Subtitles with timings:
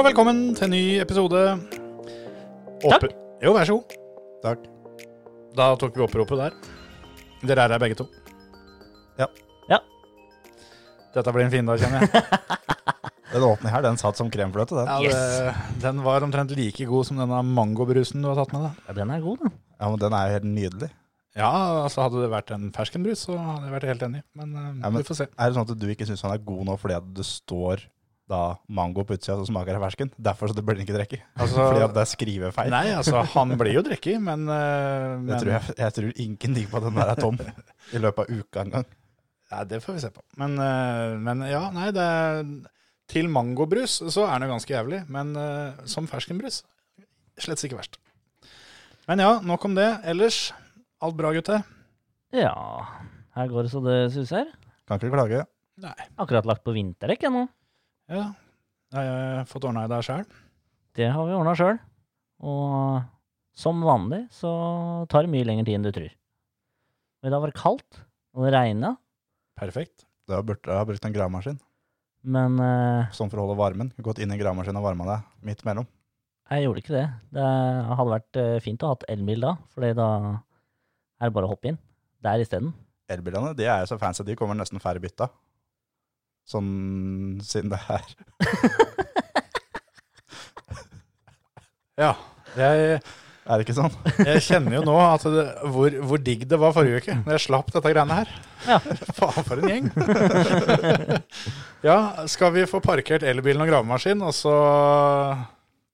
[0.00, 1.40] Og velkommen til en ny episode.
[2.80, 3.02] Takk.
[3.44, 3.90] Jo, vær så god.
[4.40, 4.62] Takk.
[5.58, 6.56] Da tok vi oppropet der.
[7.44, 8.06] Dere er her begge to.
[9.20, 9.26] Ja.
[9.68, 9.82] Ja.
[11.12, 12.24] Dette blir en fin dag, kjenner jeg.
[13.34, 14.88] Den åpne her, den satt som kremfløte, den.
[14.88, 18.80] Ja, det, den var omtrent like god som denne mangobrusen du har tatt med deg.
[18.88, 19.52] Ja, den er god, da.
[19.76, 20.88] Ja, men den er helt nydelig.
[21.36, 21.52] Ja,
[21.84, 24.24] altså hadde det vært en ferskenbrus, så hadde jeg vært helt enig.
[24.32, 25.28] Men, eh, Ja, men- vi får se.
[25.36, 27.84] Er det sånn at du ikke syns han er god nå fordi at det står
[28.30, 30.12] da mango på utsida som smaker av fersken?
[30.16, 31.26] Derfor så det blir den ikke drikket.
[31.36, 32.70] Altså- fordi at det er skrivefeil?
[32.72, 36.68] Nei, altså, han blir jo drikket, men, uh, men Jeg tror, jeg, jeg tror ingenting
[36.70, 38.86] på at den der er tom i løpet av uka en gang.
[39.50, 40.22] Nei, det får vi se på.
[40.38, 42.44] Men, uh, men ja, nei, det er,
[43.10, 45.02] til mangobrus så er den jo ganske jævlig.
[45.10, 46.62] Men uh, som ferskenbrus,
[47.40, 47.98] slett ikke verst.
[49.10, 49.88] Men ja, nok om det.
[50.06, 50.52] Ellers,
[51.02, 51.64] alt bra, gutter?
[52.30, 52.54] Ja,
[53.34, 54.52] her går det så det suser.
[54.86, 55.42] Kan ikke klage.
[55.80, 55.96] Nei.
[56.20, 57.48] Akkurat lagt på vinterdekk ennå.
[58.10, 58.24] Ja,
[58.90, 60.24] jeg har fått ordna i det sjøl.
[60.98, 61.76] Det har vi ordna sjøl.
[62.42, 63.04] Og
[63.54, 64.50] som vanlig så
[65.12, 66.10] tar det mye lengre tid enn du tror.
[67.20, 68.00] Men det har vært kaldt,
[68.34, 68.94] og det regna.
[69.60, 70.06] Perfekt.
[70.26, 71.56] Du har, jeg har brukt en gravemaskin
[72.22, 73.90] Men eh, sånn for å holde varmen.
[74.02, 75.86] Gått inn i gravemaskinen og varma deg midt mellom.
[76.50, 77.06] jeg gjorde ikke det.
[77.36, 77.46] Det
[77.98, 80.08] hadde vært eh, fint å ha hatt elbil da, for da
[81.20, 81.78] er det bare å hoppe inn
[82.24, 82.72] der isteden.
[83.10, 85.28] Elbilene de er jo så fancy, de kommer nesten færre bytta.
[86.48, 88.04] Sånn siden det er
[92.00, 92.14] Ja.
[92.56, 93.00] Jeg,
[93.50, 93.92] Er det ikke sånn?
[94.30, 95.44] jeg kjenner jo nå at det,
[95.74, 98.32] hvor, hvor digg det var forrige uke, når jeg slapp dette greiene her.
[98.66, 98.78] Ja.
[99.18, 99.86] Faen, for en gjeng.
[101.86, 101.96] ja,
[102.30, 104.54] skal vi få parkert elbilen og gravemaskin, og så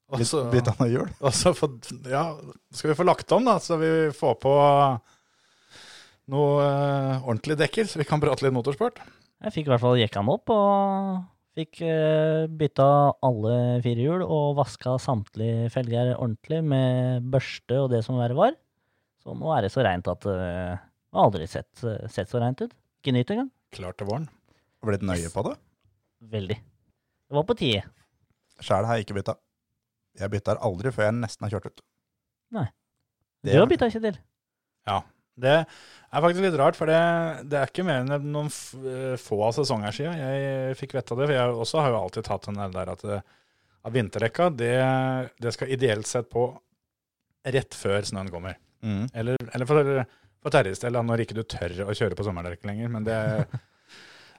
[0.06, 1.08] og så- Bytta noe hjul?
[1.18, 1.66] Og så få,
[2.06, 2.24] ja,
[2.76, 4.52] skal vi få lagt om, da, så vi får på
[6.30, 9.00] noe eh, ordentlig dekker, så vi kan prate litt motorsport.
[9.44, 11.24] Jeg fikk i hvert fall jekka den opp, og
[11.56, 12.86] fikk uh, bytta
[13.24, 18.56] alle fire hjul og vaska samtlige felger ordentlig med børste og det som verre var.
[19.24, 22.40] Så nå er det så reint at uh, jeg har aldri sett, eh, sett så
[22.42, 22.72] reint ut.
[23.00, 23.48] Ikke nytt engang.
[23.72, 24.26] Klart til våren.
[24.84, 25.54] Ble blitt nøye på det?
[26.34, 26.56] Veldig.
[26.60, 27.84] Det var på tide.
[28.60, 29.36] Sjæl har jeg ikke bytta.
[30.20, 31.82] Jeg bytter aldri før jeg nesten har kjørt ut.
[32.56, 32.66] Nei.
[33.44, 34.20] Det- har bytta ikke til.
[35.36, 37.00] Det er faktisk litt rart, for det,
[37.50, 41.26] det er ikke mer enn noen eh, få av sesonger siden jeg fikk vite det.
[41.28, 43.04] For jeg også har jo alltid tatt den der at,
[43.86, 44.76] at vinterrekka, det,
[45.42, 46.48] det skal ideelt sett på
[47.46, 48.56] rett før snøen kommer.
[48.82, 49.04] Mm.
[49.14, 50.02] Eller, eller for,
[50.42, 52.90] for Terjes del, når ikke du tør å kjøre på sommerdekk lenger.
[52.92, 53.18] Men det,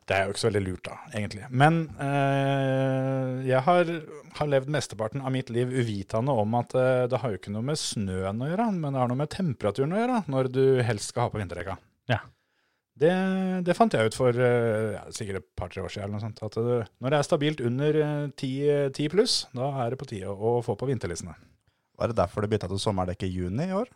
[0.07, 1.47] det er jo ikke så veldig lurt, da, egentlig.
[1.51, 3.89] Men eh, jeg har,
[4.37, 7.67] har levd mesteparten av mitt liv uvitende om at eh, det har jo ikke noe
[7.67, 11.11] med snøen å gjøre, men det har noe med temperaturen å gjøre når du helst
[11.11, 11.75] skal ha på vinterdekka.
[12.07, 12.21] Ja.
[12.97, 13.11] Det,
[13.67, 16.07] det fant jeg ut for eh, ja, sikkert et par-tre år siden.
[16.07, 18.01] Eller noe sånt, at det, når det er stabilt under
[18.39, 21.35] ti 10 10 pluss, da er det på tide å, å få på vinterlissene.
[21.99, 23.91] Var det derfor du bytta til sommerdekk i juni i år?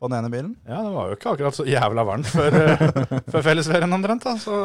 [0.00, 0.54] På den ene bilen?
[0.64, 2.88] Ja, det var jo ikke akkurat så jævla varmt før, eh,
[3.32, 4.24] før fellesferien omtrent.
[4.24, 4.56] da, Så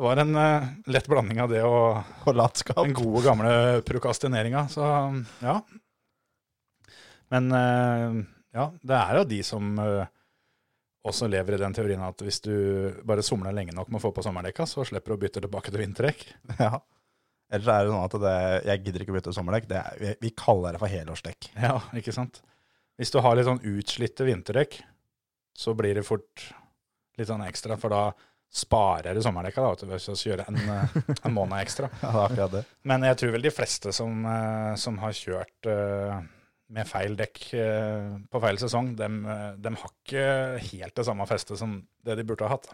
[0.00, 2.78] det var en uh, lett blanding av det og og latskap?
[2.86, 3.50] den gode, gamle
[3.84, 4.62] prokastineringa.
[4.72, 4.84] Så
[5.44, 5.58] ja.
[7.28, 8.22] Men uh,
[8.56, 10.08] ja, det er jo de som uh,
[11.04, 12.54] også lever i den teorien at hvis du
[13.04, 15.74] bare somler lenge nok med å få på sommerdekka, så slipper du å bytte tilbake
[15.74, 16.24] til vinterdekk.
[16.64, 16.78] Ja.
[17.50, 18.34] Ellers er det sånn at det,
[18.68, 19.64] jeg gidder ikke å bytte sommerdekk.
[19.68, 21.48] Det er, vi, vi kaller det for helårsdekk.
[21.58, 22.38] Ja, ikke sant?
[22.96, 24.76] Hvis du har litt sånn utslitte vinterdekk,
[25.58, 26.44] så blir det fort
[27.18, 28.04] litt sånn ekstra, for da
[28.50, 31.90] sparer i sommerdekka da, ved å kjøre en, eh, en måned ekstra.
[32.02, 32.48] Ja.
[32.88, 36.20] Men jeg tror vel de fleste som, eh, som har kjørt eh,
[36.70, 37.40] med feil dekk
[38.30, 40.26] på feil sesong, dem, eh, dem har ikke
[40.70, 42.70] helt det samme festet som det de burde ha hatt.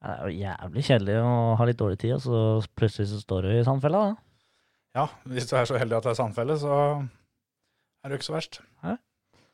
[0.00, 3.46] Det er jo jævlig kjedelig å ha litt dårlig tid, og så plutselig så står
[3.46, 4.00] du i sandfella.
[4.08, 4.50] Da.
[4.96, 8.30] Ja, hvis du er så heldig at det er sandfelle, så er det jo ikke
[8.30, 8.62] så verst.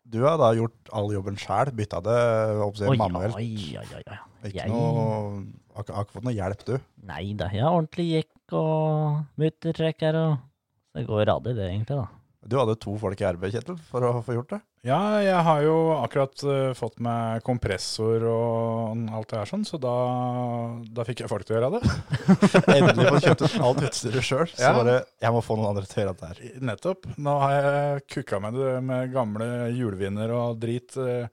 [0.09, 2.19] Du har da gjort all jobben sjæl, bytta det
[2.63, 3.35] oppsett, manuelt.
[3.35, 4.19] oi, oi, oi, oi.
[4.47, 6.77] Ikke Jeg- noe, har ikke fått noe hjelp, du.
[7.03, 10.39] Nei da, jeg har ordentlig jekk og muttertrekker og
[10.97, 12.07] Det går radig, det, egentlig, da.
[12.47, 14.59] Du hadde to folk i arbeid, Kjetil, for å få gjort det.
[14.87, 19.81] Ja, jeg har jo akkurat uh, fått meg kompressor og alt det her sånn, så
[19.83, 19.95] da,
[20.95, 21.95] da fikk jeg folk til å gjøre det.
[22.77, 24.47] Endelig fått kjøpt alt utstyret sjøl.
[24.53, 24.71] Så Ja.
[24.77, 24.95] bare
[25.25, 26.61] Jeg må få noen andre til å gjøre dette her.
[26.71, 27.09] Nettopp.
[27.19, 31.27] Nå har jeg kukka med det med gamle hjulviner og drit uh,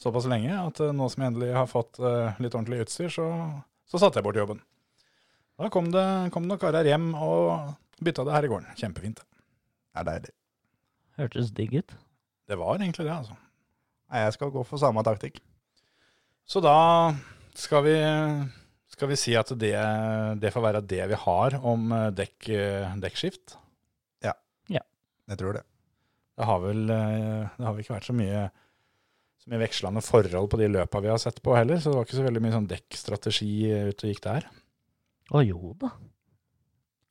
[0.00, 2.00] såpass lenge at uh, nå som jeg endelig har fått
[2.40, 3.26] litt ordentlig utstyr, så,
[3.90, 4.62] så satte jeg bort jobben.
[5.60, 8.72] Da kom det, kom det noen karer hjem og bytta det her i gården.
[8.80, 9.20] Kjempefint.
[9.20, 10.32] Det er deilig.
[11.20, 11.94] Hørtes digg ut.
[12.48, 13.36] Det var egentlig det, altså.
[14.10, 15.40] Nei, jeg skal gå for samme taktikk.
[16.44, 16.76] Så da
[17.56, 17.94] skal vi,
[18.92, 19.76] skal vi si at det,
[20.42, 22.50] det får være det vi har om dekk,
[23.02, 23.56] dekkskift.
[24.26, 24.34] Ja.
[24.68, 24.82] ja.
[25.30, 25.64] Jeg tror det.
[26.34, 28.46] Det har vel eh, det har ikke vært så mye,
[29.38, 32.08] så mye vekslende forhold på de løpa vi har sett på heller, så det var
[32.08, 34.48] ikke så veldig mye sånn dekkstrategi ute og gikk der.
[35.30, 35.94] Å jo da.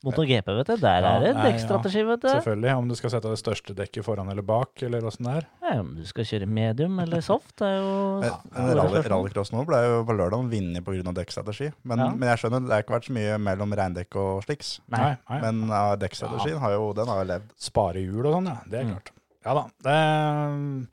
[0.03, 0.75] MotoGP, vet du.
[0.81, 2.27] Der Ja, er det nei, dekkstrategi, vet du.
[2.27, 5.47] Selvfølgelig, om du skal sette det største dekket foran eller bak, eller åssen det er.
[5.63, 7.93] Ja, om du skal kjøre medium eller soft, det er jo
[8.25, 8.33] ja,
[8.75, 11.13] rally, rallycross nå ble jo på lørdag vunnet pga.
[11.21, 11.71] dekkstrategi.
[11.83, 12.09] Men, Ja.
[12.11, 14.79] men jeg skjønner, det har ikke vært så mye mellom regndekk og sliks.
[14.91, 15.15] Nei.
[15.29, 15.39] nei.
[15.41, 17.53] Men uh, dekkstrategien har jo, den har jo levd.
[17.57, 18.57] Spare hjul og sånn, ja.
[18.67, 18.91] Det er Mm.
[18.97, 19.11] klart.
[19.45, 19.63] Ja da.
[19.83, 20.87] Det,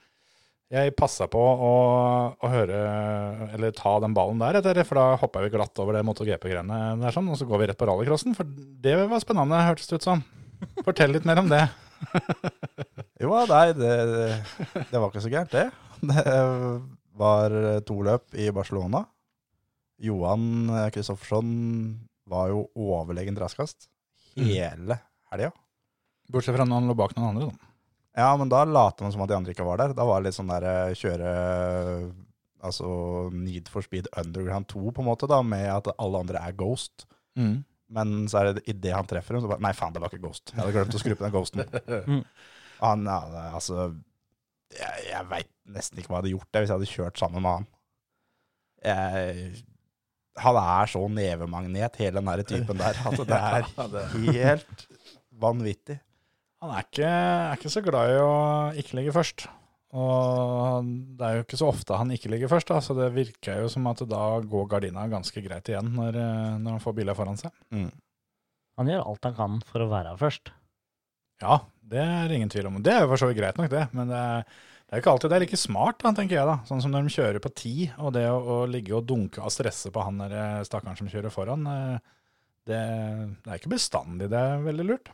[0.70, 1.70] jeg passa på å,
[2.38, 2.80] å høre,
[3.56, 7.14] eller ta den ballen der, etter, for da hoppa vi glatt over det MotoGP-greiene der,
[7.14, 8.46] sånn, og så går vi rett på rallycrossen, for
[8.84, 10.22] det var spennende, hørtes det ut som.
[10.86, 11.64] Fortell litt mer om det.
[13.20, 13.90] Jo, nei, det,
[14.88, 15.66] det var ikke så gærent, det.
[16.00, 16.22] Det
[17.20, 17.52] var
[17.84, 19.02] to løp i Barcelona.
[20.00, 21.50] Johan Kristoffersson
[22.30, 23.90] var jo overlegent raskest
[24.38, 24.96] hele
[25.28, 25.50] helga.
[26.32, 27.69] Bortsett fra når han lå bak noen andre, da.
[28.20, 29.94] Ja, men da later man som at de andre ikke var der.
[29.96, 31.30] Da var det litt sånn der eh, kjøre
[32.60, 32.86] Altså
[33.32, 37.06] Need for Speed Underground 2, på en måte, da, med at alle andre er Ghost.
[37.90, 40.26] Men så er det idet han treffer dem, så bare Nei, faen, det var ikke
[40.26, 40.52] Ghost.
[40.52, 41.64] Jeg hadde glemt å skru på den Ghosten.
[42.10, 42.22] Mm.
[42.80, 43.90] Han, ja, altså
[44.72, 47.44] Jeg, jeg veit nesten ikke hva jeg hadde gjort det hvis jeg hadde kjørt sammen
[47.44, 47.66] med han.
[48.90, 49.64] Jeg,
[50.40, 53.66] han er så nevemagnet, hele den der typen der, at det er
[54.38, 54.86] helt
[55.42, 55.98] vanvittig.
[56.60, 58.34] Han er ikke, er ikke så glad i å
[58.80, 59.46] ikke ligge først.
[59.96, 60.86] Og
[61.18, 63.70] det er jo ikke så ofte han ikke ligger først, da, så det virker jo
[63.72, 67.40] som at da går gardina ganske greit igjen når, eh, når han får biler foran
[67.40, 67.50] seg.
[68.78, 70.52] Han gjør alt han kan for å være først.
[71.42, 72.78] Ja, det er ingen tvil om.
[72.84, 73.86] Det er jo for så vidt greit nok, det.
[73.96, 74.44] Men det er,
[74.84, 76.46] det er ikke alltid det er like smart, da, tenker jeg.
[76.46, 76.58] da.
[76.68, 79.50] Sånn som når de kjører på ti, og det å, å ligge og dunke av
[79.54, 81.96] stresse på han der eh, stakkaren som kjører foran, eh,
[82.68, 82.82] det,
[83.42, 85.10] det er ikke bestandig det er veldig lurt.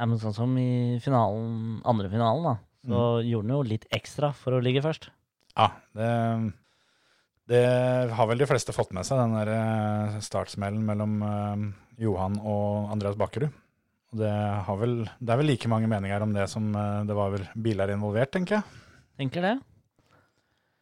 [0.00, 2.54] Nei, men sånn som i finalen, andre finalen, da,
[2.88, 5.10] så gjorde han jo litt ekstra for å ligge først.
[5.52, 6.08] Ja, det,
[7.52, 7.60] det
[8.16, 11.66] har vel de fleste fått med seg, den der eh, startsmellen mellom eh,
[12.06, 13.52] Johan og Andreas Bakkerud.
[14.16, 14.32] Det,
[14.80, 17.92] vel, det er vel like mange meninger om det som eh, det var vel biler
[17.92, 18.82] involvert, tenker jeg.
[19.20, 19.54] Tenker det.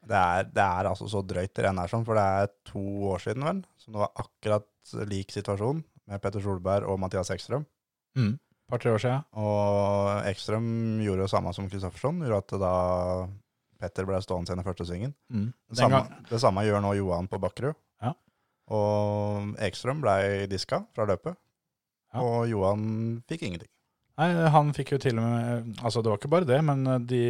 [0.09, 3.27] Det er, det er altså så drøyt det renner sånn, for det er to år
[3.27, 7.67] siden vel, som det var akkurat lik situasjon med Petter Solberg og Mathias Ekstrøm.
[8.23, 9.25] Et par-tre år siden.
[9.41, 10.67] Og Ekstrøm
[11.05, 12.73] gjorde det samme som Kristoffersson, gjorde at da
[13.79, 15.15] Petter ble stående igjen i første svingen.
[15.31, 15.49] Mm.
[15.71, 17.77] Det samme, det samme gjør nå Johan på Bakkerud.
[18.03, 18.13] Ja.
[18.75, 21.39] Og Ekstrøm ble diska fra løpet,
[22.09, 22.23] Ja.
[22.25, 23.69] og Johan fikk ingenting.
[24.19, 26.99] nei, han fikk jo til og med Altså, det var ikke bare det, men eh,
[26.99, 27.21] de,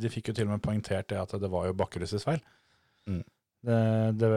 [0.00, 2.40] de fikk jo til og med poengtert det at det var jo Bakkeruds feil.
[3.06, 3.22] Mm.
[3.62, 3.78] Det,
[4.18, 4.30] det,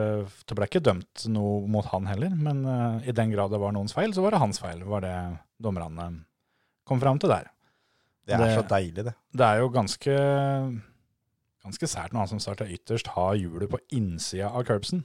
[0.46, 3.72] det ble ikke dømt noe mot han heller, men uh, i den grad det var
[3.74, 5.16] noens feil, så var det hans feil, var det
[5.58, 6.06] dommerne
[6.86, 7.48] kom fram til der.
[8.26, 9.14] Det er Det- så deilig, det.
[9.36, 10.14] Det er jo ganske,
[11.64, 15.04] ganske sært når han som starter ytterst, har hjulet på innsida av curbsen.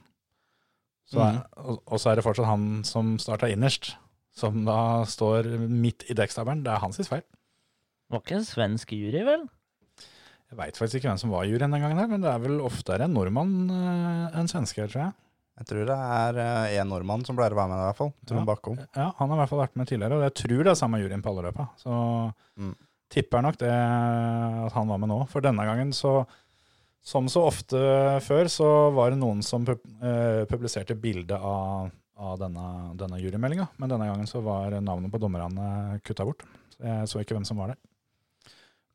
[1.11, 3.95] Så er, og, og så er det fortsatt han som starta innerst,
[4.33, 6.63] som da står midt i dekkstabelen.
[6.63, 7.25] Det er hans feil.
[7.25, 9.43] Det var ikke en svensk jury, vel?
[10.51, 12.59] Jeg veit faktisk ikke hvem som var juryen den gangen, her, men det er vel
[12.63, 15.13] oftere en nordmann eh, enn svenske, tror jeg.
[15.59, 18.13] Jeg tror det er én nordmann som pleier å være med, i hvert fall.
[18.25, 18.45] Trond Ja.
[18.55, 18.77] Bakkom.
[18.95, 20.99] Ja, Han har i hvert fall vært med tidligere, og jeg tror det er samme
[21.01, 21.67] juryen på alle løpa.
[21.77, 22.75] Så Mm.
[23.11, 25.27] tipper nok det at han var med nå.
[25.29, 26.25] For denne gangen, så
[27.03, 27.77] som så ofte
[28.21, 33.67] før, så var det noen som pub eh, publiserte bilde av, av denne, denne jurymeldinga.
[33.79, 36.43] Men denne gangen så var navnet på dommerne kutta bort.
[36.77, 37.77] Så jeg så ikke hvem som var der.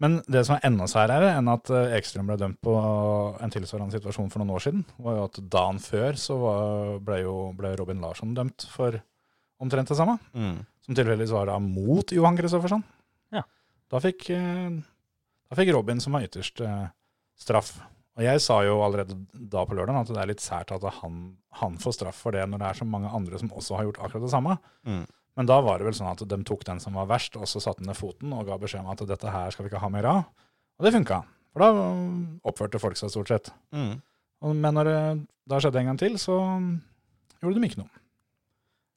[0.02, 2.74] Men det som er enda særere enn at eh, Ekstrøm ble dømt på
[3.42, 7.22] en tilsvarende situasjon for noen år siden, var jo at dagen før så var, ble
[7.22, 8.98] jo ble Robin Larsson dømt for
[9.62, 10.18] omtrent det samme.
[10.36, 10.60] Mm.
[10.84, 12.84] Som tilfeldigvis var da mot Johan Kristoffersson.
[13.34, 13.46] Ja.
[13.92, 14.76] Da fikk, eh,
[15.48, 16.88] da fikk Robin, som var ytterst, eh,
[17.40, 17.78] straff.
[18.16, 21.36] Og jeg sa jo allerede da på lørdag at det er litt sært at han,
[21.60, 24.00] han får straff for det, når det er så mange andre som også har gjort
[24.00, 24.56] akkurat det samme.
[24.88, 25.04] Mm.
[25.36, 27.60] Men da var det vel sånn at de tok den som var verst, og så
[27.60, 30.06] satte ned foten og ga beskjed om at dette her skal vi ikke ha mer
[30.08, 30.22] av.
[30.80, 31.18] Og det funka.
[31.52, 33.50] For da um, oppførte folk seg stort sett.
[33.72, 34.00] Mm.
[34.42, 36.70] Og- Men når det da skjedde en gang til, så um,
[37.42, 37.92] gjorde de ikke noe.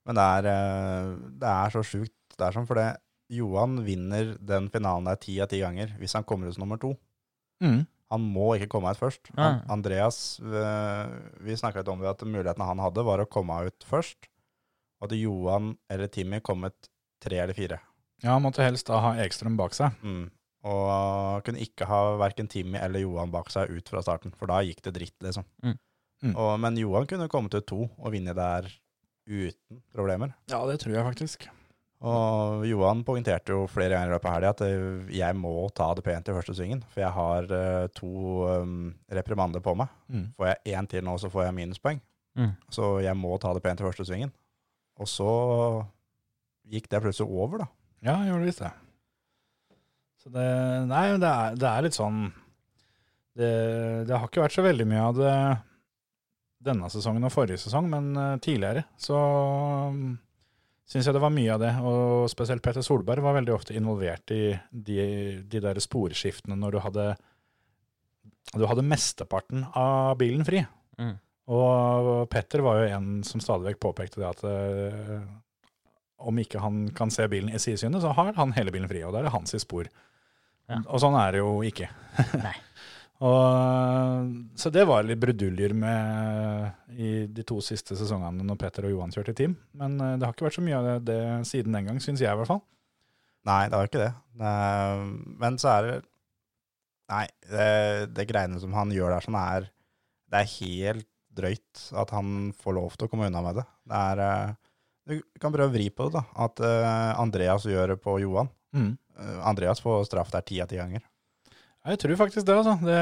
[0.07, 1.11] Men det er, eh,
[1.43, 2.15] det er så sjukt.
[2.37, 2.87] Det er sånn, fordi
[3.35, 6.79] Johan vinner den finalen der ti av ti ganger hvis han kommer ut som nummer
[6.81, 6.95] to.
[8.09, 9.27] Han må ikke komme ut først.
[9.37, 11.11] Han, Andreas, eh,
[11.45, 14.17] vi snakka litt om det, at muligheten han hadde, var å komme ut først.
[15.03, 16.89] At Johan eller Timmy kommet
[17.23, 17.79] tre eller fire.
[18.23, 19.95] Ja, han måtte helst da ha Ekstrøm bak seg.
[20.03, 20.27] Mm.
[20.69, 24.59] Og kunne ikke ha verken Timmy eller Johan bak seg ut fra starten, for da
[24.65, 25.47] gikk det dritt, liksom.
[25.63, 25.77] Mm.
[26.19, 26.33] Mm.
[26.33, 28.67] Og, men Johan kunne kommet ut to og vinne der
[29.29, 30.33] uten problemer.
[30.51, 31.47] Ja, det tror jeg faktisk.
[31.99, 35.89] Og Johan poengterte jo flere ganger i løpet av helga at eh, jeg må ta
[35.97, 38.11] det pent i første svingen, for jeg har uh, to
[38.47, 38.77] um,
[39.11, 39.91] reprimander på meg.
[40.07, 40.29] Mm.
[40.37, 41.99] Får jeg én til nå, så får jeg minuspoeng.
[42.39, 42.53] Mm.
[42.71, 44.31] Så jeg må ta det pent i første svingen.
[44.99, 45.31] Og så
[46.69, 47.69] gikk det plutselig over, da.
[48.05, 48.71] Ja, gjorde visst det.
[50.19, 50.45] Så det
[50.89, 52.29] Nei, det er, det er litt sånn
[53.39, 53.51] det,
[54.07, 55.35] det har ikke vært så veldig mye av det
[56.69, 59.15] denne sesongen og forrige sesong, men eh, tidligere så
[59.93, 60.17] um,
[60.89, 61.71] syns jeg det var mye av det.
[61.87, 64.99] Og spesielt Petter Solberg var veldig ofte involvert i de,
[65.47, 67.07] de der sporskiftene når du hadde
[68.49, 70.63] du hadde mesteparten av bilen fri.
[70.97, 71.15] Mm.
[71.49, 75.21] Og Petter var jo en som stadig vekk påpekte det at eh,
[76.19, 79.15] om ikke han kan se bilen i sidesynet, så har han hele bilen fri, og
[79.15, 79.89] da er det hans i spor.
[80.69, 80.81] Ja.
[80.85, 81.89] Og sånn er det jo ikke.
[82.37, 82.53] Nei.
[83.29, 84.29] og,
[84.59, 89.15] så det var litt bruduljer med i de to siste sesongene når Petter og Johan
[89.15, 89.57] kjørte team.
[89.79, 92.21] Men eh, det har ikke vært så mye av det, det siden den gang, syns
[92.21, 92.61] jeg i hvert fall.
[93.47, 94.13] Nei, det var ikke det.
[94.37, 95.99] Men så er det
[97.09, 97.69] Nei, det,
[98.13, 99.63] det greiene som han gjør der, sånn er
[100.29, 101.07] Det er helt
[101.39, 103.65] drøyt at han får lov til å komme unna med det.
[103.89, 104.55] Det er eh,
[105.09, 106.25] Du kan prøve å vri på det, da.
[106.45, 108.51] At eh, Andreas gjør det på Johan.
[108.75, 108.91] Mm.
[109.19, 111.01] Eh, Andreas får straff der ti av ti ganger.
[111.89, 112.75] Jeg tror faktisk det, altså.
[112.85, 112.99] Det,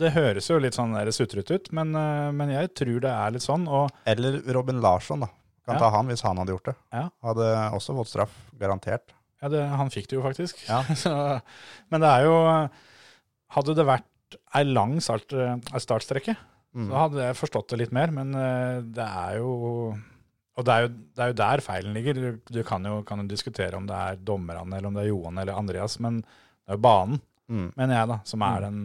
[0.00, 1.92] det høres jo litt sånn sutrete ut, men,
[2.34, 3.66] men jeg tror det er litt sånn.
[4.08, 5.28] Eller Robin Larsson, da.
[5.64, 5.80] Kan Ja.
[5.80, 6.74] ta han hvis han hadde gjort det.
[6.92, 7.04] Ja.
[7.24, 7.44] Hadde
[7.76, 9.14] også fått straff, garantert.
[9.40, 10.58] ja, det, han fikk det jo faktisk.
[10.68, 10.82] Ja.
[11.04, 11.12] Så,
[11.92, 12.34] men det er jo
[13.54, 15.30] Hadde det vært ei lang start,
[15.78, 16.34] startstrekke,
[16.74, 16.88] Mm.
[16.90, 19.50] så hadde jeg forstått det litt mer, men eh, det er jo
[20.56, 22.14] Og det er jo, det er jo der feilen ligger.
[22.14, 25.08] Du, du kan, jo, kan jo diskutere om det er dommerne, eller om det er
[25.12, 27.66] Johan eller Andreas, men det er jo banen, Mm.
[27.76, 28.76] mener jeg, da, som er den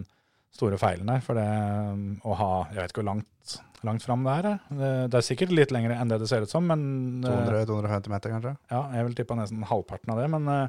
[0.51, 1.21] store feilen der.
[1.23, 3.53] For det um, å ha Jeg vet ikke hvor langt,
[3.87, 4.47] langt fram det er.
[4.49, 4.73] eh.
[4.81, 8.09] Det, det er sikkert litt lengre enn det det ser ut som, men eh, 200-250
[8.11, 8.55] meter, kanskje?
[8.73, 10.67] ja, jeg vil tippe nesten halvparten av det, men eh,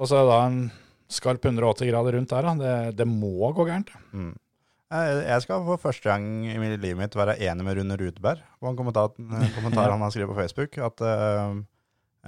[0.00, 0.58] Og så er det da en
[1.12, 2.54] skarp 180 grader rundt der, da.
[2.62, 3.92] Det, det må gå gærent.
[4.16, 4.32] Mm.
[4.92, 8.68] Jeg skal for første gang i mitt liv mitt være enig med Rune Rudberg på
[8.68, 10.76] en kommentar, en kommentar han har skrevet på Facebook.
[10.84, 11.54] At eh,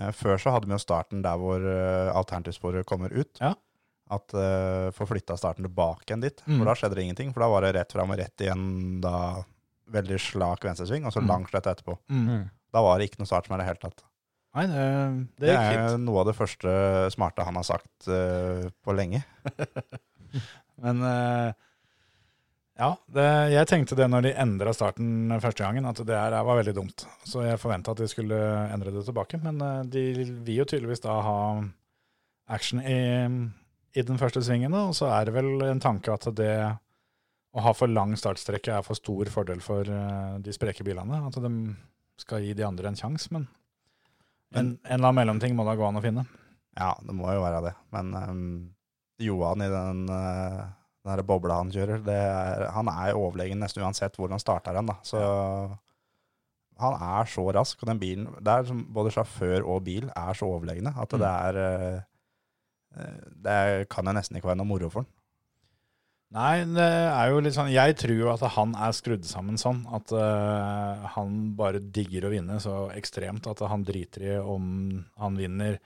[0.01, 3.37] eh, før så hadde vi jo starten der hvor uh, alternativsporet kommer ut.
[3.43, 3.53] Ja.
[4.15, 6.41] At uh, Få flytta starten tilbake igjen dit.
[6.47, 6.57] Mm.
[6.63, 7.35] For da skjedde det ingenting.
[7.37, 8.65] For da var det rett fram og rett igjen
[9.05, 9.15] da
[9.95, 11.29] veldig slak venstresving, og så Mm.
[11.29, 11.99] lang slett etterpå.
[12.09, 12.47] Mm.
[12.73, 14.01] Da var det ikke noe start som er det hele tatt.
[14.55, 14.87] Nei, det,
[15.43, 16.05] det Det er fint.
[16.07, 16.73] noe av det første
[17.13, 19.21] smarte han har sagt uh, på lenge.
[20.85, 21.53] Men eh,
[22.79, 26.59] ja, det, jeg tenkte det når de endra starten første gangen, at det her var
[26.59, 27.07] veldig dumt.
[27.27, 28.39] Så jeg forventa at de skulle
[28.75, 29.39] endre det tilbake.
[29.45, 30.05] Men eh, de
[30.47, 31.39] vil jo tydeligvis da ha
[32.55, 32.99] action i,
[33.95, 36.55] i den første svingen, og så er det vel en tanke at det
[37.55, 41.23] å ha for lang startstrekke er for stor fordel for eh, de spreke bilene.
[41.29, 41.53] At de
[42.21, 43.47] skal gi de andre en sjanse, men
[44.55, 46.27] en, en eller annen mellomting må da gå an å finne.
[46.75, 47.75] Ja, det må jo være det.
[47.95, 48.47] Men um,
[49.23, 50.61] Johan i den, eh,
[51.05, 54.79] den der bobla han kjører, det er, han er overlegen nesten uansett hvor han starter
[54.79, 54.89] hen.
[54.89, 54.97] Da.
[55.05, 55.21] Så
[56.81, 60.39] han er så rask, og den bilen det er som Både sjåfør og bil er
[60.39, 61.99] så overlegne at det er eh,
[62.99, 63.59] eh, Det
[63.93, 65.13] kan jo nesten ikke være noe moro for han.
[66.35, 69.85] Nei, det er jo litt sånn Jeg tror jo at han er skrudd sammen sånn
[69.95, 75.39] at uh, han bare digger å vinne så ekstremt at han driter i om han
[75.39, 75.77] vinner,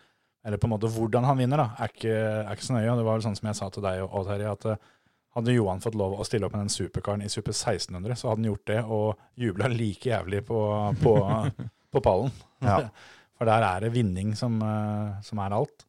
[0.47, 2.15] eller på en måte hvordan han vinner, da, er ikke,
[2.47, 2.95] er ikke så nøye.
[2.97, 4.89] Det var vel sånn som jeg sa til deg og Terje, at eh,
[5.39, 8.43] hadde Johan fått lov å stille opp med den superkaren i Super 1600, så hadde
[8.43, 10.61] han gjort det og jubla like jævlig på,
[11.03, 11.15] på,
[11.95, 12.35] på pallen.
[12.65, 12.83] Ja.
[13.39, 15.85] For der er det vinning som, eh, som er alt.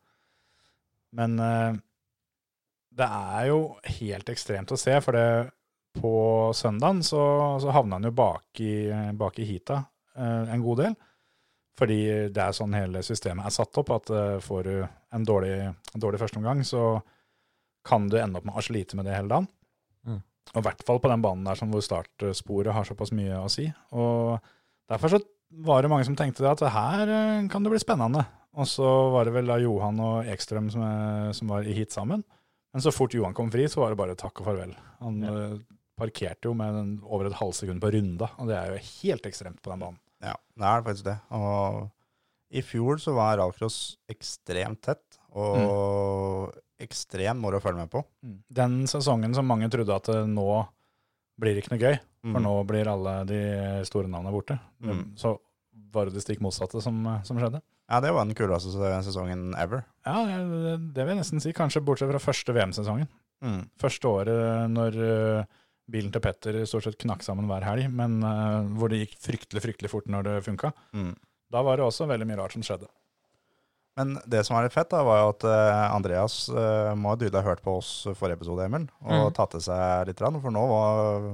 [1.17, 1.79] Men eh,
[2.93, 3.61] det er jo
[3.99, 5.49] helt ekstremt å se, for det,
[5.97, 6.11] på
[6.53, 7.21] søndagen så,
[7.63, 8.73] så havna han jo bak i,
[9.17, 9.79] bak i heata
[10.13, 10.97] eh, en god del.
[11.79, 11.99] Fordi
[12.35, 14.11] det er sånn hele systemet er satt opp, at
[14.43, 16.99] får du en dårlig, en dårlig førsteomgang, så
[17.85, 19.47] kan du ende opp med å slite med det hele dagen.
[20.07, 20.21] Mm.
[20.53, 23.49] Og i hvert fall på den banen der som hvor startsporet har såpass mye å
[23.51, 23.67] si.
[23.95, 24.39] Og
[24.89, 25.21] derfor så
[25.65, 28.25] var det mange som tenkte det at her eh, kan det bli spennende.
[28.59, 31.95] Og så var det vel da Johan og Ekstrøm som, eh, som var i hit
[31.95, 32.23] sammen.
[32.73, 34.75] Men så fort Johan kom fri, så var det bare takk og farvel.
[35.01, 35.37] Han ja.
[35.97, 39.61] parkerte jo med en, over et halvsekund på runda, og det er jo helt ekstremt
[39.65, 39.97] på den banen.
[40.21, 41.15] Ja, det er faktisk det.
[41.33, 41.87] Og
[42.49, 43.79] i fjor så var rallcross
[44.11, 48.03] ekstremt tett, og ekstremt moro å følge med på.
[48.49, 50.45] Den sesongen som mange trodde at det nå
[51.39, 52.43] blir det ikke noe gøy, for Mm.
[52.43, 53.39] nå blir alle de
[53.87, 54.57] store navnene borte.
[54.83, 55.13] Mm.
[55.15, 55.37] Så
[55.93, 57.61] var det det stikk motsatte som, som skjedde.
[57.89, 58.69] Ja, det var den kuleste
[59.05, 59.85] sesongen ever.
[60.05, 61.53] Ja, det, det vil jeg nesten si.
[61.55, 63.07] Kanskje bortsett fra første VM-sesongen.
[63.41, 63.63] Mm.
[63.79, 65.45] Første året når eh,
[65.89, 69.63] bilen til Petter stort sett knakk sammen hver helg, men eh, hvor det gikk fryktelig,
[69.63, 70.73] fryktelig fort når det funka.
[70.93, 71.15] Mm.
[71.49, 72.91] Da var det også veldig mye rart som skjedde.
[73.99, 77.19] Men det som var litt fett, da, var jo at eh, Andreas uh, må ha
[77.19, 79.33] dydelig ha hørt på oss forrige episode, Emil, og Mm.
[79.35, 81.27] tatt til seg litt, for nå var,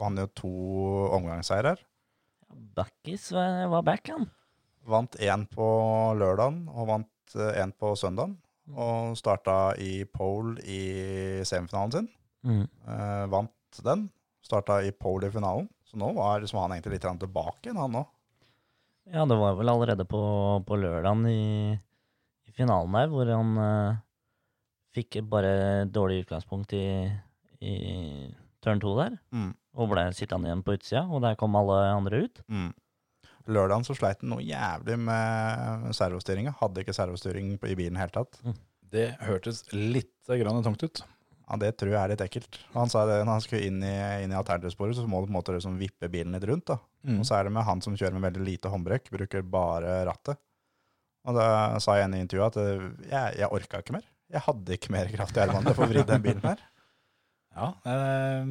[0.00, 0.52] han jo to
[1.18, 1.82] omgangsseirer.
[2.78, 4.30] Backis var var back, han.
[4.88, 5.68] Vant én på
[6.16, 8.38] lørdagen og vant én på søndagen.
[8.72, 12.08] Og starta i pole i semifinalen sin.
[12.44, 12.64] Mm.
[12.88, 14.08] Eh, vant den.
[14.44, 15.68] Starta i pole i finalen.
[15.88, 18.08] Så nå var liksom han egentlig litt tilbake han òg.
[19.08, 20.20] Ja, det var vel allerede på,
[20.68, 21.78] på lørdagen i
[22.58, 23.96] finalen der, hvor han uh,
[24.96, 26.84] fikk bare dårlig utgangspunkt i,
[27.62, 27.74] i
[28.64, 29.52] turn to der, Mm.
[29.78, 32.40] og ble sittende igjen på utsida, og der kom alle andre ut.
[32.50, 32.72] Mm.
[33.48, 36.52] Lørdagen så sleit han noe jævlig med servostyringa.
[36.60, 38.40] Hadde ikke servostyring i bilen i det hele tatt.
[38.92, 41.00] Det hørtes litt grann tungt ut.
[41.48, 42.58] Ja, Det tror jeg er litt ekkelt.
[42.74, 45.32] Han sa det når han skulle inn i, inn i alternativsporet, så må du på
[45.32, 46.66] en måte liksom vippe bilen litt rundt.
[46.68, 46.76] da.
[47.08, 47.22] Mm.
[47.22, 50.36] Og så er det med han som kjører med veldig lite håndbrekk, bruker bare rattet.
[51.28, 51.48] Og da
[51.84, 54.06] sa jeg i intervjuet at eh, jeg, jeg orka ikke mer.
[54.32, 56.64] Jeg hadde ikke mer kraft i armene for å vri den bilen her.
[57.58, 58.50] Ja, eh,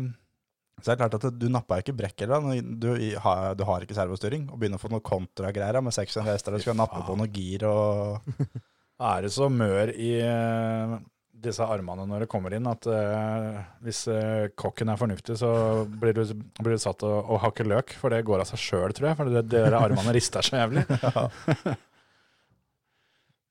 [0.78, 2.48] Så det er klart at du nappa ikke brekk heller.
[2.62, 2.90] Du,
[3.24, 4.48] har- du har ikke servostyring.
[4.52, 6.54] Og begynner å få noe kontragreier med 600 hester.
[6.58, 8.20] Du skal nappe på noe gir og
[9.12, 10.98] er det så mør i eh,
[11.38, 15.52] disse armene når det kommer inn, at uh, hvis uh, kokken er fornuftig, så
[15.86, 16.24] blir du,
[16.58, 19.18] blir du satt og, og hakker løk, for det går av seg sjøl, tror jeg.
[19.20, 20.82] For det, det der armene rister så jævlig.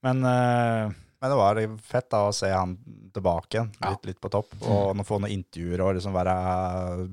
[0.04, 2.76] Men uh, Men det var fett da å se han
[3.16, 3.94] tilbake igjen, Ja.
[3.94, 4.52] litt, litt på topp.
[4.68, 6.35] Og nå få noen intervjuer og liksom være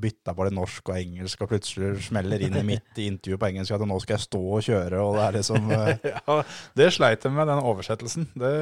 [0.03, 3.47] bytta på det norsk og engelsk, og plutselig smeller inn i midt i intervjuet på
[3.47, 6.37] engelsk at nå skal jeg stå og kjøre, og det er liksom eh, ja,
[6.81, 8.27] det sleit de med, den oversettelsen.
[8.35, 8.53] Det,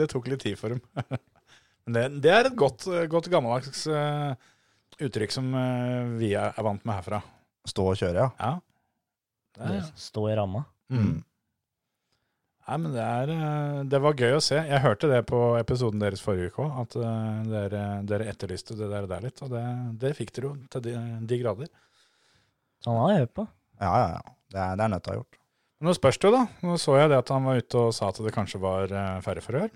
[0.00, 0.82] det tok litt tid for dem.
[1.86, 4.34] Men det, det er et godt, godt gammeldags uh,
[5.00, 7.22] uttrykk som uh, vi er, vant med herfra.
[7.70, 8.28] stå og kjøre, ja.
[8.42, 8.56] Ja.
[9.58, 10.66] Det Stå i ramma.
[10.92, 11.14] mm.
[12.68, 14.58] Nei, men det, er, eh, det var gøy å se.
[14.60, 18.90] Jeg hørte det på episoden deres forrige uke òg, at eh, dere, dere etterlyste det
[18.92, 19.40] der, der litt.
[19.46, 19.62] Og det,
[20.02, 20.92] det fikk dere jo til de,
[21.30, 21.70] de grader.
[22.84, 23.46] Han har hørt på.
[23.80, 24.36] Ja, ja, ja.
[24.52, 25.40] Det er, det er nødt til å ha gjort.
[25.78, 26.44] Men nå spørs det jo, da.
[26.68, 29.16] Nå så jeg det at han var ute og sa at det kanskje var eh,
[29.24, 29.72] færre forhør.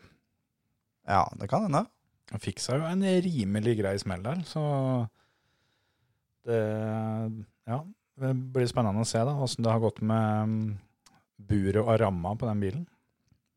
[1.09, 1.87] Ja, det kan hende.
[2.33, 4.62] Han fikk seg jo en rimelig grei smell der, så
[6.48, 6.61] det
[7.68, 7.83] Ja,
[8.20, 10.74] det blir spennende å se da, åssen det har gått med
[11.48, 12.83] buret og ramma på den bilen.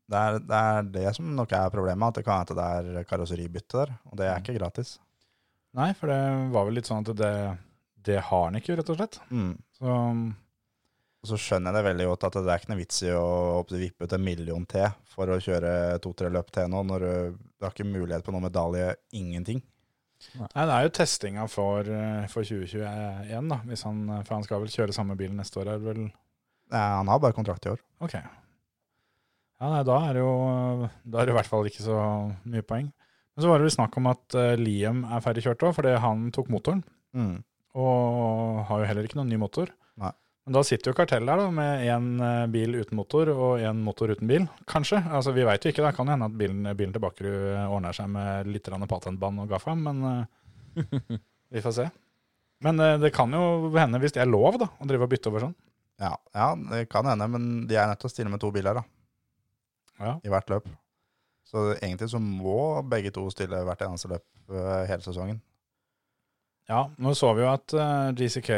[0.06, 3.06] Det er, det er det som nok er problemet, at det kan hende det er
[3.10, 4.96] karosseribytte der, og det er ikke gratis.
[5.76, 6.20] Nei, for det
[6.54, 7.36] var vel litt sånn at det,
[8.06, 9.18] det har han ikke, rett og slett.
[9.30, 9.54] Mm.
[9.76, 9.94] Så
[11.26, 13.64] Og så skjønner jeg det veldig godt at det er ikke noe vits i å
[13.72, 15.72] vippe ut en million til for å kjøre
[16.04, 19.64] to-tre løp til nå, når du, du har ikke mulighet på noen medalje, ingenting.
[20.38, 23.58] Nei, det er jo testinga for, eh, for 2021, da.
[23.68, 26.06] Hvis han, for han skal vel kjøre samme bil neste år, er det vel?
[26.72, 27.80] Nei, han har bare kontrakt i år.
[28.02, 28.16] Ok.
[28.16, 30.32] Ja, nei, da er det jo
[31.08, 31.96] Da er det i hvert fall ikke så
[32.44, 32.90] mye poeng.
[32.90, 35.96] Men så var det vel snakk om at uh, Liam er ferdig kjørt òg, fordi
[36.00, 36.82] han tok motoren.
[37.16, 37.34] Mm.
[37.76, 39.72] Og har jo heller ikke noen ny motor.
[40.00, 40.12] Nei.
[40.46, 44.12] Men da sitter jo kartellet her da, med én bil uten motor og én motor
[44.14, 45.02] uten bil, kanskje.
[45.10, 47.96] Altså, Vi veit jo ikke, det kan jo hende at bilen, bilen til Bakkerud ordner
[47.96, 50.80] seg med litt grann patentbånd og gaffa, men uh,
[51.52, 51.88] vi får se.
[52.64, 55.32] Men uh, det kan jo hende, hvis det er lov, da, å drive og bytte
[55.32, 55.56] over sånn.
[56.00, 58.74] Ja, ja, det kan hende, men de er nødt til å stille med to biler
[58.74, 58.82] da,
[60.00, 60.18] Ja.
[60.24, 60.66] i hvert løp.
[61.46, 65.38] Så egentlig så må begge to stille hvert eneste løp uh, hele sesongen.
[66.68, 68.50] Ja, nå så vi jo at uh, GCK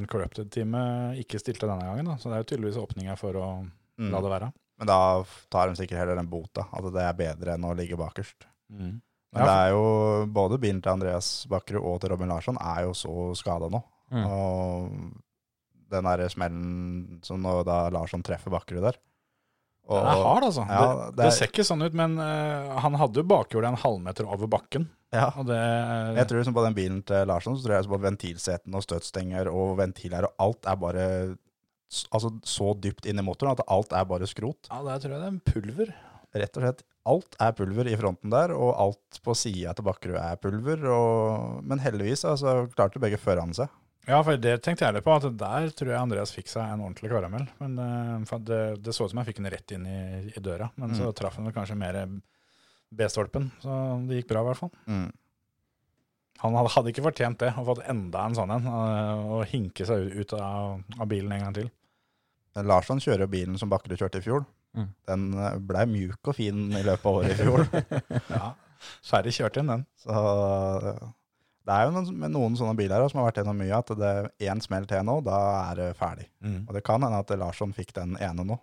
[0.00, 3.48] Uncorrupted-teamet ikke stilte denne gangen, da, så det er jo tydeligvis åpninger for å
[3.96, 4.10] Mm.
[4.12, 4.52] la det være.
[4.76, 4.96] Men da
[5.48, 8.44] tar de sikkert heller den bota, at det er bedre enn å ligge bakerst.
[8.68, 9.00] Men
[9.32, 12.90] Ja, det er jo både bilen til Andreas Bakkerud og til Robin Larsson er jo
[12.92, 13.80] så skada nå.
[14.12, 14.26] Mm.
[14.26, 14.92] Og
[15.92, 18.98] den der smellen som nå da Larsson treffer Bakkerud der.
[19.86, 20.64] Og, Den er hard, altså.
[20.66, 23.68] Ja, det, det det, er- ser ikke sånn ut, men uh, han hadde jo bakhjulet
[23.70, 24.88] en halvmeter over bakken.
[25.14, 25.58] ja, det
[26.18, 29.46] jeg tror liksom på den bilen til Larsson så tror jeg på ventilseten og støtstenger
[29.52, 31.04] og ventiler og alt er bare
[32.10, 34.66] altså, så dypt inn i motoren at alt er bare skrot.
[34.72, 35.94] Ja, der tror jeg det er pulver.
[36.36, 36.82] Rett og slett.
[37.06, 40.82] Alt er pulver i fronten der, og alt på sida til Bakkerud er pulver.
[40.90, 43.70] Og, men heldigvis altså, klarte begge førerne seg.
[44.06, 46.84] Ja, for det tenkte jeg litt på, at der tror jeg Andreas fikk seg en
[46.84, 47.46] ordentlig karamell.
[47.58, 50.70] Men eh, det, det så ut som jeg fikk den rett inn i, i døra,
[50.78, 51.98] men så traff han vel kanskje mer
[52.94, 54.70] B-stolpen, så det gikk bra i hvert fall.
[54.86, 55.08] Mm.
[56.42, 59.86] Han hadde, hadde ikke fortjent det, å fått enda en sånn en, eh, og hinke
[59.88, 61.72] seg ut av, av bilen en gang til.
[62.66, 64.46] Larsson kjører jo bilen som Bakkerud kjørte i fjor.
[64.76, 64.88] Mm.
[65.08, 67.66] Den eh, blei mjuk og fin i løpet av året i fjor.
[68.36, 68.52] Ja,
[69.02, 69.84] Sverre kjørte inn den.
[69.98, 70.14] Så
[71.66, 73.90] det er jo noen, med noen sånne biler her som har vært gjennom mye, at
[73.98, 76.28] det er én smell til nå, da er det ferdig.
[76.62, 78.58] Og det kan hende at Larsson fikk den ene nå.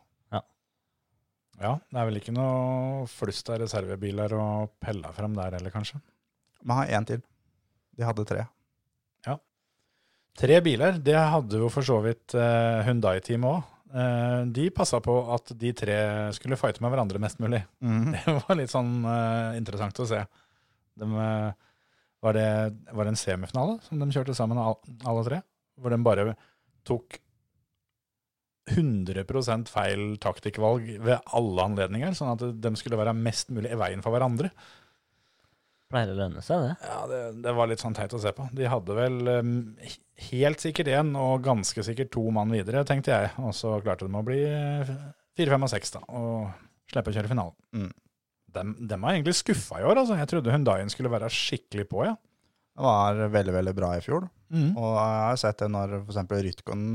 [1.61, 4.45] Ja, det er vel ikke noe flust av reservebiler å
[4.81, 5.99] pelle frem der heller, kanskje.
[6.63, 7.21] Men har én til.
[7.93, 8.45] De hadde tre.
[9.27, 9.37] Ja.
[10.39, 13.69] Tre biler, det hadde jo for så vidt eh, Hundai-teamet òg.
[14.55, 15.97] de passa på at de tre
[16.33, 17.61] skulle fighte med hverandre mest mulig.
[18.15, 20.23] Det var litt sånn uh, interessant å se.
[20.97, 21.72] De, eh,
[22.23, 22.47] var, det,
[22.95, 25.41] var det en semifinale som de kjørte sammen, alle tre?
[25.81, 26.33] Hvor de bare
[26.87, 27.17] tok
[28.71, 34.03] 100% feil taktikkvalg ved alle anledninger, sånn at de skulle være mest mulig i veien
[34.05, 34.53] for hverandre.
[35.91, 36.87] Pleier å lønne seg, det.
[36.87, 38.47] Ja, det, det var litt sånn teit å se på.
[38.55, 39.51] De hadde vel um,
[40.31, 43.33] helt sikkert én og ganske sikkert to mann videre, tenkte jeg.
[43.43, 44.39] Og så klarte de å bli
[45.35, 46.47] fire, fem og seks, da, og
[46.89, 47.59] slippe å kjøre finalen.
[47.75, 47.91] Mm.
[48.53, 50.17] Dem, dem egentlig skuffa i år, altså.
[50.19, 52.15] Jeg trodde Hundaien skulle være skikkelig på, ja.
[52.73, 54.25] Det var veldig, veldig bra i fjor.
[54.53, 54.71] Mm.
[54.77, 56.21] Og jeg har sett det når f.eks.
[56.47, 56.85] Rytkon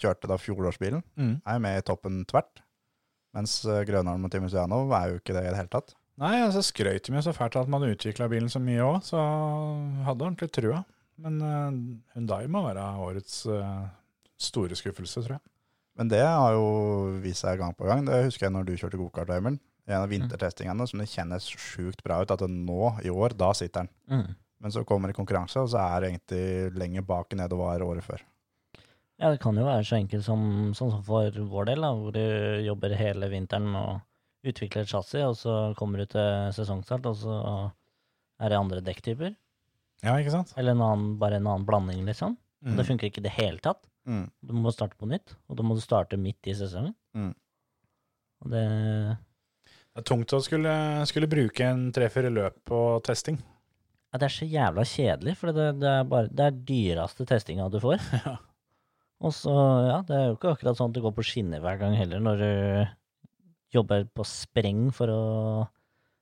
[0.00, 1.04] kjørte da fjorårsbilen.
[1.18, 1.34] Mm.
[1.44, 2.62] Er jo med i toppen tvert.
[3.36, 5.94] Mens eh, Grønholm og Timusianov er jo ikke det i det hele tatt.
[6.18, 9.20] Nei, altså skrøt de jo så fælt at man utvikla bilen så mye òg, så
[10.06, 10.80] hadde ordentlig trua.
[11.22, 11.76] Men uh,
[12.16, 13.86] Hundai må være årets uh,
[14.38, 15.44] store skuffelse, tror jeg.
[15.98, 16.66] Men det har jo
[17.22, 18.04] vist seg gang på gang.
[18.06, 19.58] Det husker jeg når du kjørte gokart, Øyvind.
[19.88, 23.86] En av vintertestingene som det kjennes sjukt bra ut at nå i år, da sitter
[23.86, 23.92] den.
[24.12, 24.34] Mm.
[24.58, 27.60] Men så kommer det konkurranse, og så er det egentlig lenger bak enn det det
[27.60, 28.24] var året før.
[29.18, 30.42] Ja, det kan jo være så enkelt som,
[30.78, 32.22] sånn som for vår del, da, hvor du
[32.66, 33.96] jobber hele vinteren med å
[34.46, 37.38] utvikle et chassis, og så kommer du til sesongstart, og så
[38.38, 39.32] er det andre dekktyper.
[40.04, 40.52] Ja, ikke sant?
[40.58, 42.36] Eller en annen, bare en annen blanding, liksom.
[42.62, 42.76] Mm.
[42.78, 43.82] Det funker ikke i det hele tatt.
[44.06, 44.26] Mm.
[44.46, 46.94] Du må starte på nytt, og da må du starte midt i sesongen.
[47.18, 47.32] Mm.
[48.42, 48.66] Og det
[49.98, 50.72] Det er tungt å skulle,
[51.10, 53.34] skulle bruke en tre-fire løp på testing.
[54.12, 57.66] Ja, det er så jævla kjedelig, for det, det er bare det er dyreste testinga
[57.72, 57.98] du får.
[59.26, 59.56] Og så,
[59.88, 62.22] ja, det er jo ikke akkurat sånn at du går på skinner hver gang heller,
[62.22, 65.22] når du jobber på spreng for å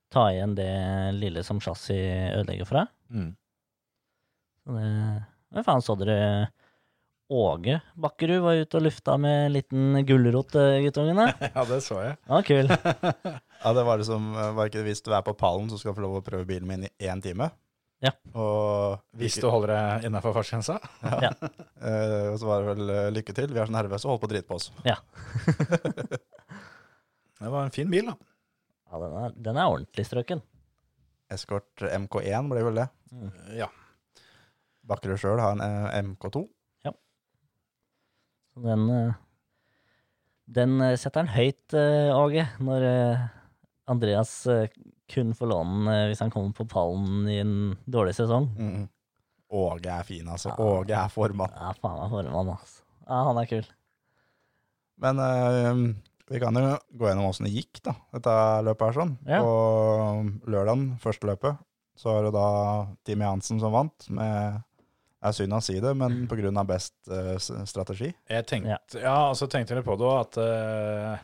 [0.09, 0.71] ta igjen det
[1.19, 2.93] lille som chassis ødelegger for deg.
[3.13, 3.31] Mm.
[4.65, 4.87] Så det
[5.53, 6.17] Hva faen så dere
[7.27, 11.29] Åge Bakkerud var ute og lufta med en liten gulrot, eh, guttungene?
[11.55, 12.17] Ja, det så jeg.
[12.25, 12.71] Ja, kul.
[13.63, 15.93] Ja, det var det som var ikke det hvis du er på pallen, så skal
[15.93, 17.49] du få lov å prøve bilen min i én time.
[18.03, 18.11] Ja.
[18.37, 20.77] Og, Hvis du holder deg innafor fartsgrensa.
[21.23, 21.31] Ja.
[21.33, 24.29] uh, så var det vel eh, lykke til, vi er så nervøse og holder på
[24.29, 24.69] å drite på oss.
[24.85, 24.99] Ja.
[27.37, 28.15] Det var en fin bil, da.
[28.89, 30.39] Ja, den er, den er ordentlig strøken.
[31.29, 32.87] Eskort MK1 ble vel det.
[33.53, 33.67] Ja.
[34.89, 36.41] Bakkerud sjøl har en uh, MK2.
[38.57, 39.13] Så den, uh,
[40.49, 43.25] den eh, setter den høyt, eh, Åge, når eh,
[43.87, 44.67] Andreas eh,
[45.11, 47.55] kun får låne eh, hvis han kommer på pallen i en
[47.87, 48.49] dårlig sesong.
[48.57, 48.85] Mm.
[49.57, 50.51] Åge er fin, altså.
[50.51, 50.57] Ja.
[50.59, 51.55] Åge er formann.
[51.55, 52.83] Ja, faen meg formann, altså.
[53.07, 53.69] Ja, han er kul.
[54.99, 55.81] Men eh,
[56.27, 58.35] vi kan jo gå gjennom åssen det gikk, da, dette
[58.67, 59.13] løpet her sånn.
[59.29, 59.39] Ja.
[59.45, 61.63] På lørdagen, første løpet,
[61.97, 62.47] så var det da
[63.07, 64.09] Team Jansen som vant.
[64.11, 64.63] med
[65.17, 68.11] det er synd å si det, men av best uh, strategi.
[68.29, 68.77] Jeg tenkte, Ja.
[69.01, 69.15] ja.
[69.31, 71.23] altså tenkte jeg litt på det òg, at eh,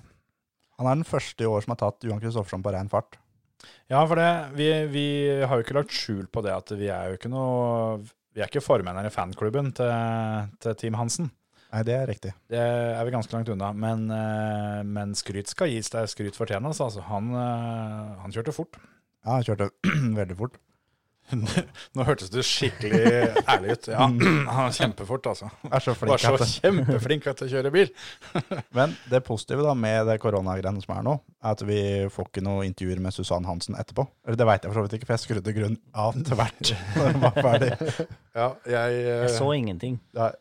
[0.84, 3.18] Han er den første i år som har tatt Johan Kristoffersson på ren fart.
[3.92, 5.06] Ja, for det, vi, vi
[5.48, 8.02] har jo ikke lagt skjul på det at vi er jo ikke noe
[8.36, 9.94] Vi er ikke formennene i fanklubben til,
[10.64, 11.30] til Team Hansen.
[11.74, 12.32] Nei, det er riktig.
[12.50, 13.72] Det er vi ganske langt unna.
[13.74, 16.82] Men, eh, men skryt skal gis der skryt fortjenes.
[16.82, 18.78] Altså, han, eh, han kjørte fort.
[19.24, 19.72] Ja, han kjørte
[20.20, 20.60] veldig fort.
[21.32, 23.00] Nå hørtes du skikkelig
[23.50, 23.88] ærlig ut.
[23.90, 24.06] Ja,
[24.56, 25.50] han er kjempefort, altså.
[25.70, 27.92] Er så flink Var så kjempeflink til å kjøre bil.
[28.78, 31.80] Men det positive da med det koronagreiene som er nå, er at vi
[32.14, 34.06] får ikke noe intervjuer med Susann Hansen etterpå.
[34.28, 36.74] Eller det veit jeg for så vidt ikke, for jeg skrudde grunn av til hvert
[36.98, 37.72] når den var ferdig.
[38.34, 40.02] Ja, jeg, eh, Jeg så ingenting.
[40.18, 40.34] Nei,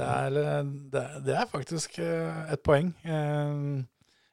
[0.00, 0.40] det er,
[0.94, 2.94] det, det er faktisk eh, et poeng.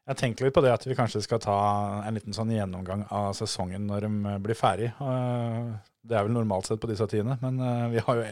[0.04, 1.58] Eh, Jeg tenkte litt på det at vi kanskje skal ta
[2.08, 4.92] en liten sånn gjennomgang av sesongen når de blir ferdig.
[5.00, 8.24] Eh, Det er vel normalt sett på disse tidene, men eh, vi har jo,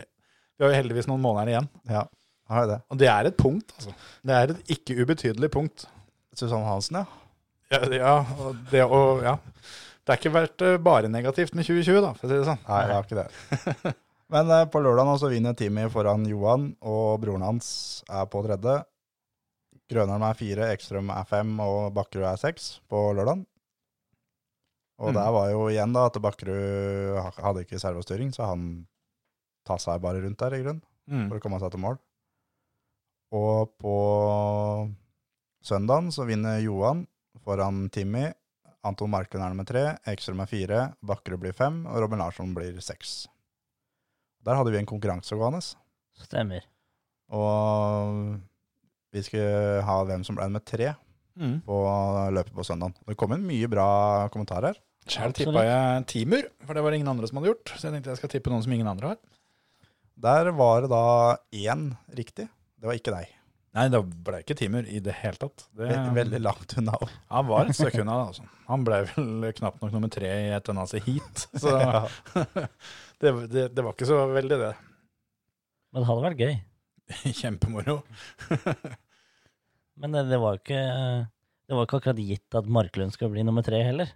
[0.60, 1.70] vi har jo heldigvis noen måneder igjen.
[1.90, 2.08] ja.
[2.52, 2.78] Har jeg det?
[2.92, 3.94] Og det er et punkt, altså.
[4.28, 5.86] Det er et ikke ubetydelig punkt.
[6.36, 7.06] Susanne Hansen, ja.
[7.72, 8.16] Ja, ja,
[8.70, 9.38] det, og, ja.
[10.04, 12.60] det har ikke vært eh, bare negativt med 2020, da, for å si det sånn.
[12.68, 13.94] Nei, det har ikke det.
[14.36, 17.70] Men eh, på lørdag nå så vinner Timmy foran Johan, og broren hans
[18.12, 18.76] er på tredje.
[19.92, 23.46] Grønholm er fire, Ekstrøm er fem, og Bakkerud er seks på lørdag.
[25.02, 25.14] Og Mm.
[25.18, 28.88] der var jo igjen da at Bakkerud hadde ikke servostyring, så han
[29.66, 31.28] tassa bare rundt der i grunnen Mm.
[31.30, 31.98] for å komme seg til mål.
[33.34, 33.96] Og på
[35.64, 37.06] søndagen så vinner Johan
[37.44, 38.32] foran Timmy.
[38.84, 42.80] Anton Marklund er nummer tre, Ekstrøm er fire, Bakkerud blir fem, og Robin Larsson blir
[42.82, 43.28] seks.
[44.44, 45.62] Der hadde vi en konkurranse gående,
[46.18, 46.64] Stemmer.
[47.30, 48.40] og
[49.12, 50.94] vi skulle ha hvem som ble nummer tre
[51.40, 51.62] Mm.
[51.64, 51.76] på
[52.36, 52.92] løpet på søndagen.
[53.08, 53.86] Det kom inn mye bra
[54.34, 54.76] kommentarer.
[55.08, 55.38] her Absolutt.
[55.40, 57.72] tippa jeg Timur, for det var det ingen andre som hadde gjort.
[57.80, 59.18] Så jeg tenkte jeg skal tippe noen som ingen andre har.
[60.22, 62.50] Der var det da én riktig.
[62.78, 63.32] Det var ikke deg.
[63.74, 65.64] Nei, det ble ikke Timur i det hele tatt.
[65.74, 65.88] Det,
[66.20, 67.00] Veldig langt unna.
[67.32, 68.44] Han var et stykke unna, altså.
[68.68, 71.48] Han ble vel knapt nok nummer tre i et annet heat.
[71.56, 72.04] Så Ja.
[73.24, 74.74] det, det, det var ikke så veldig det.
[75.94, 76.54] Men det hadde vært gøy.
[77.42, 78.00] Kjempemoro.
[80.02, 80.82] Men det, det var jo ikke
[81.68, 84.10] Det var ikke akkurat gitt at Marklund skal bli nummer tre heller.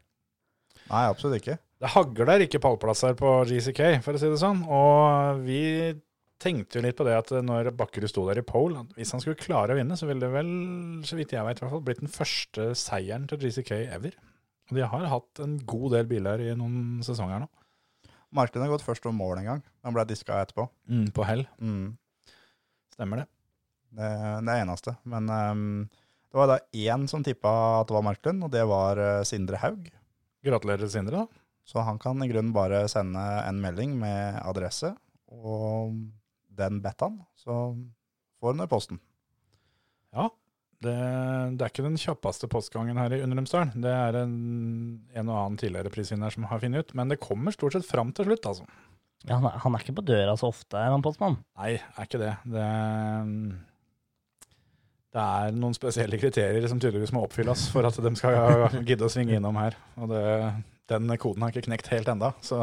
[0.89, 1.58] Nei, absolutt ikke.
[1.81, 4.62] Det hagler ikke pallplasser på GCK, for å si det sånn.
[4.67, 5.62] Og vi
[6.41, 9.39] tenkte jo litt på det at når Bakkerud sto der i pole, hvis han skulle
[9.39, 10.51] klare å vinne, så ville det vel,
[11.08, 14.17] så vidt jeg vet, i hvert fall blitt den første seieren til GCK ever.
[14.69, 17.49] Og de har hatt en god del biler i noen sesonger nå.
[18.36, 19.62] Marklund har gått først om mål en gang.
[19.86, 20.67] Han ble diska etterpå.
[21.15, 21.45] på hell.
[21.62, 21.93] Mm.
[22.95, 23.27] Stemmer det.
[23.95, 24.10] Det,
[24.47, 24.95] det er eneste.
[25.08, 25.63] Men um,
[26.31, 29.60] det var da én som tippa at det var Marklund, og det var eh, Sindre
[29.62, 29.86] Haug.
[30.43, 31.23] Gratulerer, Sindre.
[31.23, 31.43] da.
[31.65, 34.91] Så han kan i grunnen bare sende en melding med adresse,
[35.31, 35.95] og
[36.60, 37.55] den bet han, så
[38.39, 38.99] får han det i posten.
[40.15, 40.27] Ja,
[40.86, 40.97] det,
[41.55, 43.73] det er ikke den kjappeste postgangen her i Underlumsdalen.
[43.81, 44.36] Det er en,
[45.15, 48.13] en og annen tidligere prisvinner som har funnet ut, men det kommer stort sett fram
[48.15, 48.67] til slutt, altså.
[49.25, 51.39] Ja, han, er, han er ikke på døra så ofte, er han postmann?
[51.57, 52.33] Nei, er ikke det.
[52.45, 52.65] Det,
[55.15, 59.11] det er noen spesielle kriterier som tydeligvis må oppfylles for at de skal gidde å
[59.11, 59.77] svinge innom her.
[60.01, 60.23] Og det,
[60.91, 62.33] den koden har ikke knekt helt enda.
[62.45, 62.59] Så,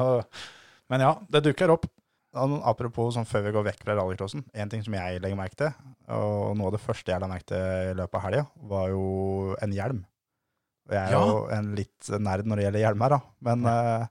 [0.93, 1.89] men ja, det dukker opp.
[2.33, 5.75] Apropos sånn før vi går vekk fra rallycrossen, en ting som jeg legger merke til,
[6.17, 9.03] og noe av det første jeg la merke til i løpet av helga, var jo
[9.61, 9.99] en hjelm.
[10.89, 11.21] Og jeg er Ja.
[11.29, 13.21] jo en litt nerd når det gjelder hjelmer, da.
[13.49, 14.07] Men eh,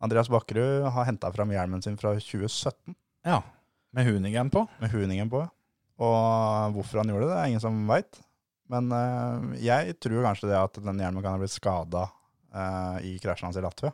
[0.00, 2.94] Andreas Bakkerud har henta fram hjelmen sin fra 2017
[3.28, 3.42] Ja,
[3.92, 4.64] med Hunigan på.
[4.80, 5.42] med huningen på.
[6.00, 8.20] Og hvorfor han gjorde det, det er ingen som veit.
[8.70, 12.06] Men uh, jeg tror kanskje det at den hjelmen kan ha blitt skada
[13.06, 13.92] i krasjen hans i Latvia.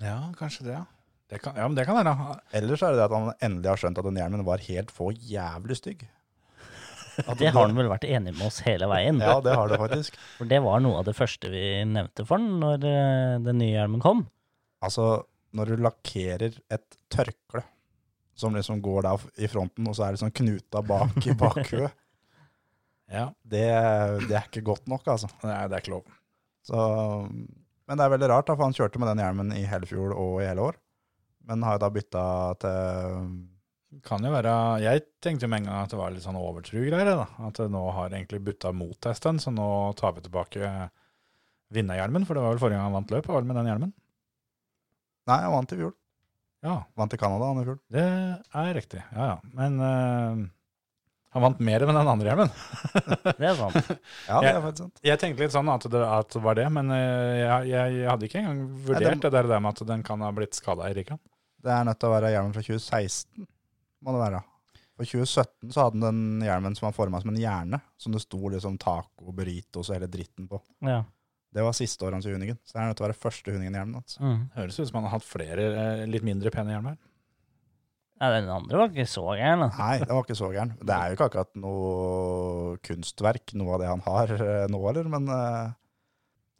[0.00, 0.84] Ja, kanskje det, ja.
[1.28, 2.38] Det kan, ja, men det kan være.
[2.56, 4.90] Eller så er det det at han endelig har skjønt at den hjelmen var helt
[4.92, 6.06] for jævlig stygg.
[7.28, 9.20] At Det har han vel vært enig med oss hele veien.
[9.20, 10.16] Ja, det har det faktisk.
[10.38, 13.74] For det var noe av det første vi nevnte for den når eh, den nye
[13.74, 14.22] hjelmen kom.
[14.82, 15.06] Altså,
[15.56, 17.62] når du lakkerer et tørkle
[18.38, 21.92] som liksom går der i fronten, og så er det sånn knuta bak i bakhuet,
[23.12, 23.66] Ja, det,
[24.24, 25.28] det er ikke godt nok, altså.
[25.44, 26.06] er, det er ikke lov.
[26.64, 26.78] Så,
[27.28, 30.14] men det er veldig rart, da, for han kjørte med den hjelmen i hele fjor
[30.16, 30.78] og i hele år.
[31.50, 32.24] Men har jo da bytta
[32.62, 33.32] til
[34.06, 37.10] Kan jo være Jeg tenkte med en gang at det var litt sånn overtro-greier.
[37.18, 37.26] da.
[37.48, 39.66] At det nå har egentlig butta mot en stund, så nå
[39.98, 40.70] tar vi tilbake
[41.74, 42.24] vinnerhjelmen.
[42.24, 43.92] For det var vel forrige gang han vant løpet, var det med den hjelmen?
[45.30, 45.92] Nei, han vant i fjor.
[46.62, 47.78] Ja, Vant i Canada han i fjor.
[47.90, 48.02] det
[48.54, 49.00] er riktig.
[49.14, 49.38] Ja, ja.
[49.58, 50.42] Men uh,
[51.34, 52.50] han vant mer med den andre hjelmen.
[53.40, 53.78] Det er sant.
[54.28, 55.00] Ja, det er faktisk sant.
[55.06, 58.08] Jeg tenkte litt sånn at det, at det var det, men eh, jeg, jeg, jeg
[58.10, 60.90] hadde ikke engang vurdert Nei, det- det der, med at den kan ha blitt skada
[60.90, 61.22] i Rikland.
[61.62, 63.46] Det er nødt til å være hjelmen fra 2016,
[64.04, 64.42] må det være.
[64.92, 68.20] For 2017 så hadde den den hjelmen som var forma som en hjerne, som det
[68.26, 70.60] sto liksom taco, burritos og hele dritten på.
[70.84, 71.00] Ja.
[71.52, 73.52] Det var siste året hans i Hunigen, så det er nødt til å være første
[73.52, 74.14] Hunigen-hjelmen hans.
[74.22, 74.38] Mm.
[74.56, 76.96] Høres ut som han har hatt flere eh, litt mindre pene hjelmer.
[78.22, 79.66] ja, den andre var ikke så gæren.
[79.66, 79.82] altså.
[79.82, 80.72] Nei, det var ikke så gæren.
[80.80, 85.12] Det er jo ikke akkurat noe kunstverk, noe av det han har eh, nå, eller,
[85.12, 85.76] men eh,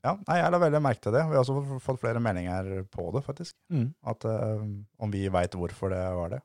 [0.02, 1.24] ja, nei, jeg la veldig merke til det.
[1.30, 3.54] Vi har også fått flere meldinger på det, faktisk.
[3.70, 3.92] Mm.
[4.10, 6.40] At om vi veit hvorfor det var det.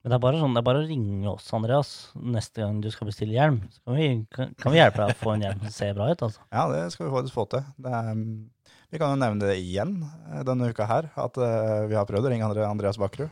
[0.00, 3.10] Men det er sånn, det er bare å ringe oss, Andreas, neste gang du skal
[3.10, 3.58] bestille hjelm.
[3.68, 6.06] Så kan vi, kan, kan vi hjelpe deg å få en hjelm som ser bra
[6.08, 6.40] ut, altså.
[6.48, 7.66] Ja, det skal vi faktisk få til.
[7.84, 11.84] Det er, mm, vi kan jo nevne det igjen eh, denne uka her, at uh,
[11.90, 13.28] vi har prøvd å ringe Andreas Bakkerud.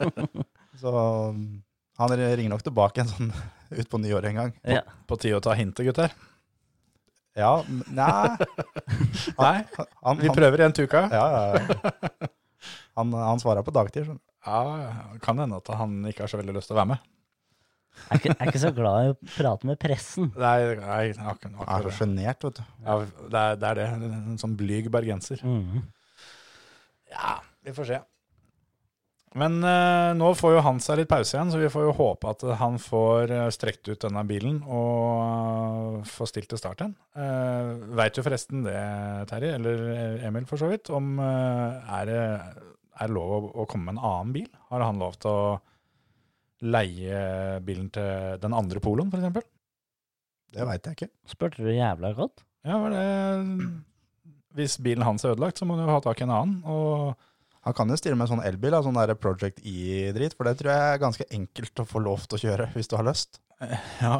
[0.80, 0.94] Så
[1.36, 1.44] mm,
[2.00, 3.34] han ringer nok tilbake en sånn
[3.78, 4.56] ut på nyåret en gang.
[4.64, 4.86] Ja.
[5.04, 6.16] På tide å ta hintet, gutter.
[7.36, 7.58] Ja,
[7.92, 8.30] nei.
[9.42, 9.56] Nei,
[10.00, 11.08] Han, vi prøver igjen til uka.
[11.12, 12.30] ja, ja, ja.
[12.94, 14.06] Han, han svarer på dagtid.
[14.06, 14.33] skjønner du.
[14.44, 17.10] Ja, kan hende at han ikke har så veldig lyst til å være med.
[17.94, 20.32] Jeg er ikke, jeg er ikke så glad i å prate med pressen.
[20.34, 22.64] Nei, nei akkurat, Han er så sjenert, vet du.
[22.82, 23.86] Ja, det, er, det er det.
[24.18, 25.44] En sånn blyg bergenser.
[25.46, 25.84] Mhm.
[27.14, 28.00] Ja, vi får se.
[29.38, 32.30] Men eh, nå får jo han seg litt pause igjen, så vi får jo håpe
[32.30, 36.94] at han får eh, strekt ut denne bilen og uh, får stilt til start igjen.
[37.18, 38.78] Uh, Veit du forresten det,
[39.30, 42.22] Terje, eller Emil for så vidt, om uh, er det
[42.94, 44.50] er det lov å, å komme med en annen bil?
[44.70, 45.56] Har han lov til å
[46.64, 47.18] leie
[47.64, 49.50] bilen til den andre poloen, f.eks.?
[50.54, 51.10] Det veit jeg ikke.
[51.28, 52.44] Spurte du jævla godt?
[52.64, 53.04] Ja, var det
[54.56, 56.60] Hvis bilen hans er ødelagt, så må du jo ha tak i en annen.
[56.70, 57.16] Og
[57.66, 60.70] Han kan jo stille med en sånn elbil, sånn der Project E-drit, for det tror
[60.70, 63.40] jeg er ganske enkelt å få lov til å kjøre hvis du har lyst.
[64.04, 64.18] ja,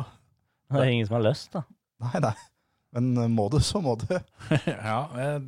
[0.72, 1.64] Det er ingen som har lyst, da.
[2.04, 2.36] Nei, nei.
[2.94, 4.06] Men må du, så må du.
[4.70, 5.42] ja, jeg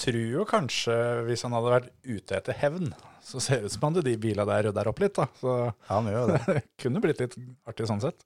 [0.00, 0.94] tror jo kanskje
[1.26, 4.46] hvis han hadde vært ute etter hevn, så ser det ut som han de bila
[4.48, 5.28] der rydder opp litt, da.
[5.38, 6.40] Så Ja, han gjør det.
[6.48, 7.36] det kunne blitt litt
[7.68, 8.24] artig sånn sett.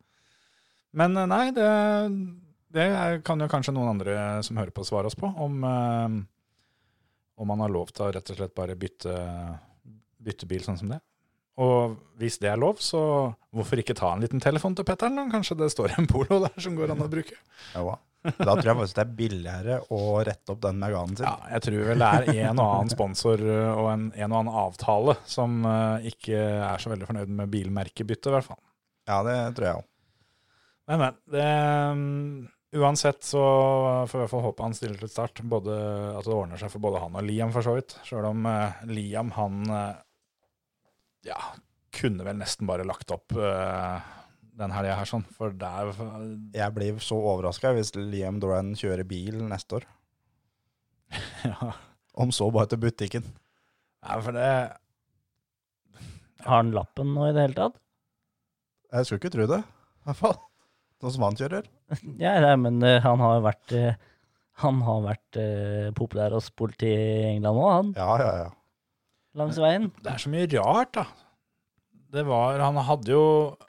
[0.97, 1.69] Men eh, nei, det,
[2.77, 2.87] det
[3.27, 6.17] kan jo kanskje noen andre som hører på svare oss på, om, eh,
[7.37, 9.13] om han har lov til å rett og slett bare bytte,
[10.25, 11.03] bytte bil sånn som det.
[11.61, 13.01] Og hvis det er lov, så
[13.57, 15.31] hvorfor ikke ta en liten telefon til Petteren?
[15.33, 17.37] Kanskje det står en polo der som går an å bruke?
[17.73, 17.97] Ja,
[18.39, 21.27] Da tror jeg faktisk det er billigere å rette opp den Meganen sin.
[21.29, 24.39] Ja, jeg tror vel det er en og annen sponsor uh, og en, en og
[24.41, 28.63] annen avtale som uh, ikke er så veldig fornøyd med bilmerkebytte, i hvert fall.
[29.07, 29.89] Ja, det tror jeg òg.
[30.87, 31.21] Men, men.
[31.35, 31.47] Det,
[31.93, 33.43] um, uansett så
[34.07, 35.43] får vi i hvert fall håpe han stiller til start.
[35.47, 35.77] Både,
[36.19, 37.97] at det ordner seg for både han og Liam, for så vidt.
[38.07, 39.95] Sjøl om uh, Liam, han uh,
[41.27, 41.39] ja,
[41.97, 43.99] kunne vel nesten bare lagt opp uh,
[44.57, 45.25] den helga her, sånn.
[45.37, 45.93] For der
[46.55, 49.87] Jeg blir så overraska hvis Liam Doran kjører bil neste år.
[51.47, 51.73] ja,
[52.17, 53.27] Om så bare til butikken.
[54.03, 54.49] ja, for det
[56.47, 57.79] Har han lappen nå i det hele tatt?
[58.93, 60.37] Jeg skulle ikke tro det, i hvert fall.
[61.03, 61.67] Sånn som han kjører.
[62.23, 63.93] Ja, nei, men uh, han har vært uh,
[64.63, 67.93] Han har vært uh, populær hos politiet i England òg, han.
[67.99, 68.51] Ja, ja, ja.
[69.37, 69.91] Langs veien.
[70.01, 71.05] Det er så mye rart, da.
[72.17, 73.25] Det var, han hadde jo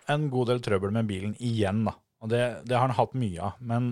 [0.07, 1.97] en god del trøbbel med bilen igjen, da.
[2.23, 3.59] Og det, det har han hatt mye av.
[3.59, 3.91] Men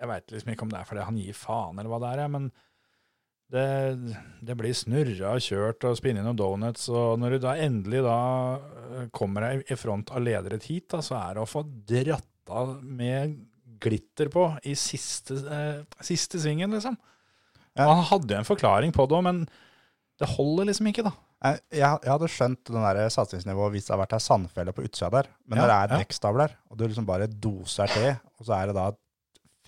[0.00, 2.32] jeg veit liksom ikke om det er fordi han gir faen, eller hva det er.
[2.32, 2.48] Men
[3.52, 3.66] det,
[4.42, 6.88] det blir snurra og kjørt og spinnet noen donuts.
[6.92, 8.18] Og når du da endelig da
[8.58, 12.52] øh, kommer deg i front av lederet hit, da, så er det å få dratt
[12.52, 13.38] av med
[13.82, 16.96] glitter på i siste, eh, siste svingen, liksom.
[17.78, 17.88] Ja.
[17.88, 19.44] Han hadde jo en forklaring på det òg, men
[20.20, 21.14] det holder liksom ikke, da.
[21.42, 24.84] Jeg, jeg, jeg hadde skjønt den der satsingsnivået hvis det hadde vært ei sandfelle på
[24.86, 25.30] utsida der.
[25.50, 26.00] Men Ja, når det er ja.
[26.04, 28.84] dekkstavler, og du liksom bare doser til, og så er det da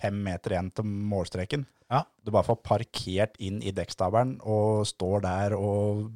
[0.01, 2.01] fem meter igjen til målstreken Ja.
[2.23, 6.07] Du bare får parkert inn i dekkstavlen og står der og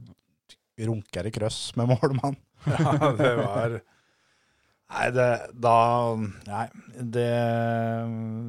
[0.79, 2.39] runker i krøss med målmann.
[2.65, 3.79] Ja, det var
[4.89, 5.27] Nei, det
[5.61, 5.75] Da
[6.47, 6.63] Nei,
[7.13, 7.27] det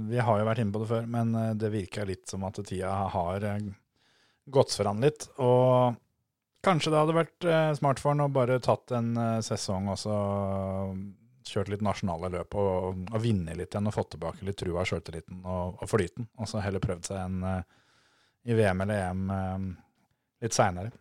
[0.09, 2.59] Vi har jo vært inne på det før, men eh, det virker litt som at
[2.67, 3.67] tida har eh,
[4.51, 5.29] gått foran litt.
[5.39, 5.99] Og
[6.65, 9.99] kanskje det hadde vært eh, smart for han å bare tatt en eh, sesong og
[10.01, 10.17] så
[11.51, 15.43] kjørt litt nasjonale løp og, og vinne litt igjen og fått tilbake litt trua, sjøltilliten
[15.45, 16.29] og, og flyten.
[16.39, 17.63] Og så heller prøvd seg en eh,
[18.51, 19.65] i VM eller EM eh,
[20.45, 20.93] litt seinere.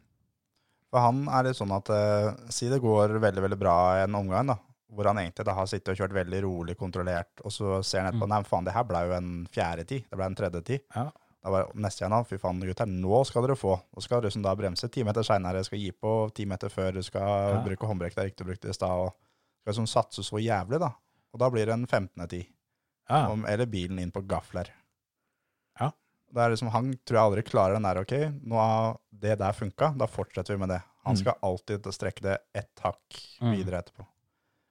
[0.90, 4.50] For han er litt sånn at eh, Si det går veldig veldig bra en omgang,
[4.50, 4.58] da,
[4.90, 8.12] hvor han egentlig da har sittet og kjørt veldig rolig, kontrollert, og så ser han
[8.12, 8.34] etterpå Mm.
[8.34, 10.08] Nei, faen, det her ble jo en fjerde tid.
[10.10, 10.86] Det ble en tredje tid.
[10.96, 11.10] Ja.
[11.44, 12.26] Da var neste igjen.
[12.28, 13.78] Fy faen, gutter, nå skal dere få.
[13.96, 17.02] Nå skal liksom da bremse ti meter seinere, skal gi på ti meter før du
[17.02, 17.62] skal Ja.
[17.64, 18.92] bruke håndbrekk det er riktig å bruke det i stad.
[18.92, 19.14] og
[19.62, 20.92] Skal liksom satse så jævlig, da.
[21.34, 22.28] Og da blir det en 15.
[22.28, 22.46] tid.
[23.10, 23.28] Ja.
[23.30, 24.68] Om- Eller bilen inn på gafler.
[25.80, 25.92] Ja.
[26.34, 28.14] Det er liksom, Han tror jeg aldri klarer den der, ok,
[28.46, 30.82] nå har det der funka, da fortsetter vi med det.
[31.06, 31.18] Han Mm.
[31.18, 33.56] skal alltid strekke det ett hakk Mm.
[33.56, 34.06] videre etterpå.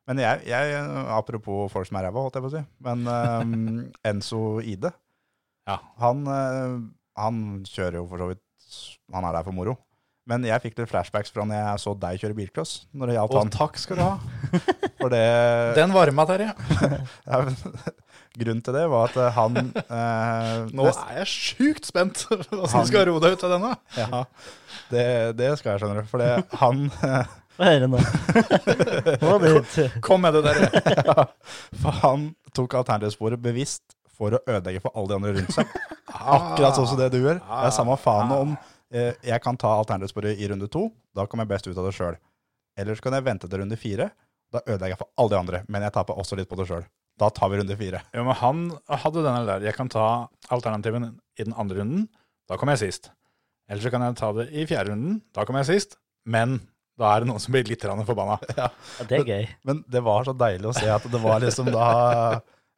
[0.06, 0.74] Men jeg, jeg,
[1.08, 3.06] apropos folk som er ræva, holdt jeg på å si, men
[3.88, 4.92] um, Enzo Ide,
[5.68, 5.78] Ja.
[6.00, 6.78] han, eh,
[7.20, 8.42] han kjører jo for så vidt,
[9.12, 9.76] han er der for moro.
[10.28, 13.32] Men jeg fikk litt flashbacks fra når jeg så deg kjøre bilcross, når det gjaldt
[13.32, 13.52] Og han.
[13.54, 14.18] takk skal du ha.
[14.98, 15.22] For det,
[15.78, 16.50] Den varma, Terje.
[17.24, 17.38] ja,
[18.42, 22.60] grunnen til det var at eh, han eh, Nå nest- er jeg sjukt spent hvordan
[22.74, 23.72] Han- du skal roe deg ut av denne.
[23.96, 24.22] Ja,
[24.92, 25.06] det,
[25.40, 26.04] det skal jeg skjønne.
[26.12, 26.84] For det, han
[27.58, 27.98] Få høre nå.
[29.18, 29.86] Hva er det?
[30.04, 30.68] Kom med det, dere.
[31.08, 31.24] ja,
[31.82, 35.70] For han tok alternativsporet bevisst for å ødelegge for alle de andre rundt seg.
[36.38, 37.38] Akkurat sånn som det du gjør.
[37.40, 38.54] Det er samme faen om
[38.90, 40.88] eh, jeg kan ta alternativsporet i runde to.
[41.16, 42.18] Da kommer jeg best ut av det sjøl.
[42.78, 44.10] Eller så kan jeg vente til runde fire.
[44.54, 46.86] Da ødelegger jeg for alle de andre, men jeg taper også litt på det sjøl.
[47.18, 48.00] Da tar vi runde fire.
[48.14, 48.64] Jo, men han
[49.02, 49.64] hadde denne der.
[49.66, 50.04] Jeg kan ta
[50.54, 51.08] alternativen
[51.38, 52.04] i den andre runden.
[52.48, 53.10] Da kommer jeg sist.
[53.68, 55.18] Eller så kan jeg ta det i fjerde runden.
[55.36, 55.98] Da kommer jeg sist.
[56.28, 56.60] Men
[56.98, 58.38] Da er det noen som blir litt grann forbanna.
[58.58, 58.70] Ja,
[59.06, 59.44] det er gøy.
[59.68, 61.84] Men det var så deilig å se at det var liksom da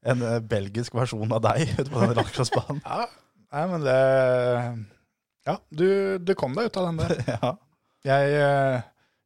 [0.07, 2.81] en eh, belgisk versjon av deg ute på den rallycrossbanen.
[2.91, 3.09] Ja,
[3.51, 3.99] nei, men det
[5.49, 5.89] Ja, du,
[6.23, 7.23] du kom deg ut av den der.
[7.35, 7.55] Ja.
[8.07, 8.83] Jeg, eh,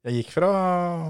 [0.09, 0.51] jeg gikk fra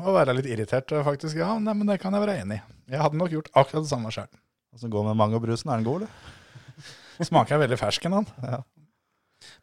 [0.04, 1.38] å være litt irritert, og faktisk.
[1.40, 2.64] Ja, nei, men det kan jeg være enig i.
[2.92, 4.28] Jeg hadde nok gjort akkurat det samme sjøl.
[4.74, 5.70] Åssen går det med mangobrusen?
[5.72, 7.24] Er den god, eller?
[7.30, 8.28] Smaker veldig fersken, han.
[8.42, 8.60] Ja.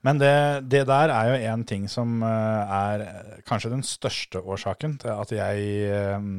[0.06, 0.34] Men det,
[0.72, 3.04] det der er jo en ting som eh, er
[3.48, 6.30] kanskje den største årsaken til at jeg eh, eh,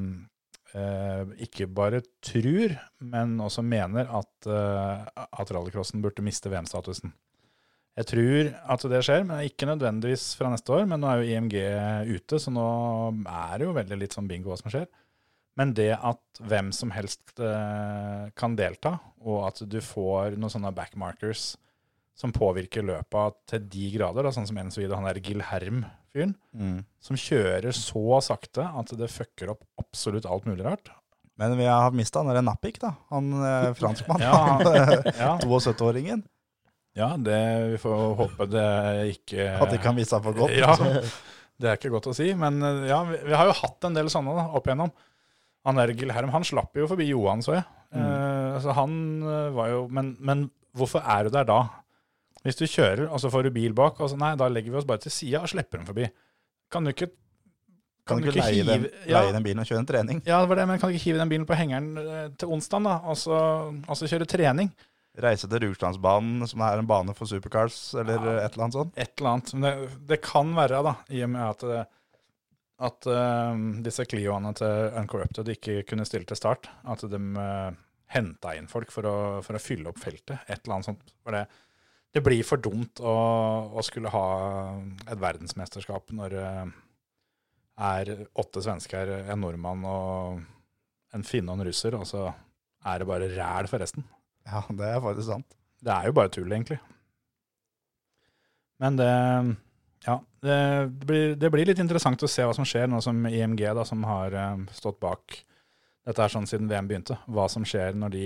[1.44, 2.72] ikke bare tror,
[3.04, 7.12] men også mener at, eh, at rallycrossen burde miste VM-statusen.
[7.92, 10.86] Jeg tror at det skjer, men ikke nødvendigvis fra neste år.
[10.88, 11.56] Men nå er jo IMG
[12.08, 12.64] ute, så nå
[13.28, 14.88] er det jo veldig litt sånn bingo hva som skjer.
[15.60, 20.72] Men det at hvem som helst eh, kan delta, og at du får noen sånne
[20.72, 21.50] backmarkers
[22.16, 25.20] som påvirker løpet til de grader, da, sånn som en så videre, han der
[26.12, 30.90] Gilherm-fyren, som kjører så sakte at det fucker opp absolutt alt mulig rart.
[31.40, 32.92] Men vi har mista han derre Nappik, da.
[33.10, 34.26] Han eh, franskmannen.
[34.26, 36.22] Ja, han, Ja, 72-åringen.
[36.98, 37.38] ja det,
[37.72, 38.66] vi får håpe det
[39.14, 40.52] ikke At ikke kan vise seg for godt.
[40.62, 40.76] Ja,
[41.62, 43.96] det er ikke godt å si, men eh, ja, vi, vi har jo hatt en
[43.96, 44.92] del sånne da, opp igjennom.
[45.62, 47.64] Han der Gilherm, han slapp jo forbi Johan, så jeg.
[47.94, 51.60] Eh, så han eh, var jo men, men hvorfor er du der da?
[52.42, 54.78] Hvis du kjører, og så får du bil bak, og så nei, da legger vi
[54.80, 56.08] oss bare til sida og slipper dem forbi.
[56.72, 57.10] Kan du ikke
[58.08, 60.22] Kan du ikke leie den, ja, leie den bilen og kjøre en trening?
[60.26, 62.50] ja, det var det, men kan du ikke hive den bilen på hengeren eh, til
[62.50, 63.36] onsdag, da, og så,
[63.86, 64.72] og så kjøre trening?
[65.22, 68.34] Reise til Rugslandsbanen, som er en bane for supercars, eller Ja.
[68.46, 68.94] et eller annet sånt.
[68.96, 69.52] et eller annet.
[69.54, 71.86] Men det, det kan være, da, i og med at, det-
[72.82, 73.54] at uh,
[73.86, 77.70] disse Clioene til Uncorrupted ikke kunne stille til start, at de uh,
[78.16, 79.14] henta inn folk for å,
[79.46, 80.40] for å fylle opp feltet.
[80.48, 81.12] Et eller annet sånt.
[81.22, 81.44] For det,
[82.12, 83.12] det blir for dumt å,
[83.72, 84.26] å skulle ha
[85.08, 86.48] et verdensmesterskap når det
[87.82, 90.42] er åtte svensker, en nordmann og
[91.16, 92.26] en finne og en russer, og så
[92.88, 94.04] er det bare ræl for resten.
[94.48, 95.56] Ja, det er faktisk sant.
[95.82, 96.80] Det er jo bare tull, egentlig.
[98.82, 99.12] Men det
[100.02, 100.56] Ja, det
[101.06, 104.02] blir, det blir litt interessant å se hva som skjer nå som IMG, da, som
[104.02, 105.36] har eh, stått bak
[106.02, 108.22] dette er sånn siden VM begynte, hva som skjer når de,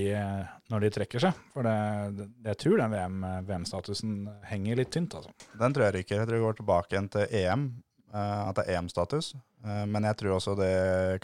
[0.72, 1.40] når de trekker seg.
[1.52, 1.74] For det,
[2.16, 3.18] det, jeg tror den VM,
[3.50, 4.14] VM-statusen
[4.48, 5.34] henger litt tynt, altså.
[5.60, 6.22] Den tror jeg ryker.
[6.22, 7.66] Jeg tror vi går tilbake igjen til EM,
[8.14, 9.34] eh, at det er EM-status.
[9.66, 10.72] Eh, men jeg tror også det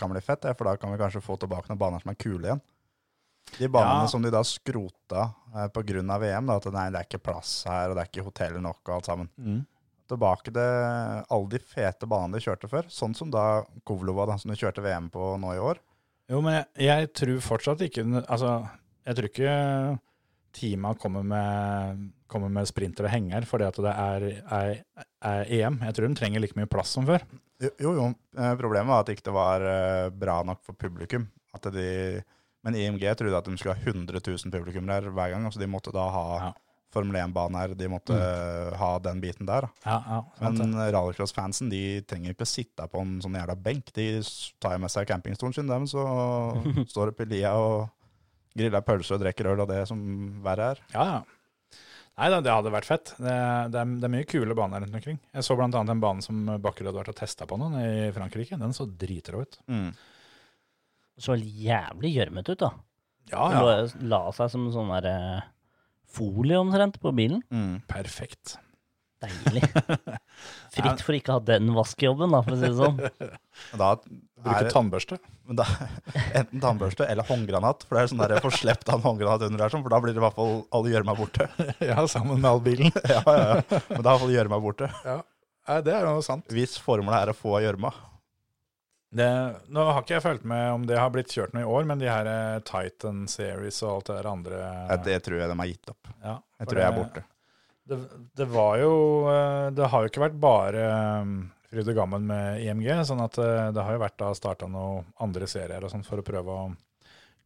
[0.01, 2.51] kan bli fett, for da kan vi kanskje få tilbake noen baner som er kule
[2.51, 2.61] igjen.
[3.57, 4.11] De banene Ja.
[4.13, 5.23] som de da skrota
[5.57, 8.27] eh, av VM, da, at nei, det er ikke plass her, og det er ikke
[8.29, 9.65] hotell nok og alt sammen.
[10.13, 10.61] Tilbake til
[11.33, 14.85] alle de fete banene de kjørte før, sånn som da Kovlova, da, som de kjørte
[14.85, 15.81] VM på nå i år.
[16.31, 18.53] Jo, men jeg, jeg tror fortsatt ikke Altså,
[19.07, 19.55] jeg tror ikke
[20.53, 24.75] teama kommer med, kommer med sprinter og henger fordi at det er, er,
[25.33, 25.81] er EM.
[25.89, 27.25] Jeg tror de trenger like mye plass som før.
[27.63, 28.07] Jo, jo.
[28.37, 31.29] Eh, problemet var at det ikke var eh, bra nok for publikum.
[31.55, 31.87] At de,
[32.67, 35.47] men IMG trodde at de skulle ha 100 000 publikum der hver gang.
[35.49, 36.53] Altså de måtte da ha Ja.
[36.93, 38.77] Formel 1-bane her, de måtte mm.
[38.81, 39.69] ha den biten der.
[39.87, 40.21] Ja, ja.
[40.45, 43.93] Men rallycross-fansen de trenger ikke sitte på en sånn jævla benk.
[43.97, 44.07] De
[44.63, 46.05] tar med seg campingstolen sin, dem, så
[46.93, 47.89] står det på lia og
[48.53, 50.03] griller pølser og drikker øl og det som
[50.45, 50.85] verre er.
[50.93, 51.23] Ja, ja.
[52.21, 53.15] Nei da, det hadde vært fett.
[53.17, 53.35] Det,
[53.73, 55.17] det, er, det er mye kule baner rundt omkring.
[55.33, 58.59] Jeg så annet en bane som Bakker hadde vært og testa på nå i Frankrike.
[58.61, 59.57] Den så dritrå ut.
[61.17, 62.71] Så jævlig gjørmete ut, da.
[63.33, 63.63] Ja, ja.
[63.65, 63.75] La,
[64.13, 65.49] la seg som sånn der eh,
[66.13, 67.43] folie omtrent på bilen.
[67.91, 68.57] Perfekt.
[69.23, 69.63] Deilig.
[70.75, 73.01] Fritt for ikke å ha den vaskejobben, da, for å si det sånn.
[73.79, 73.93] Da
[74.43, 75.19] Bruke tannbørste.
[75.55, 75.67] da,
[76.41, 77.85] enten tannbørste eller håndgranat.
[77.87, 80.01] For det er sånn der jeg får av en håndgranat under der, sånn, for da
[80.03, 81.47] blir det i hvert fall all gjørma borte.
[81.93, 82.91] ja, sammen med all bilen.
[83.07, 83.83] ja, ja, ja.
[83.93, 84.91] Men da er i hvert fall gjørma borte.
[85.07, 85.21] Ja,
[85.87, 86.49] det er jo sant.
[86.51, 87.93] Hvis formålet er å få gjørma.
[89.13, 89.27] Det,
[89.69, 92.01] nå har ikke jeg fulgt med om det har blitt kjørt noe i år, men
[92.01, 95.57] de her eh, Titan Series og alt det der andre Ja, det tror jeg de
[95.61, 96.09] har gitt opp.
[96.23, 97.25] ja, Jeg tror jeg er borte.
[97.93, 97.99] Det,
[98.39, 98.93] det var jo
[99.29, 100.87] eh, Det har jo ikke vært bare
[101.27, 101.35] um,
[101.69, 105.05] fryd og gammen med IMG, sånn at eh, det har jo vært da starta noen
[105.25, 106.65] andre serier og sånn for å prøve å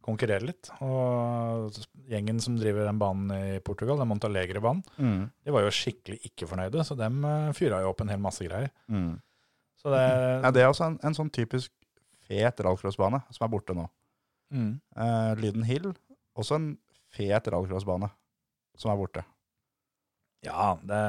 [0.07, 0.69] konkurrere litt.
[0.85, 1.75] Og
[2.07, 5.29] gjengen som driver den banen i Portugal, den Montalegre-banen, Mm.
[5.43, 7.19] de var jo skikkelig ikke fornøyde, så dem
[7.57, 8.69] fyra jo opp en hel masse greier.
[8.87, 9.17] Mm.
[9.87, 10.07] Så det
[10.43, 11.71] Ja, det er også en, en sånn typisk
[12.27, 13.87] fet rallcrossbane som er borte nå.
[14.51, 14.73] mm.
[14.99, 15.93] Uh, Lyden Hill,
[16.35, 16.73] også en
[17.15, 18.09] fet rallcrossbane
[18.77, 19.23] som er borte.
[20.45, 20.99] Ja, det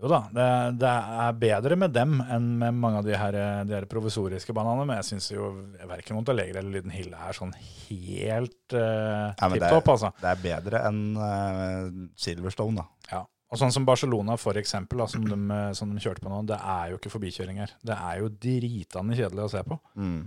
[0.00, 0.44] Jo da, det,
[0.80, 0.90] det
[1.22, 3.36] er bedre med dem enn med mange av de her,
[3.68, 5.50] de her provisoriske banene, men jeg syns jo
[5.86, 10.10] verken Montalegre eller Lyden Hill er sånn helt uh, Ja, tipp det topp, altså.
[10.22, 13.12] Det er bedre enn uh, Silverstone, da.
[13.12, 13.26] Ja.
[13.50, 16.44] Og sånn som Barcelona, for eksempel, da, som, de, eh, som de kjørte på nå,
[16.46, 17.74] det er jo ikke forbikjøringer.
[17.82, 19.78] Det er jo dritende kjedelig å se på.
[19.98, 20.20] Mm.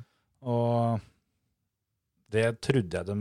[0.52, 1.06] Og
[2.34, 3.16] det trodde jeg de,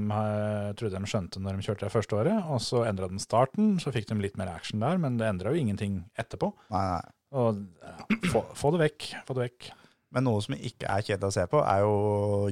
[0.79, 2.51] trodde jeg de skjønte når de kjørte det første året.
[2.51, 5.53] Og så endra de starten, så fikk de litt mer action der, men det endra
[5.53, 6.51] jo ingenting etterpå.
[6.75, 7.17] Nei, nei.
[7.33, 7.95] Og ja,
[8.33, 9.09] få, få det vekk.
[9.29, 9.71] Få det vekk.
[10.13, 11.95] Men noe som ikke er kjedelig å se på, er jo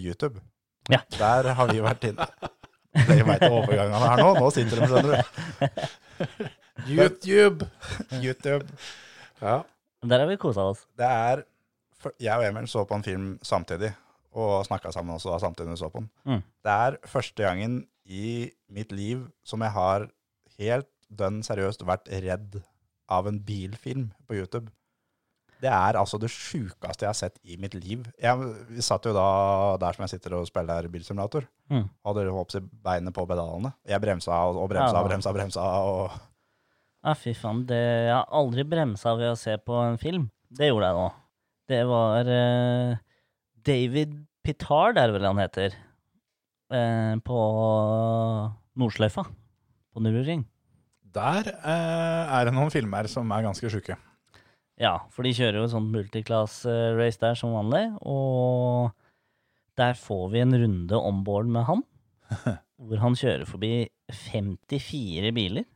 [0.01, 0.41] YouTube.
[0.89, 1.03] Ja.
[1.19, 2.31] Der har vi vært inne.
[2.95, 4.31] Dere veit overgangene her nå.
[4.39, 6.49] Nå sitter de, skjønner du.
[6.89, 7.67] YouTube!
[8.23, 8.67] YouTube.
[9.41, 9.63] Ja.
[10.03, 10.87] Der har vi kosa oss.
[10.97, 11.45] Det er
[12.17, 13.91] Jeg og Emil så på en film samtidig,
[14.33, 16.11] og snakka sammen også da, samtidig vi så på den.
[16.25, 16.43] Mm.
[16.65, 20.09] Det er første gangen i mitt liv som jeg har
[20.59, 22.61] helt dønn seriøst vært redd
[23.11, 24.71] av en bilfilm på YouTube.
[25.61, 28.07] Det er altså det sjukeste jeg har sett i mitt liv.
[28.17, 31.45] Jeg, vi satt jo da der som jeg sitter og spiller bilsimulator.
[31.69, 31.85] Mm.
[32.07, 33.75] Hadde håpet beinet på pedalene.
[33.85, 35.67] Jeg bremsa og, og bremsa og bremsa og bremsa.
[35.91, 36.30] Og,
[37.01, 37.65] Ja, fy faen.
[37.69, 40.29] Det, jeg har aldri bremsa ved å se på en film.
[40.53, 41.07] Det gjorde jeg nå.
[41.71, 42.99] Det var uh,
[43.65, 45.77] David Pitard, er det vel han heter,
[46.75, 47.41] uh, på
[48.81, 49.25] Nordsløyfa.
[49.91, 50.45] På Nürburgring.
[51.11, 53.97] Der uh, er det noen filmer som er ganske sjuke.
[54.81, 58.93] Ja, for de kjører jo sånn multiclass-race der som vanlig, og
[59.81, 61.83] der får vi en runde om board med han,
[62.81, 63.75] hvor han kjører forbi
[64.29, 65.69] 54 biler.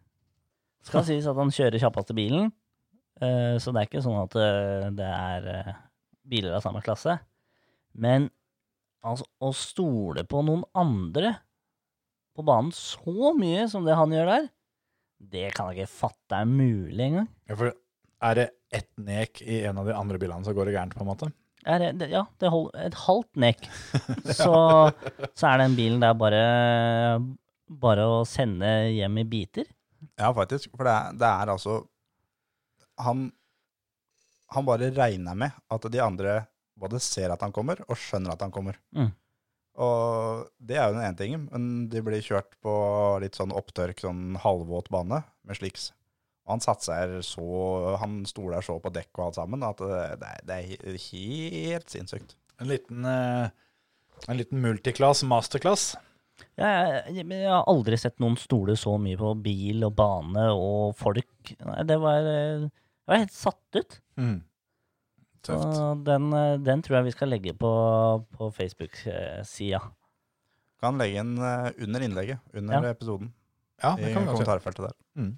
[0.85, 2.51] Skal sies at han kjører kjappeste bilen,
[3.22, 5.70] eh, så det er ikke sånn at eh, det er eh,
[6.28, 7.16] biler av samme klasse.
[7.95, 8.28] Men
[9.05, 11.37] altså, å stole på noen andre
[12.35, 14.51] på banen så mye som det han gjør der,
[15.24, 17.30] det kan jeg ikke fatte er mulig engang.
[17.49, 17.72] Ja, for
[18.24, 21.05] er det ett nek i en av de andre bilene, så går det gærent, på
[21.05, 21.30] en måte?
[21.64, 23.62] Er det, ja, det holder et halvt nek.
[24.37, 24.53] Så,
[25.32, 26.43] så er den bilen der bare,
[27.72, 29.70] bare å sende hjem i biter.
[30.20, 30.70] Ja, faktisk.
[30.76, 31.80] For det er, det er altså
[33.02, 33.26] han,
[34.54, 36.44] han bare regner med at de andre
[36.78, 38.78] både ser at han kommer, og skjønner at han kommer.
[38.94, 39.10] Mm.
[39.84, 42.74] Og det er jo den ene tingen, men de blir kjørt på
[43.22, 45.90] litt sånn opptørk, sånn halvvåt bane med sliks.
[46.44, 50.58] Og han satser så Han stoler så på dekk og alt sammen at det, det,
[50.58, 52.36] er, helt sinnssykt.
[52.60, 53.48] En liten, eh,
[54.28, 55.94] en liten multiclass masterclass.
[56.59, 56.68] Ja,
[57.11, 60.95] jeg, men jeg har aldri sett noen stole så mye på bil og bane og
[60.99, 61.53] folk.
[61.62, 64.01] Nei, det var, eh, jeg var helt satt ut.
[64.18, 64.41] Mm.
[65.45, 65.59] Så
[66.07, 67.70] den, eh, den tror jeg vi skal legge på,
[68.35, 69.80] på Facebook-sida.
[70.80, 72.91] Kan legge den eh, under innlegget, under Ja.
[72.97, 73.32] episoden,
[73.82, 74.32] Ja, det kan gjøre.
[74.35, 74.97] kommentarfeltet der.
[75.20, 75.32] Mm.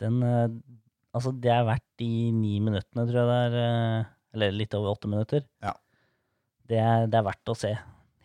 [0.00, 0.48] Den eh,
[1.16, 3.54] Altså, det er verdt de ni minuttene, tror jeg det er.
[3.64, 4.04] eh,
[4.36, 5.40] Eller litt over åtte minutter.
[5.64, 5.72] Ja.
[6.68, 7.70] Det er, det er verdt å se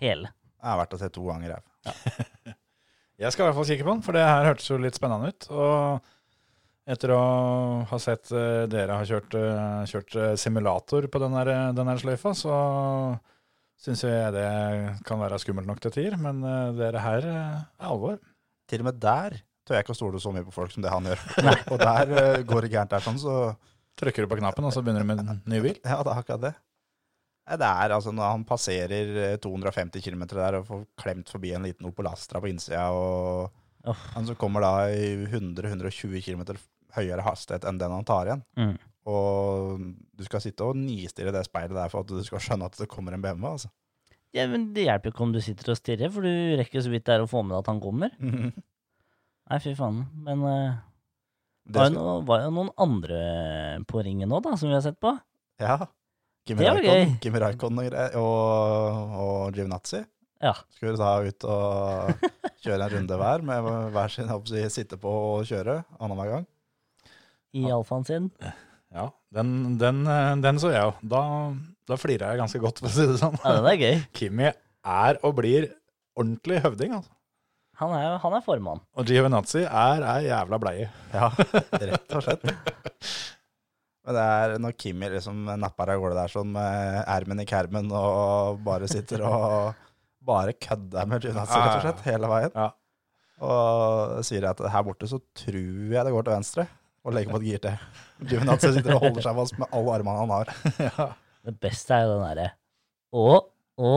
[0.03, 0.29] hele.
[0.63, 1.57] Det er verdt å se to ganger.
[1.57, 2.55] jeg.
[3.23, 5.29] Jeg skal i hvert fall kikke på den, for det her hørtes jo litt spennende
[5.29, 5.45] ut.
[5.53, 7.19] Og etter å
[7.87, 12.55] ha sett uh, dere har kjørt, uh, kjørt uh, simulator på den der, sløyfa, så
[13.83, 14.47] syns jeg det
[15.07, 16.17] kan være skummelt nok til tider.
[16.19, 16.41] Men
[16.79, 18.17] dere her er alvor.
[18.71, 20.91] Til og med der tør jeg ikke å stole så mye på folk som det
[20.91, 21.23] han gjør.
[21.75, 23.37] og der går det gærent der sånn, så
[23.99, 25.75] Trykker du på knappen, og så begynner du med en ny bil.
[25.85, 26.53] ja, det er akkurat det.
[27.43, 31.67] Det er altså når han passerer eh, 250 km der og får klemt forbi en
[31.67, 33.51] liten Opel Astra på innsida, og
[33.89, 34.05] oh.
[34.15, 36.45] han som kommer da i 100-120 km
[36.95, 38.43] høyere hastighet enn den han tar igjen.
[38.55, 38.75] Mm.
[39.11, 39.81] Og
[40.15, 42.87] du skal sitte og nistirre det speilet der for at du skal skjønne at det
[42.91, 43.49] kommer en BMW.
[43.49, 43.73] altså.
[44.33, 47.05] Ja, men Det hjelper ikke om du sitter og stirrer, for du rekker så vidt
[47.09, 48.15] det er å få med deg at han kommer.
[49.51, 49.99] Nei, fy faen.
[50.25, 50.79] Men uh,
[51.67, 53.19] Det var jo noen andre
[53.89, 55.11] på ringen nå, da, som vi har sett på.
[55.61, 55.83] ja.
[56.43, 57.13] Kimi Det var Raikon, gøy.
[57.23, 60.01] Kimi Raikkonen og, greier, og, og Giovinazzi.
[60.43, 60.51] Ja.
[60.75, 62.25] Skulle ta ut og
[62.65, 66.47] kjøre en runde hver med hver sin jeg håper sitte på og kjøre annenhver gang.
[67.55, 68.27] I alfaen sin.
[68.93, 70.91] Ja, den, den, eh, den så jeg jo.
[71.15, 71.21] Da,
[71.89, 73.39] da flirer jeg ganske godt, for å si det sånn.
[73.39, 74.03] Ja, den er gøy.
[74.19, 75.69] Kimi er og blir
[76.19, 77.13] ordentlig høvding, altså.
[77.81, 78.83] Han er, han er formann.
[78.99, 80.91] Og Giovinazzi er ei jævla bleie.
[81.15, 82.43] Ja, rett og slett.
[84.03, 87.91] Men det er når Kimi liksom napper av gårde der sånn med ermen i kermen
[87.95, 89.77] og bare sitter og
[90.23, 92.53] bare kødder med Giovinazzi, rett og slett, hele veien.
[92.55, 92.69] Ja.
[93.43, 96.67] Og sier at her borte så tror jeg det går til venstre,
[97.03, 97.87] og legger på et gir til.
[98.29, 100.53] Giovinazzi sitter og holder seg fast med alle armene han har.
[101.43, 102.45] Det beste er jo den derre
[103.19, 103.23] Å,
[103.83, 103.89] å,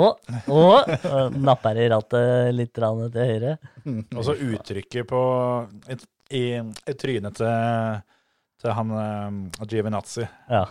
[0.51, 0.63] å.
[0.67, 3.53] og Napper i rattet litt til høyre.
[4.17, 5.21] Og så uttrykket på
[5.87, 5.99] i,
[6.35, 8.01] i, i trynet til,
[8.63, 10.65] til han uh, Giovinazzi Ja.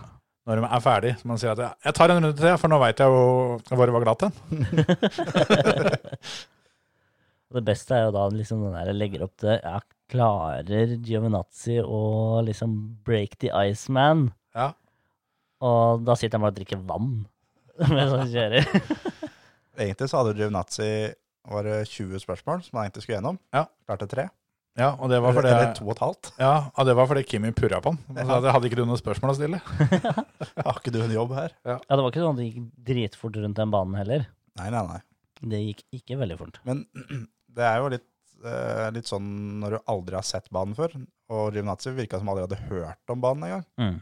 [0.46, 1.12] når de er ferdig.
[1.20, 3.84] Så man sier at jeg tar en runde til, for nå veit jeg hvor, hvor
[3.86, 4.34] det var glatt hen.
[7.56, 9.76] Det beste er jo da liksom den der legger opp til ja,
[10.10, 12.00] klarer Giovinazzi å
[12.44, 12.70] liksom
[13.06, 14.26] break the ice man.
[14.56, 14.72] Ja.
[15.64, 17.12] Og da sitter han bare og drikker vann
[17.94, 18.66] mens han kjører.
[19.78, 20.90] Egentlig så hadde Giovinazzi
[21.46, 23.38] var det 20 spørsmål som han egentlig skulle gjennom.
[23.54, 23.62] Ja.
[23.86, 24.24] Klarte tre.
[24.76, 26.30] Ja, og det var fordi, eller to og et halvt.
[26.36, 28.00] ja, og det var fordi Kimi purra på han.
[28.18, 28.40] Ja.
[28.52, 29.60] Hadde ikke du noe spørsmål å stille?
[30.66, 31.54] Har ikke du en jobb her?
[31.64, 34.26] Ja, det var ikke sånn at det gikk dritfort rundt den banen heller.
[34.60, 34.98] Nei, nei, nei.
[35.40, 36.60] Det gikk ikke veldig fort.
[36.68, 36.82] Men
[37.56, 38.08] det er jo litt,
[38.44, 39.30] eh, litt sånn
[39.62, 40.98] når du aldri har sett banen før.
[41.32, 43.64] Og Giovinazzi virka som aldri hadde hørt om banen engang.
[43.80, 43.96] Mm.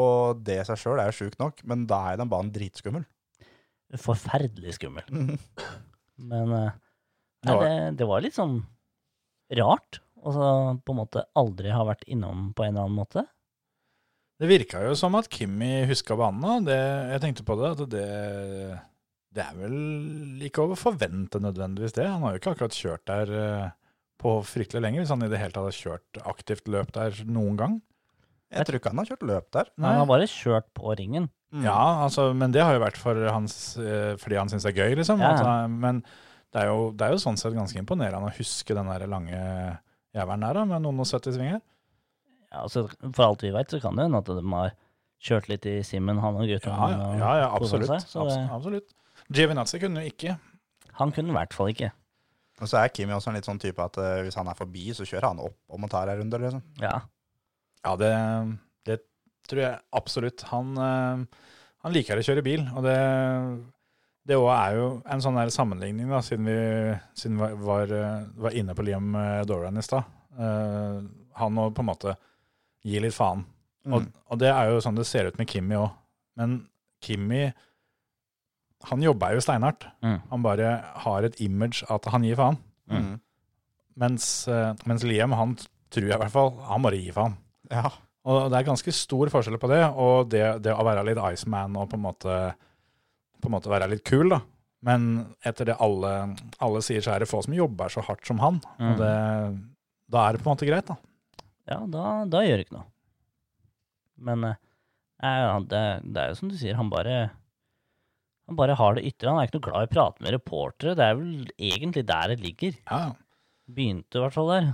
[0.00, 3.04] Og det i seg sjøl er jo sjukt nok, men da er den banen dritskummel.
[4.00, 5.04] Forferdelig skummel.
[6.16, 6.72] Men eh,
[7.46, 8.62] nei, det, det var litt sånn
[9.60, 10.00] rart.
[10.24, 10.48] Og så
[10.80, 13.26] på en måte aldri har vært innom på en eller annen måte.
[14.40, 16.66] Det virka jo som at Kimi huska banen.
[16.66, 16.80] Det,
[17.12, 18.08] jeg tenkte på det, at det,
[19.36, 22.08] det er vel ikke å forvente nødvendigvis det.
[22.08, 23.68] Han har jo ikke akkurat kjørt der eh,
[24.20, 27.60] på fryktelig lenge, hvis han i det hele tatt har kjørt aktivt løp der noen
[27.60, 27.78] gang.
[28.54, 29.70] Jeg tror ikke han har kjørt løp der.
[29.82, 31.30] Han har bare kjørt på ringen.
[31.54, 31.64] Mm.
[31.68, 34.82] Ja, altså, men det har jo vært for hans, eh, fordi han syns det er
[34.82, 35.22] gøy, liksom.
[35.22, 35.34] Ja.
[35.34, 36.02] Altså, men
[36.54, 39.38] det er, jo, det er jo sånn sett ganske imponerende å huske den der lange
[40.14, 41.60] jævelen der, da, med noen og 70 svinger.
[42.52, 44.74] Ja, altså, for alt vi veit, så kan det hende at de har
[45.24, 46.70] kjørt litt i simmen, han og gutta.
[46.70, 47.90] Ja, ja, ja, ja absolutt.
[47.90, 48.94] Seg, så det, absolutt.
[49.34, 50.36] Giovinazzi kunne jo ikke.
[51.00, 51.90] han kunne i hvert fall ikke.
[52.62, 54.86] Og så er Kimi også en litt sånn type at uh, hvis han er forbi,
[54.94, 56.62] så kjører han opp om og tar ei runde, liksom.
[56.82, 57.00] Ja.
[57.84, 58.12] Ja, det,
[58.86, 59.00] det
[59.50, 60.44] tror jeg absolutt.
[60.52, 61.48] Han, uh,
[61.84, 62.98] han liker å kjøre bil, og det,
[64.26, 66.54] det òg er jo en sånn der sammenligning, da, siden vi,
[67.18, 70.04] siden vi var, eh, var inne på Liam eh, Doran i stad.
[70.34, 71.02] Uh,
[71.38, 72.16] han må på en måte
[72.82, 73.44] gi litt faen.
[73.86, 74.06] Og, Mm.
[74.32, 75.90] og det er jo sånn det ser ut med Kimmy òg.
[76.40, 76.54] Men
[77.04, 77.52] Kimmy
[78.88, 79.86] han jobber jo steinhardt.
[80.04, 80.18] Mm.
[80.30, 80.70] Han bare
[81.04, 82.58] har et image at han gir faen.
[82.90, 83.14] Mm.
[84.00, 85.54] Mens, eh, mens Liam, han
[85.90, 87.36] tror jeg i hvert fall, han bare gir faen.
[87.70, 87.90] Ja.
[88.24, 91.76] Og det er ganske stor forskjell på det, og det, det å være litt Iceman
[91.76, 92.36] og på en måte,
[93.44, 94.40] på en måte være litt kul, da.
[94.84, 95.06] Men
[95.46, 96.10] etter det alle,
[96.64, 98.58] alle sier, så er det få som jobber så hardt som han.
[98.76, 98.88] Mm.
[98.90, 99.12] Og det,
[100.12, 100.98] da er det på en måte greit, da.
[101.70, 102.88] Ja, da, da gjør det ikke noe.
[104.24, 104.58] Men eh,
[105.70, 107.16] det, det er jo som du sier, han bare
[108.44, 109.30] han bare har det ytre.
[109.30, 110.96] Han er ikke noe glad i å prate med reportere.
[110.98, 112.74] Det er vel egentlig der det ligger.
[112.90, 113.04] Ja,
[113.64, 114.66] Begynte i hvert fall der.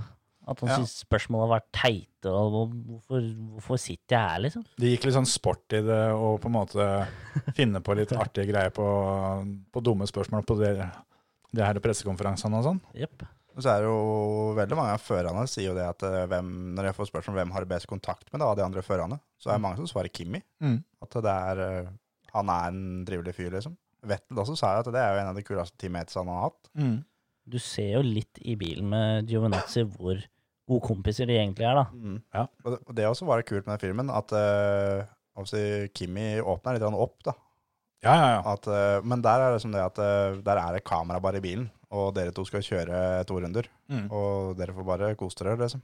[0.47, 0.77] At han Ja.
[0.81, 4.63] syns spørsmålet har vært teite, og hvorfor, hvorfor sitter jeg her, liksom?
[4.77, 6.87] Det gikk litt sånn sport i det og på en måte
[7.57, 8.85] finne på litt artige greier på,
[9.71, 10.73] på dumme spørsmål på det,
[11.53, 12.81] det her pressekonferansene og sånn.
[12.97, 13.27] Yep.
[13.51, 16.51] Og så er det jo veldig mange av førerne sier jo det at eh, hvem,
[16.77, 19.19] når jeg får spørsmål om hvem har best kontakt med da, av de andre førerne,
[19.37, 20.39] så er det mange som svarer Kimi.
[20.63, 20.77] Mm.
[21.03, 21.89] At det er, eh,
[22.33, 23.75] han er en trivelig fyr, liksom.
[24.07, 26.47] Vettel også sa jo at det er jo en av de kuleste teammates han har
[26.47, 26.71] hatt.
[26.79, 26.95] Mm.
[27.51, 30.21] Du ser jo litt i bilen med Giovinazzi hvor
[30.71, 32.17] gode kompiser de egentlig er, da.
[32.39, 32.47] Ja.
[32.63, 36.77] Og, det, og det også var det kult med den filmen, at uh, Kimi åpner
[36.77, 37.35] litt opp, da.
[38.01, 38.41] Ja, ja, ja.
[38.55, 41.41] At, uh, men der er det som det at uh, der er det kamera bare
[41.41, 43.67] i bilen, og dere to skal kjøre to runder.
[43.91, 44.07] Mm.
[44.09, 45.83] Og dere får bare kose dere, liksom.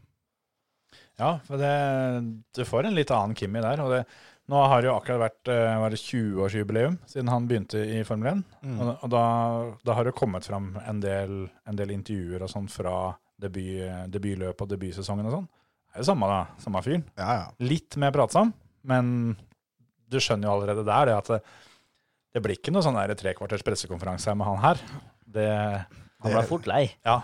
[1.18, 1.74] Ja, for det,
[2.56, 3.82] du får en litt annen Kimmy der.
[3.84, 4.04] Og det,
[4.52, 8.38] nå har det jo akkurat vært eh, var det 20-årsjubileum siden han begynte i Formel
[8.38, 8.44] 1.
[8.62, 8.76] Mm.
[8.78, 9.24] Og, og da,
[9.88, 12.94] da har det kommet fram en del, en del intervjuer og sånn fra
[13.40, 15.48] debut, debutløp og debutsesongen og sånn.
[15.88, 17.04] Det er jo samme, da, samme fyren.
[17.18, 17.48] Ja, ja.
[17.64, 18.52] Litt mer pratsom,
[18.84, 19.36] men
[20.10, 21.40] du skjønner jo allerede der det at det,
[22.36, 24.84] det blir ikke noe sånn der trekvarters pressekonferanse med han her.
[25.28, 25.48] Det,
[26.24, 26.86] Han ble fort lei.
[27.06, 27.22] ja,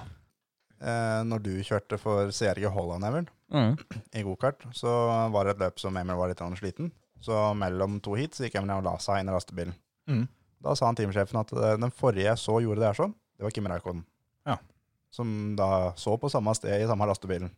[0.83, 3.77] Eh, når du kjørte for CRG Holland, Emil, Mm.
[4.19, 4.91] i gokart, så
[5.31, 6.91] var det et løp som Emil var litt sliten.
[7.21, 9.73] Så mellom to hit så gikk Emil og la seg inn i lastebilen.
[10.09, 10.27] Mm.
[10.61, 13.43] Da sa han teamsjefen at eh, den forrige jeg så gjorde det her sånn, det
[13.45, 14.03] var Kim Raikon.
[14.45, 14.57] Ja.
[15.13, 17.51] Som da så på samme sted i samme lastebilen.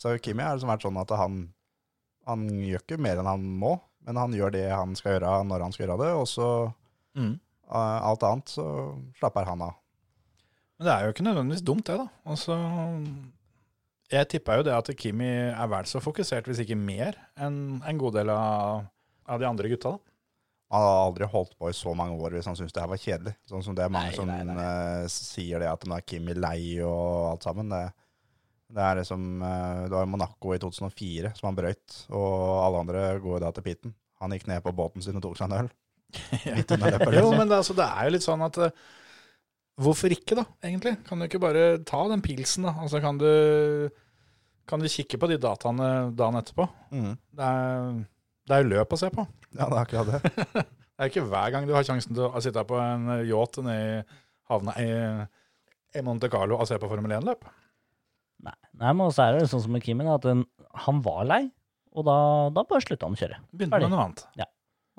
[0.00, 1.42] Så Kimi har liksom vært sånn at han,
[2.26, 3.76] han gjør ikke mer enn han må,
[4.08, 6.48] men han gjør det han skal gjøre når han skal gjøre det, og så
[7.18, 7.34] mm.
[7.68, 8.64] uh, alt annet så
[9.20, 9.76] slapper han av.
[10.80, 12.06] Men det er jo ikke nødvendigvis dumt, det, da.
[12.32, 12.56] Altså,
[14.10, 18.00] jeg tippa jo det at Kimi er vel så fokusert, hvis ikke mer, enn en
[18.00, 18.86] god del av,
[19.28, 19.92] av de andre gutta.
[19.92, 20.09] da.
[20.70, 23.00] Han har aldri holdt på i så mange år hvis han syntes det her var
[23.02, 23.32] kjedelig.
[23.50, 24.66] Sånn som det er mange Nei, som nei, nei.
[25.02, 27.72] Uh, sier det at nå er Kimi lei og alt sammen.
[27.74, 27.80] Det,
[28.70, 32.36] det er liksom uh, Det var Monaco i 2004 som han brøyt, og
[32.68, 33.96] alle andre går da til pitten.
[34.22, 35.72] Han gikk ned på båten sin og tok seg en øl.
[37.18, 38.88] Jo, men det, altså, det er jo litt sånn at uh,
[39.80, 40.92] Hvorfor ikke, da, egentlig?
[41.06, 42.74] Kan du ikke bare ta den pilsen, da?
[42.82, 43.30] Altså, kan du,
[44.68, 46.66] kan du kikke på de dataene dagen etterpå?
[46.92, 47.14] Mm.
[47.38, 48.02] Det er,
[48.50, 49.24] det er jo løp å se på.
[49.54, 50.66] Ja, det er akkurat det.
[51.00, 53.76] Det er ikke hver gang du har sjansen til å sitte på en yacht nede
[53.80, 54.18] i
[54.50, 54.88] havna i,
[55.96, 57.46] i Monte Carlo og se på Formel 1-løp.
[58.44, 60.42] Nei, Nei men også er det sånn som med Kimi, at den,
[60.84, 61.38] han var lei,
[61.96, 62.16] og da,
[62.52, 63.38] da bare slutta han å kjøre.
[63.48, 63.88] Begynte Ferdig.
[63.88, 64.50] med noe annet.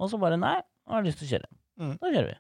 [0.02, 0.56] Og så bare nei,
[0.89, 1.52] han har lyst til å kjøre.
[1.86, 1.93] Mm.
[2.02, 2.38] Da kjører vi.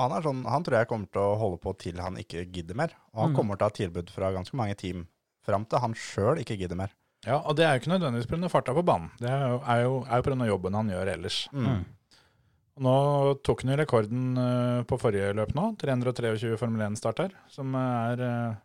[0.00, 2.76] Han, er sånn, han tror jeg kommer til å holde på til han ikke gidder
[2.80, 2.96] mer.
[3.12, 3.36] Og han Mm.
[3.42, 5.04] kommer til å ha tilbud fra ganske mange team
[5.44, 6.96] fram til han sjøl ikke gidder mer.
[7.26, 8.48] Ja, og det er jo ikke nødvendigvis pga.
[8.50, 9.10] farta på banen.
[9.18, 10.46] Det er jo, er jo, er jo pga.
[10.46, 11.38] jobben han gjør ellers.
[11.52, 11.84] Mm.
[12.86, 12.92] Nå
[13.46, 15.70] tok han jo rekorden eh, på forrige løp nå.
[15.80, 18.58] 323 Formel 1-starter, som er, eh,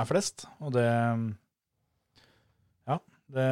[0.00, 0.46] er flest.
[0.64, 0.88] Og det
[2.88, 2.96] Ja,
[3.28, 3.46] det,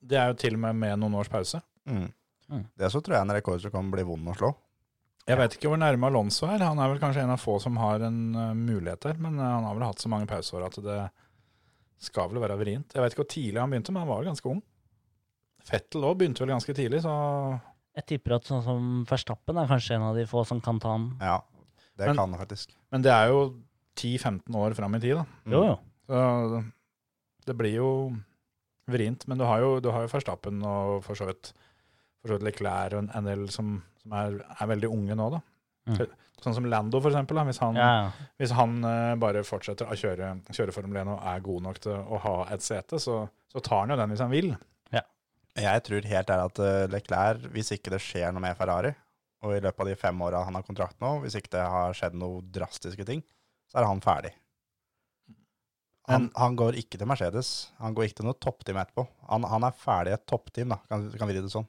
[0.00, 1.60] det er jo til og med med noen års pause.
[1.84, 2.06] Mm.
[2.48, 2.64] Mm.
[2.78, 4.54] Det så tror jeg er en rekord som kan bli vond å slå.
[5.28, 6.62] Jeg vet ikke hvor nærme Alonso er.
[6.64, 9.66] Han er vel kanskje en av få som har en eh, mulighet der, men han
[9.66, 11.00] har vel hatt så mange pauseår at det
[11.98, 12.92] skal vel være vrient.
[12.94, 14.62] Jeg vet ikke hvor tidlig han begynte, men han var jo ganske ung.
[15.68, 17.14] Fettel òg begynte vel ganske tidlig, så
[17.98, 20.92] Jeg tipper at sånn som Verstappen er kanskje en av de få som kan ta
[20.94, 21.08] han.
[21.20, 21.40] Ja,
[21.98, 22.74] det Men- kan han faktisk.
[22.92, 23.40] Men det er jo
[23.96, 25.24] 10-15 år fram i tid, da.
[25.44, 25.52] Mm.
[25.52, 25.78] Jo, jo.
[26.08, 26.64] Så
[27.46, 28.16] det blir jo
[28.88, 29.26] vrient.
[29.26, 31.52] Men du har jo, du har jo Verstappen og for så vidt,
[32.22, 35.30] for så vidt Leclerc og en, en del som, som er, er veldig unge nå,
[35.32, 35.40] da.
[35.88, 36.16] Mm.
[36.38, 37.34] Sånn som Lando, for eksempel.
[37.40, 37.42] Da.
[37.48, 38.28] Hvis han, Ja, ja.
[38.38, 41.96] hvis han eh, bare fortsetter å kjøre, kjøre Formel 1 og er god nok til
[41.98, 44.52] å ha et sete, så, så tar han jo den hvis han vil.
[45.58, 48.92] Jeg tror helt ærlig at eh, Leclerc, hvis ikke det skjer noe med Ferrari,
[49.46, 51.96] og i løpet av de fem åra han har kontrakt nå, hvis ikke det har
[51.96, 53.22] skjedd noe drastiske ting,
[53.70, 54.32] så er han ferdig.
[56.08, 57.48] Han, han går ikke til Mercedes.
[57.82, 59.04] Han går ikke til noe toppteam etterpå.
[59.28, 61.66] Han, han er ferdig i et toppteam, da, kan, kan vi si det sånn.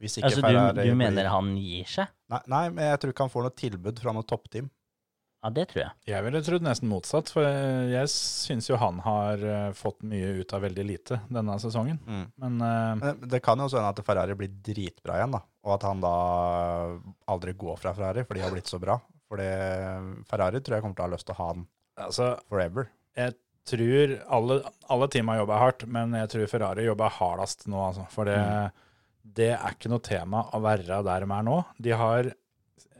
[0.00, 1.30] Hvis ikke Altså, du, Ferrari du mener blir...
[1.30, 2.12] han gir seg?
[2.32, 4.70] Nei, nei, men jeg tror ikke han får noe tilbud fra noe toppteam.
[5.40, 5.92] Ja, det tror jeg.
[6.10, 7.46] Jeg ville trodd nesten motsatt, for
[7.88, 11.96] jeg syns jo han har eh, fått mye ut av veldig lite denne sesongen.
[12.04, 15.40] Men uh, Men det kan jo også hende at Ferrari blir dritbra igjen, da.
[15.64, 16.12] Og at han da
[17.32, 18.98] aldri går fra Ferrari, for de har blitt så bra.
[19.32, 19.48] Fordi
[20.28, 21.64] Ferrari tror jeg kommer til å ha lyst til å ha han
[22.04, 22.90] altså, forever.
[23.16, 23.36] jeg
[23.70, 24.60] tror alle,
[24.92, 28.04] alle team har jobba hardt, men jeg tror Ferrari jobber hardest nå, altså.
[28.12, 28.40] For det,
[29.22, 31.58] det er ikke noe tema å være der de er nå.
[31.78, 32.32] De har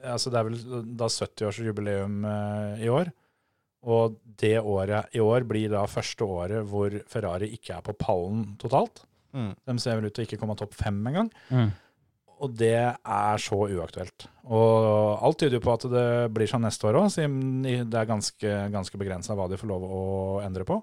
[0.01, 3.11] altså Det er vel da 70-årsjubileum eh, i år.
[3.91, 8.51] Og det året i år blir da første året hvor Ferrari ikke er på pallen
[8.61, 9.03] totalt.
[9.37, 9.53] Mm.
[9.55, 11.31] De ser vel ut til å ikke komme topp fem engang.
[11.53, 11.71] Mm.
[12.41, 14.27] Og det er så uaktuelt.
[14.49, 18.09] Og alt tyder jo på at det blir sånn neste år òg, siden det er
[18.09, 20.05] ganske, ganske begrensa hva de får lov å
[20.45, 20.81] endre på.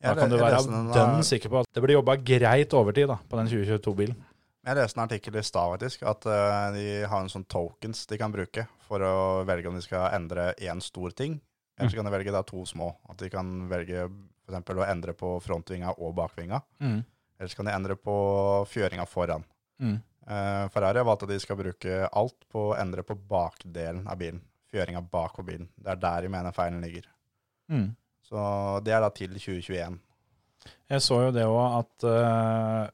[0.00, 0.60] Da kan du være
[0.92, 4.16] dønn sikker på at det blir jobba greit overtid da, på den 2022-bilen.
[4.60, 8.18] Jeg leste en artikkel i stad faktisk, at uh, de har en sånn tokens de
[8.20, 9.14] kan bruke for å
[9.48, 11.38] velge om de skal endre én stor ting,
[11.78, 12.90] eller så kan de velge da to små.
[13.08, 14.04] At de kan velge
[14.50, 16.60] eksempel å endre på frontvinga og bakvinga,
[17.40, 18.16] eller så kan de endre på
[18.68, 19.46] fjøringa foran.
[19.80, 19.96] Mm.
[20.28, 24.20] Uh, Ferrari har valgt at de skal bruke alt på å endre på bakdelen av
[24.20, 24.44] bilen.
[24.70, 25.70] Fjøringa bak på bilen.
[25.80, 27.08] Det er der de mener feilen ligger.
[27.72, 27.88] Mm.
[28.28, 28.42] Så
[28.84, 29.96] det er da til 2021.
[30.92, 32.90] Jeg så jo det òg at eh,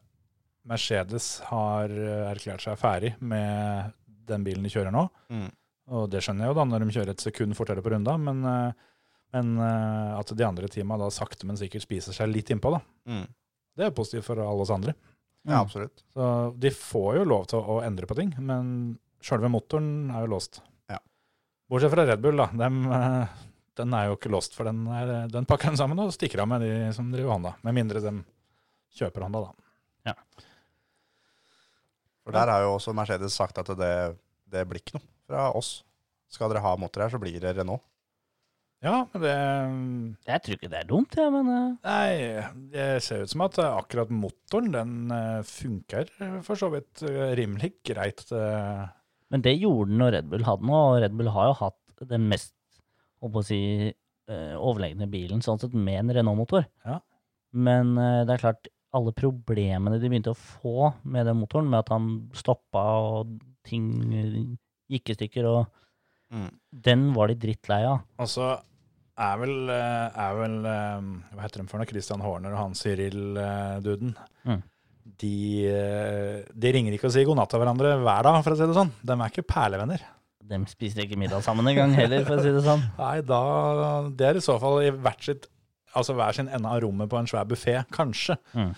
[0.66, 3.94] Mercedes har eh, erklært seg ferdig med
[4.26, 5.06] den bilen de kjører nå.
[5.30, 5.48] Mm.
[5.96, 8.42] Og det skjønner jeg jo da, når de kjører et sekund fortere på runda, men,
[8.50, 8.94] eh,
[9.36, 12.82] men eh, at de andre teama da sakte, men sikkert spiser seg litt innpå, da.
[13.10, 13.26] Mm.
[13.76, 14.96] Det er positivt for alle oss andre.
[15.46, 16.02] Ja, absolutt.
[16.16, 20.32] Så de får jo lov til å endre på ting, men sjølve motoren er jo
[20.32, 20.58] låst.
[20.90, 20.98] Ja.
[21.70, 22.48] Bortsett fra Red Bull, da.
[22.64, 23.36] Dem, eh,
[23.78, 26.50] den er jo ikke låst, for den, er, den pakker den sammen og stikker av
[26.50, 27.54] med de som driver Honda.
[27.62, 28.16] Med mindre de
[28.98, 29.66] kjøper Honda, da.
[32.26, 33.92] For der har jo også Mercedes sagt at det,
[34.50, 35.76] det blir ikke noe fra oss.
[36.32, 37.84] Skal dere ha motor her, så blir det Renault.
[38.84, 39.34] Ja, men det
[40.28, 43.56] Jeg tror ikke det er dumt, jeg, men eh, Nei, det ser ut som at
[43.62, 46.10] eh, akkurat motoren, den eh, funker
[46.44, 47.02] for så vidt
[47.38, 48.26] rimelig greit.
[49.32, 52.06] Men det gjorde den når Red Bull hadde den, og Red Bull har jo hatt
[52.12, 52.52] den mest
[53.24, 53.60] å si,
[54.28, 56.66] overlegne bilen sånn sett med en Renault-motor.
[56.86, 57.00] Ja.
[57.56, 61.92] Men det er klart, alle problemene de begynte å få med den motoren, med at
[61.94, 63.36] han stoppa og
[63.66, 64.56] ting
[64.90, 65.66] gikk i stykker, og
[66.26, 66.48] Mm.
[66.74, 68.00] den var de drittlei av.
[68.18, 68.48] Og så
[69.16, 71.04] er vel, eh, er vel eh,
[71.36, 71.86] Hva heter de for noe?
[71.86, 74.16] Christian Horner og han Cyril-duden.
[74.44, 74.62] Mm.
[75.22, 75.32] De,
[75.70, 78.66] eh, de ringer ikke og sier god natt til hverandre hver dag, for å si
[78.66, 78.90] det sånn.
[79.06, 80.02] De er ikke perlevenner.
[80.46, 82.82] De spiser ikke middag sammen engang heller, for å si det sånn.
[82.98, 85.46] Nei, da Det er i så fall i hvert sitt
[85.96, 88.36] Altså hver sin ende av rommet på en svær buffé, kanskje.
[88.54, 88.72] Mm.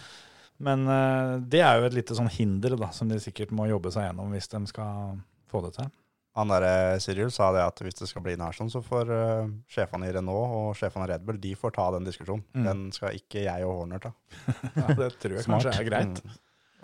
[0.68, 3.92] Men uh, det er jo et lite sånn hinder da, som de sikkert må jobbe
[3.94, 5.18] seg gjennom hvis de skal
[5.50, 5.90] få det til.
[6.38, 9.48] Han der Cyril sa det at hvis det skal bli nær sånn, så får uh,
[9.70, 12.44] sjefene i Renault og sjefene i Red Bull de får ta den diskusjonen.
[12.54, 12.66] Mm.
[12.68, 14.12] Den skal ikke jeg og Horner ta.
[14.78, 15.66] Ja, det tror jeg Smart.
[15.66, 16.20] kanskje er greit.
[16.22, 16.36] Mm.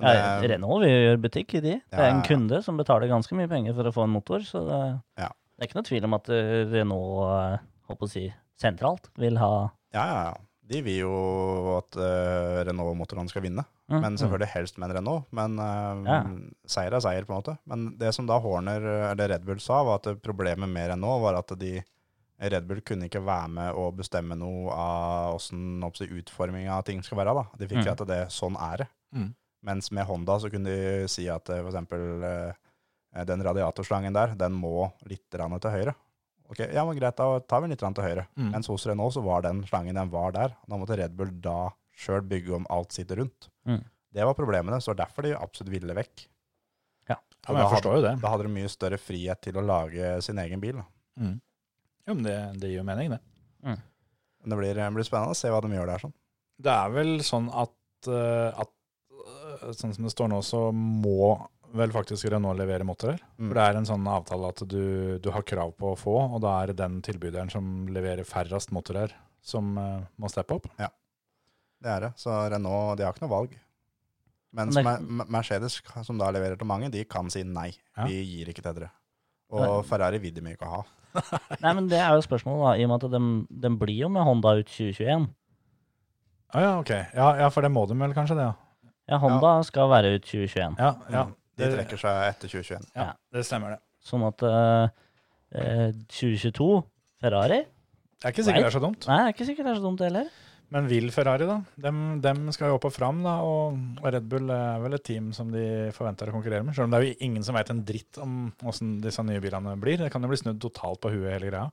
[0.03, 1.77] Ja, eh, Renault vil gjøre butikk i de.
[1.87, 2.27] Det er Ja, en ja.
[2.27, 4.81] kunde som betaler ganske mye penger for å få en motor, så det,
[5.23, 5.29] Ja.
[5.55, 8.25] det er ikke noe tvil om at eh, Renault, håper å si,
[8.59, 9.53] sentralt vil ha
[9.95, 10.35] Ja, ja, ja.
[10.67, 11.15] De vil jo
[11.77, 13.99] at uh, Renault-motorene skal vinne, Mm.
[14.01, 15.27] men selvfølgelig helst med en Renault.
[15.37, 16.23] Men uh, Ja.
[16.67, 17.59] seier er seier, på en måte.
[17.69, 18.81] Men det som da Horner,
[19.11, 21.83] eller Red Bull sa, var at problemet med Renault var at de
[22.41, 27.19] Red Bull kunne ikke være med og bestemme noe av åssen utforminga av ting skal
[27.21, 27.35] være.
[27.35, 27.45] da.
[27.61, 27.93] De fikk Mm.
[27.93, 28.89] at det, sånn er det.
[29.15, 29.35] Mm.
[29.65, 31.93] Mens med Honda så kunne de si at f.eks.
[31.93, 35.95] eh, den radiatorslangen der, den må litt til høyre.
[36.53, 38.27] Ok, ja, men greit, da tar vi litt til høyre.
[38.37, 38.51] Mm.
[38.53, 40.55] Mens hos Renault så var den slangen, den var der.
[40.69, 43.49] Da måtte Red Bull da sjøl bygge om alt sitt rundt.
[43.69, 43.81] Mm.
[44.15, 46.27] Det var problemene, så derfor de absolutt ville vekk.
[47.09, 47.17] Ja.
[47.17, 48.15] Ja, men jeg forstår forstår jo det.
[48.23, 50.83] Da hadde de mye større frihet til å lage sin egen bil.
[51.21, 51.39] Mm.
[52.05, 53.23] Jo, men det, det gir jo mening, det.
[54.45, 56.03] Men det blir, det blir spennende å se hva de gjør der.
[56.05, 56.15] sånn.
[56.65, 58.73] Det er vel sånn at, eh, at
[59.25, 61.33] eh, sånn som det står nå, så må
[61.75, 63.21] vel faktisk Renault levere motorer.
[63.39, 63.49] Mm.
[63.49, 64.85] For det er en sånn avtale at du,
[65.23, 68.73] du har krav på å få, og da er det den tilbyderen som leverer færrest
[68.75, 69.15] motorer,
[69.45, 70.71] som uh, må steppe opp.
[70.81, 70.89] Ja,
[71.85, 72.13] Det er det.
[72.21, 73.57] Så Renault de har ikke noe valg.
[74.55, 74.87] Mens Men
[75.19, 77.73] Mer- Mercedes, som da leverer til mange, de kan si nei.
[77.97, 78.07] Ja.
[78.07, 78.93] Vi gir ikke til dere.
[79.55, 80.83] Og Ferrari vil de ikke ha.
[81.63, 83.21] Nei, men det er jo spørsmålet, da, i og med at de,
[83.67, 85.29] de blir jo med Honda ut 2021.
[86.55, 86.91] Ah, ja, ok.
[87.15, 88.91] Ja, ja, for det må de vel kanskje, det, ja.
[89.13, 90.79] Ja, Honda skal være ut 2021.
[90.81, 91.25] Ja, ja.
[91.61, 92.89] De trekker seg etter 2021.
[92.99, 93.83] ja, det stemmer det.
[94.05, 94.89] Sånn at eh,
[95.61, 96.67] eh, 2022
[97.25, 99.07] Ferrari Det er ikke sikkert det er så dumt.
[99.09, 100.33] Nei, det er ikke sikkert det er så dumt heller.
[100.75, 101.59] Men vil Ferrari, da?
[101.79, 103.35] Dem, dem skal jo opp og fram, da.
[103.47, 106.75] Og, Red Bull er vel et team som de forventer å konkurrere med.
[106.75, 109.77] Selv om det er jo ingen som veit en dritt om åssen disse nye bilene
[109.81, 110.01] blir.
[110.03, 111.69] Det kan jo bli snudd totalt på huet, hele greia.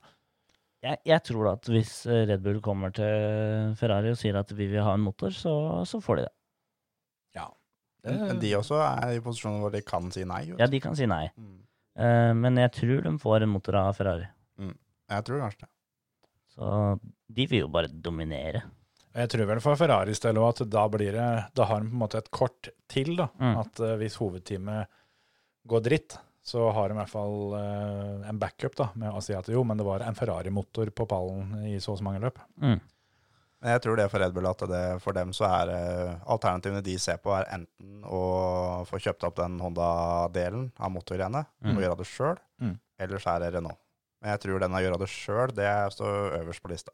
[0.82, 4.68] Jeg, jeg tror at hvis eh, Red Bull kommer til Ferrari og sier at vi
[4.70, 5.54] vil ha en motor, så,
[5.88, 6.34] så får de det.
[7.38, 7.48] Men,
[8.10, 10.44] men de også er i posisjoner hvor de kan si nei.
[10.58, 11.26] Ja, de kan si nei.
[11.38, 11.58] Mm.
[11.92, 14.30] Uh, men jeg tror de får en motor av Ferrari.
[15.12, 15.72] Jeg tror kanskje det.
[16.52, 16.68] Så
[17.32, 18.64] de vil jo bare dominere.
[19.12, 21.92] Jeg tror vel for Ferraris del òg at da blir det Da har de på
[21.92, 23.28] en måte et kort til, da.
[23.40, 23.56] Mm.
[23.60, 25.00] At uh, hvis hovedteamet
[25.68, 29.36] går dritt, så har de i hvert fall uh, en backup da, med å si
[29.36, 32.40] at jo, men det var en Ferrari-motor på pallen i så og så mange løp.
[32.62, 32.80] Mm.
[33.62, 36.82] Men jeg tror det for Red Bull at det, for dem så er eh, alternativene
[36.82, 38.22] de ser på, er enten å
[38.88, 41.76] få kjøpt opp den Honda-delen av motorgreiene Mm.
[41.76, 42.78] og gjøre det sjøl, Mm.
[42.98, 43.78] eller så er det Renault.
[44.20, 46.90] Men jeg tror den å gjøre det sjøl, det står øverst på lista.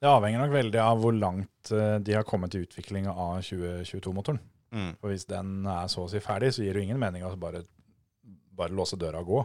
[0.00, 4.38] Det avhenger nok veldig av hvor langt eh, de har kommet i utviklinga av 2022-motoren.
[4.72, 4.96] Mm.
[5.00, 7.62] For hvis den er så å si ferdig, så gir det ingen mening å bare,
[8.54, 9.44] bare låse døra og gå.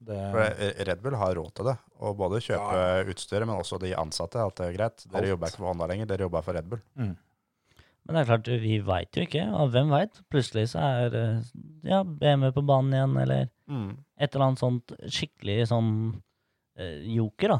[0.00, 3.78] Det, For eh, Red Bull har råd til det, og både kjøpe utstyret, men også
[3.82, 4.40] de ansatte.
[4.40, 5.02] At det er greit.
[5.10, 5.28] Dere Alt.
[5.34, 6.80] jobber ikke for Honda lenger, dere jobber for Red Bull.
[6.96, 7.16] mm.
[8.08, 9.42] Men det er klart, vi veit jo ikke.
[9.60, 10.16] Og hvem veit?
[10.32, 11.42] Plutselig så er eh,
[11.84, 13.42] ja, BMW på banen igjen, eller
[14.18, 15.90] et eller annet sånt skikkelig sånn
[16.80, 17.58] eh, joker, da.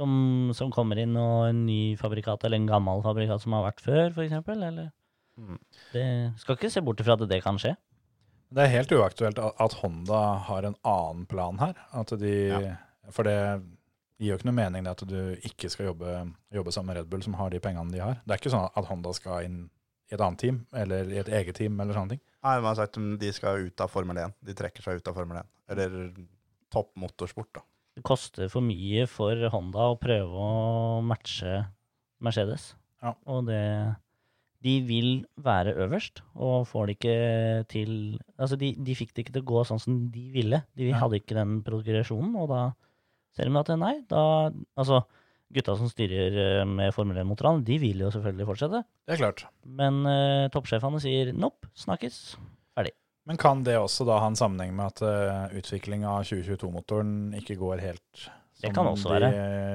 [0.00, 3.84] Som, som kommer inn, og en ny fabrikat, eller en gammel fabrikat som har vært
[3.84, 4.64] før, eksempel.
[4.70, 4.90] Eller
[5.32, 5.56] Mm.
[5.94, 6.02] det
[6.42, 7.70] Skal ikke se bort ifra at det kan skje.
[8.52, 11.78] Det er helt uaktuelt at Honda har en annen plan her.
[11.96, 12.74] At de, Ja.
[13.10, 13.36] For det
[14.20, 16.12] gir jo ikke noe mening det at du ikke skal jobbe,
[16.54, 18.20] jobbe sammen med Red Bull, som har de pengene de har.
[18.22, 19.56] Det er ikke sånn at Honda skal inn
[20.12, 22.20] i et annet team, eller i et eget team, eller sånne ting.
[22.44, 24.36] Nei, man har sagt at de skal ut av Formel 1.
[24.44, 25.50] De trekker seg ut av Formel 1.
[25.72, 25.96] Eller
[26.72, 27.64] topp motorsport, da.
[27.96, 31.64] Det koster for mye for Honda å prøve å matche
[32.24, 32.70] Mercedes.
[33.02, 33.14] Ja.
[33.26, 33.60] Og det
[34.62, 35.08] De vil
[35.42, 37.16] være øverst, og får det ikke
[37.72, 37.94] til
[38.38, 40.62] Altså, de, de fikk det ikke til å gå sånn som de ville.
[40.78, 41.00] De Ja.
[41.02, 42.62] hadde ikke den progresjonen, og da
[43.34, 45.02] ser de at nei, da Altså,
[45.52, 48.84] gutta som styrer eh, med Formel 1-motorene, de vil jo selvfølgelig fortsette.
[49.06, 49.44] Det er klart.
[49.66, 52.36] Men uh, toppsjefene sier nope, snakkes.
[52.76, 52.94] ferdig.
[53.28, 57.58] Men kan det også da ha en sammenheng med at uh, utvikling av 2022-motoren ikke
[57.60, 58.24] går helt
[58.62, 59.28] som de være.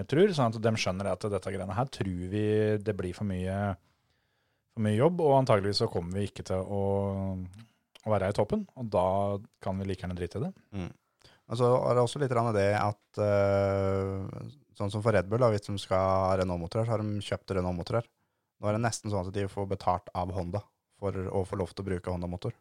[0.08, 0.34] tror?
[0.36, 2.44] Sånn at de skjønner at dette greiene her tror vi
[2.84, 3.76] det blir for mye,
[4.78, 6.82] for mye jobb, og antageligvis så kommer vi ikke til å,
[8.06, 8.64] å være i toppen.
[8.78, 9.08] Og da
[9.64, 10.54] kan vi like gjerne drite i det.
[11.48, 14.48] Og så er det også litt det at eh,
[14.78, 17.56] sånn som for Red Bull, da, hvis de skal ha Renault-motorer, så har de kjøpt
[17.58, 18.08] Renault-motorer.
[18.58, 20.62] Nå er det nesten sånn at de får betalt av Honda
[20.98, 22.56] for å få lov til å bruke Honda-motor.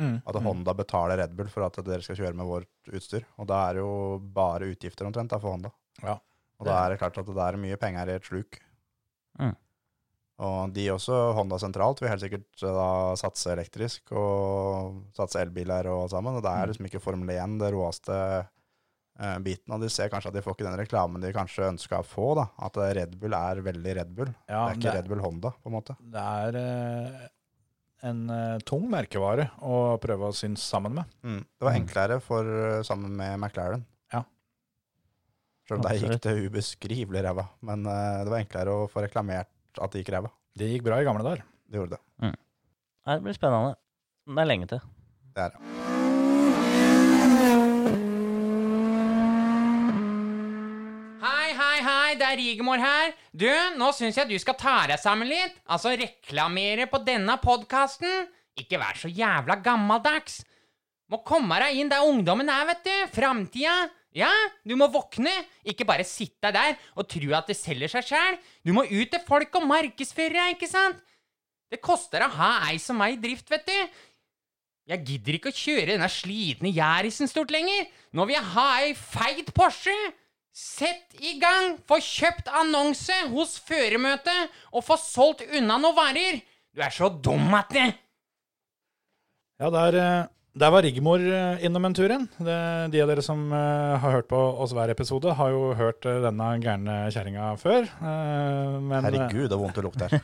[0.00, 0.44] At Mm.
[0.46, 3.24] Honda betaler Red Bull for at dere skal kjøre med vårt utstyr.
[3.36, 5.72] Og da er det jo bare utgifter omtrent da, for Honda.
[6.00, 6.14] Ja.
[6.60, 8.60] Og da er det klart at det er mye penger i et sluk.
[9.40, 9.56] Mm.
[10.40, 12.86] Og de også, Honda sentralt, vil helt sikkert eh, da
[13.20, 16.38] satse elektrisk og satse elbiler og alt sammen.
[16.38, 19.74] Og det er liksom ikke Formel 1 det råeste eh, biten.
[19.76, 22.30] Og de ser kanskje at de får ikke den reklamen de kanskje ønska å få.
[22.40, 22.46] da.
[22.64, 24.32] At eh, Red Bull er veldig Red Bull.
[24.48, 25.98] Ja, det er ikke Red Bull Honda, på en måte.
[26.16, 27.20] Det er eh,
[28.08, 31.16] en eh, tung merkevare å prøve å synes sammen med.
[31.20, 31.40] Mm.
[31.44, 31.82] Det var Mm.
[31.84, 32.48] enklere for,
[32.88, 33.84] sammen med McLaren.
[34.16, 34.24] Ja.
[35.68, 37.44] Selv om der gikk det ubeskrivelig ræva.
[37.60, 40.32] Men eh, det var enklere å få reklamert at det gikk ræva.
[40.58, 41.44] Det gikk bra i gamle dager.
[41.70, 42.02] Det gjorde det.
[43.06, 43.76] Nei, det blir spennende.
[44.26, 44.82] Det er lenge til.
[45.36, 46.70] Det er det.
[51.20, 53.12] Hei, hei, hei, det er Rigmor her.
[53.36, 53.48] Du,
[53.78, 55.56] nå syns jeg du skal ta deg sammen litt.
[55.70, 58.28] Altså reklamere på denne podkasten.
[58.60, 60.40] Ikke vær så jævla gammeldags.
[61.10, 62.94] Må komme deg inn der ungdommen er, vet du.
[63.14, 63.76] Framtida.
[64.16, 64.30] Ja,
[64.66, 65.32] du må våkne.
[65.62, 68.38] Ikke bare sitte der og tro at det selger seg sjæl.
[68.66, 70.98] Du må ut til folk og markedsføre deg, ikke sant?
[71.70, 74.00] Det koster å ha ei som meg i drift, vet du.
[74.90, 77.86] Jeg gidder ikke å kjøre denne slitne Jærisen stort lenger.
[78.10, 79.94] Nå vil jeg ha ei feit Porsche.
[80.50, 81.76] Sett i gang!
[81.86, 86.40] Få kjøpt annonse hos føremøtet og få solgt unna noen varer.
[86.74, 87.86] Du er så dum at det
[89.60, 92.24] Ja, der, eh, der var Rigmor eh, innom en tur igjen.
[92.42, 92.56] Det,
[92.90, 96.18] de av dere som eh, har hørt på oss hver episode, har jo hørt eh,
[96.24, 97.86] denne gærne kjerringa før.
[97.86, 100.18] eh, men, Herregud, det er vondt å lukte her.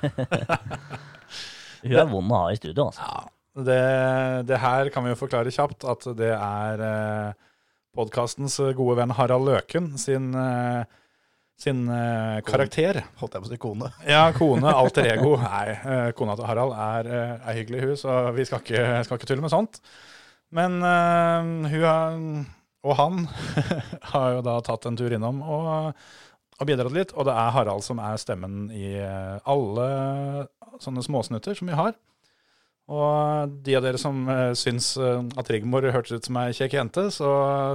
[1.87, 3.07] Hun er vond å ha i studio, altså.
[3.07, 3.79] Ja, det,
[4.51, 7.31] det her kan vi jo forklare kjapt, at det er eh,
[7.97, 10.27] podkastens gode venn Harald Løken sin,
[11.57, 11.87] sin
[12.45, 12.99] karakter.
[13.23, 13.93] Holdt jeg på å si kone.
[14.11, 15.37] Ja, kone, alter ego.
[15.41, 19.31] Nei, kona til Harald er, ei er hyggelig, hus, og vi skal ikke, skal ikke
[19.31, 19.81] tulle med sånt.
[20.57, 22.47] Men uh, hun
[22.87, 23.25] og han
[24.13, 25.97] har jo da tatt en tur innom og,
[26.61, 27.15] og bidratt litt.
[27.17, 29.87] Og det er Harald som er stemmen i eh, alle
[30.83, 31.97] sånne småsnutter som vi har.
[32.87, 37.09] Og de av dere som uh, syns at Rigmor hørtes ut som ei kjekk jente,
[37.11, 37.31] så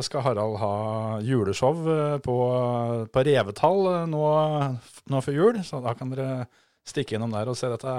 [0.07, 0.75] skal Harald ha
[1.27, 1.83] juleshow
[2.23, 2.37] på,
[3.11, 4.25] på Revetall nå,
[5.11, 5.59] nå før jul.
[5.67, 6.45] Så da kan dere
[6.87, 7.97] stikke innom der og se dette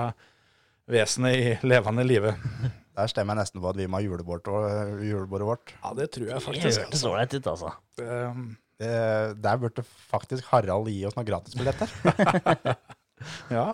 [0.91, 2.35] vesenet i levende live.
[2.97, 5.70] Der stemmer jeg nesten på at vi må ha julebordet, julebordet vårt.
[5.80, 6.66] Ja, det tror jeg faktisk.
[6.66, 7.70] Det så hørtes ålreit ut, altså.
[8.03, 8.43] Eh,
[8.83, 8.91] Det,
[9.45, 11.89] der burde faktisk Harald gi oss noen gratisbilletter.
[13.55, 13.68] Ja,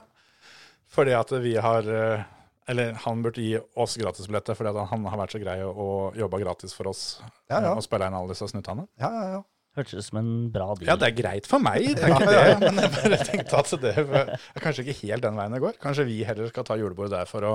[0.92, 2.24] fordi at vi har eh,
[2.68, 6.40] Eller han burde gi oss gratisbilletter fordi at han har vært så grei og jobba
[6.42, 7.02] gratis for oss
[7.48, 7.70] Ja, ja.
[7.70, 8.84] eh, og spille inn alle disse snuttene.
[9.00, 9.40] Ja, ja, ja.
[9.78, 10.88] Hørtes ut som en bra deal.
[10.90, 12.56] Ja, det er greit for meg, det er ikke det.
[12.64, 15.78] Men jeg bare tenkte at det er kanskje ikke helt den veien det går.
[15.82, 17.54] Kanskje vi heller skal ta julebordet der for å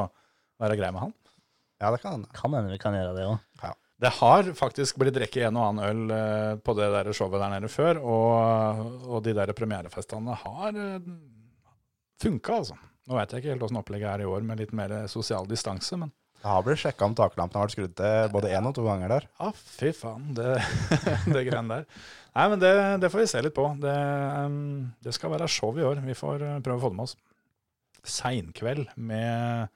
[0.63, 1.15] være grei med han.
[1.83, 2.31] Ja, det kan hende.
[2.35, 3.73] Kan hende vi kan gjøre det òg.
[4.03, 7.53] Det har faktisk blitt drukket en og annen øl eh, på det der showet der
[7.53, 11.13] nede før, og, og de der premierefestene har uh,
[12.19, 12.75] funka, altså.
[13.07, 15.99] Nå vet jeg ikke helt åssen opplegget er i år med litt mer sosial distanse,
[15.99, 16.11] men
[16.43, 19.13] Det har blitt sjekka om taklampene har vært skrudd til både én og to ganger
[19.13, 19.27] der.
[19.39, 20.57] Ja, fy faen, det,
[21.35, 21.85] det greiene der.
[22.33, 23.69] Nei, men det, det får vi se litt på.
[23.79, 23.93] Det,
[25.05, 26.01] det skal være show i år.
[26.03, 27.15] Vi får uh, prøve å få det med oss.
[28.03, 29.71] Seinkveld med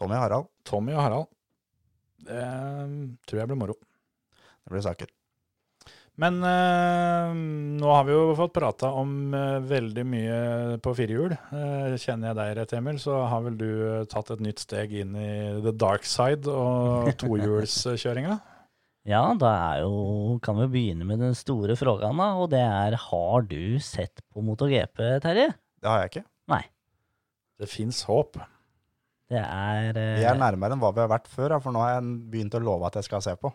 [0.00, 1.28] Tommy og Harald, Tommy og Harald.
[2.24, 2.40] Det
[3.28, 3.76] tror jeg blir moro.
[3.76, 5.12] det blir saker.
[6.16, 10.38] Men uh, nå har vi jo fått prata om uh, veldig mye
[10.80, 11.34] på firehjul.
[11.36, 14.94] Eh, kjenner jeg deg rett, Emil, så har vel du uh, tatt et nytt steg
[15.02, 18.38] inn i the dark side og tohjulskjøringa?
[19.06, 22.32] Ja, da er jo Kan vi begynne med den store frågan, da.
[22.40, 25.52] Og det er Har du sett på MotoGP, Terje?
[25.78, 26.26] Det har jeg ikke.
[26.50, 26.64] Nei.
[27.60, 28.40] Det fins håp.
[29.30, 31.96] Det er eh, Vi er nærmere enn hva vi har vært før, for nå har
[31.96, 33.52] jeg begynt å love at jeg skal se på.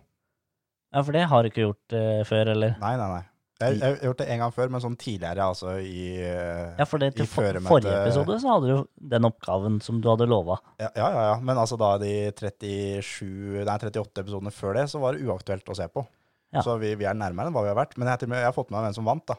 [0.92, 2.78] Ja, for det har du ikke gjort uh, før, eller?
[2.82, 3.26] Nei, nei, nei.
[3.62, 6.88] Jeg, jeg har gjort det en gang før, men sånn tidligere, altså i uh, Ja,
[6.90, 10.26] for det i til for, forrige episode så hadde du den oppgaven som du hadde
[10.30, 10.58] lova.
[10.82, 11.36] Ja, ja, ja, ja.
[11.46, 15.78] Men altså da de 37, nei, 38 episodene før det, så var det uaktuelt å
[15.78, 16.04] se på.
[16.52, 16.66] Ja.
[16.66, 17.94] Så vi, vi er nærmere enn hva vi har vært.
[18.02, 19.38] Men jeg, jeg har fått med meg hvem som vant, da.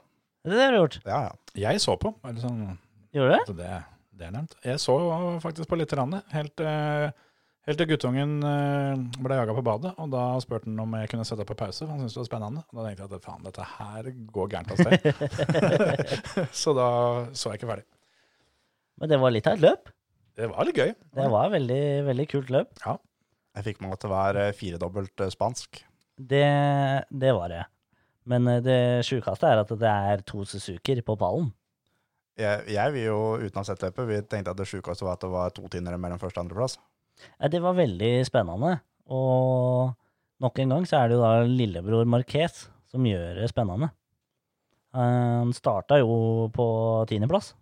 [0.49, 1.01] Det har du gjort.
[1.05, 1.35] Ja, ja.
[1.67, 2.15] Jeg så på.
[2.25, 2.63] Eller sånn,
[3.13, 3.57] Gjorde du det?
[3.59, 3.75] Det,
[4.19, 4.57] det er nevnt.
[4.65, 4.97] Jeg så
[5.43, 7.11] faktisk på litt, rann, helt, eh,
[7.69, 9.93] helt til guttungen eh, ble jaga på badet.
[10.03, 12.29] Og da spurte han om jeg kunne sette på pause, for han syntes det var
[12.31, 12.65] spennende.
[12.71, 16.49] Og da tenkte jeg at faen, dette her går gærent av sted.
[16.63, 16.89] så da
[17.31, 17.87] så jeg ikke ferdig.
[19.01, 19.95] Men det var litt av et løp.
[20.39, 20.93] Det var litt gøy.
[21.19, 22.85] Det var et veldig, veldig kult løp.
[22.85, 22.99] Ja.
[23.59, 25.83] Jeg fikk med at det var eh, firedobbelt eh, spansk.
[26.17, 26.47] Det,
[27.09, 27.65] det var det.
[28.29, 31.51] Men det sjukeste er at det er to Suzuker på pallen.
[32.39, 35.19] Jeg, jeg vil jo, uten å ha sett løpet, vi tenkte at det sjukeste var
[35.19, 36.79] at det var to tinnere mellom første og andreplass.
[37.53, 38.77] Det var veldig spennende.
[39.13, 39.93] Og
[40.43, 43.91] nok en gang så er det jo da lillebror Marquez som gjør det spennende.
[44.93, 46.65] Han starta jo på
[47.09, 47.55] tiendeplass,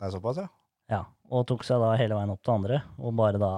[0.00, 0.48] Det er såpass, ja.
[0.92, 1.00] ja,
[1.32, 3.52] og tok seg da hele veien opp til andre, og bare da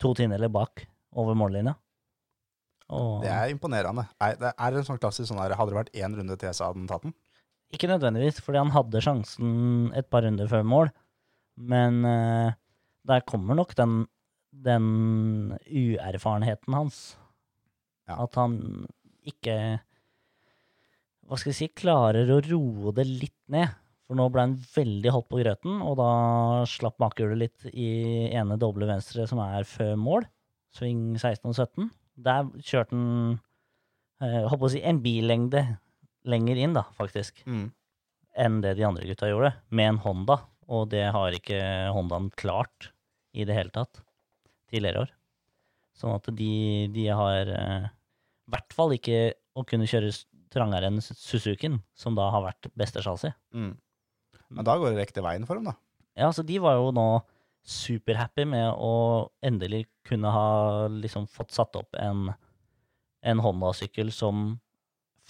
[0.00, 0.86] to tiendedeler bak
[1.20, 1.74] over mållinja.
[2.96, 4.06] Og Det er imponerende.
[4.20, 6.70] Er, det er en sånn klassisk sånn her, hadde det vært én runde til, så
[6.70, 7.14] hadde den tatt den.
[7.70, 10.90] ikke nødvendigvis, fordi han hadde sjansen et par runder før mål,
[11.60, 12.56] men eh,
[13.08, 14.04] der kommer nok den,
[14.52, 16.98] den uerfarenheten hans.
[18.08, 18.18] Ja.
[18.24, 18.86] At han
[19.28, 19.56] ikke
[21.30, 23.70] hva skal jeg si, klarer å roe det litt ned.
[24.08, 26.06] For nå ble han veldig holdt på grøten, og da
[26.66, 27.90] slapp makehjulet litt i
[28.34, 30.26] ene doble venstre som er før mål.
[30.74, 31.90] Sving 16 og 17.
[32.26, 33.36] Der kjørte han
[34.18, 35.62] eh, holdt på å si en billengde
[36.26, 37.68] lenger inn, da, faktisk, Mm.
[38.36, 40.40] enn det de andre gutta gjorde, med en Honda.
[40.70, 41.60] Og det har ikke
[41.94, 42.90] Hondaen klart
[43.34, 44.02] i det hele tatt
[44.70, 45.14] tidligere år.
[45.98, 46.52] Sånn at de,
[46.94, 50.12] de har eh, i hvert fall ikke å kunne kjøre
[50.50, 53.34] trangere enn Suzukien, som da har vært beste chassis.
[53.54, 53.74] Mm.
[54.50, 55.76] Men da går det riktig veien for dem, da.
[56.18, 57.06] Ja, så de var jo nå
[57.66, 62.30] superhappy med å endelig kunne ha liksom fått satt opp en,
[63.22, 64.56] en Honda-sykkel som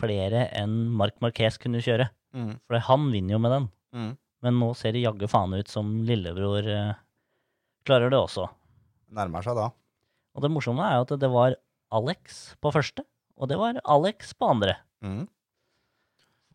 [0.01, 2.09] flere enn Marc Marquez kunne kjøre.
[2.33, 2.55] Mm.
[2.65, 3.69] For han vinner jo med den.
[3.93, 4.13] Mm.
[4.45, 6.95] Men nå ser det jaggu faen ut som lillebror eh,
[7.87, 8.47] klarer det også.
[9.13, 9.67] Nærmer seg da.
[10.37, 11.57] Og det morsomme er jo at det var
[11.93, 13.03] Alex på første,
[13.37, 14.77] og det var Alex på andre.
[15.05, 15.25] Mm.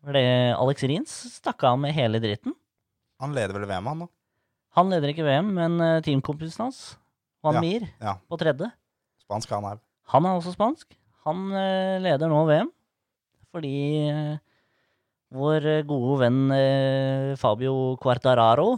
[0.02, 0.24] For det,
[0.56, 2.54] Alex Rins stakk av med hele dritten.
[3.22, 4.08] Han leder vel VM, han da?
[4.76, 6.80] Han leder ikke VM, men eh, teamkompisen hans,
[7.44, 8.16] Juan Ja, Mir, ja.
[8.28, 8.70] på tredje,
[9.26, 9.78] Spansk han er.
[10.12, 10.96] han er også spansk.
[11.26, 12.68] Han eh, leder nå VM,
[13.54, 13.72] fordi
[15.34, 18.76] vår eh, gode venn eh, Fabio Quartararo,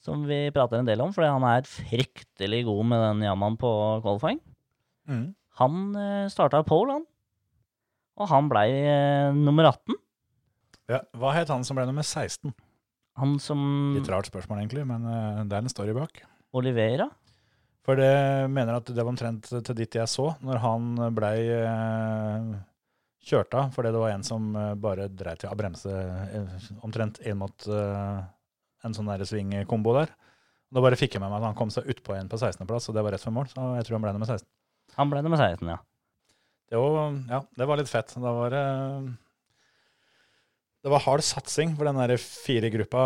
[0.00, 3.72] som vi prater en del om, fordi han er fryktelig god med den jammaen på
[4.04, 4.40] qualifying,
[5.10, 5.32] Mm.
[5.58, 7.06] han uh, starta pole, han.
[8.20, 9.96] Og han blei eh, nummer 18.
[10.92, 12.52] Ja, hva het han som ble nummer 16?
[13.18, 16.20] Han som Litt rart spørsmål, egentlig, men eh, det er en story bak.
[16.54, 17.08] Olivera?
[17.82, 18.12] For det
[18.52, 21.38] mener at det var omtrent til dit jeg så, når han blei
[23.20, 26.68] eh, kjørt av fordi det var en som eh, bare dreit i å bremse eh,
[26.82, 28.20] omtrent inn mot eh,
[28.84, 30.12] en sånn der svingkombo der.
[30.70, 32.96] Da bare fikk jeg med meg at han kom seg utpå en på 16.-plass, og
[32.96, 33.48] det var rett før mål.
[33.50, 34.46] Så jeg tror han ble nummer 16.
[34.96, 35.80] Han ble nummer 16, ja.
[36.70, 38.14] Det var, ja, det var litt fett.
[38.14, 38.62] Da var det
[40.86, 43.02] Det var hard satsing, for den der fire gruppa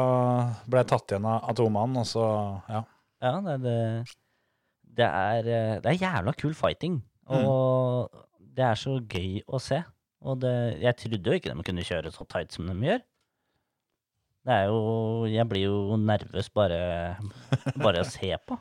[0.70, 2.26] ble tatt igjen av Atomanen, og så
[2.68, 2.84] Ja.
[3.24, 3.76] Ja, det, det,
[4.98, 5.46] det, er,
[5.80, 6.98] det er jævla kul fighting.
[7.32, 8.12] Og
[8.54, 9.80] det er så gøy å se.
[10.24, 13.02] Og det, jeg trodde jo ikke de kunne kjøre så tight som de gjør.
[14.44, 16.80] Det er jo Jeg blir jo nervøs bare,
[17.80, 18.58] bare å se på.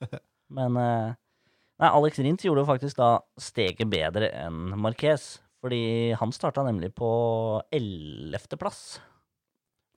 [0.56, 1.16] Men eh,
[1.76, 3.10] Nei, Alex Rint gjorde jo faktisk da
[3.40, 5.34] steget bedre enn Marquez.
[5.64, 7.10] Fordi han starta nemlig på
[7.74, 8.80] ellevteplass.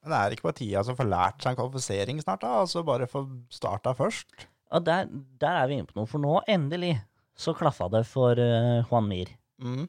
[0.01, 2.61] Men det er ikke på tida som får lært seg en kvalifisering snart, da?
[2.63, 4.47] Altså bare få starta først?
[4.71, 5.09] Ja, der,
[5.41, 6.95] der er vi inne på noe, for nå endelig
[7.39, 9.31] så klaffa det for uh, Juan Mir.
[9.59, 9.87] Mm.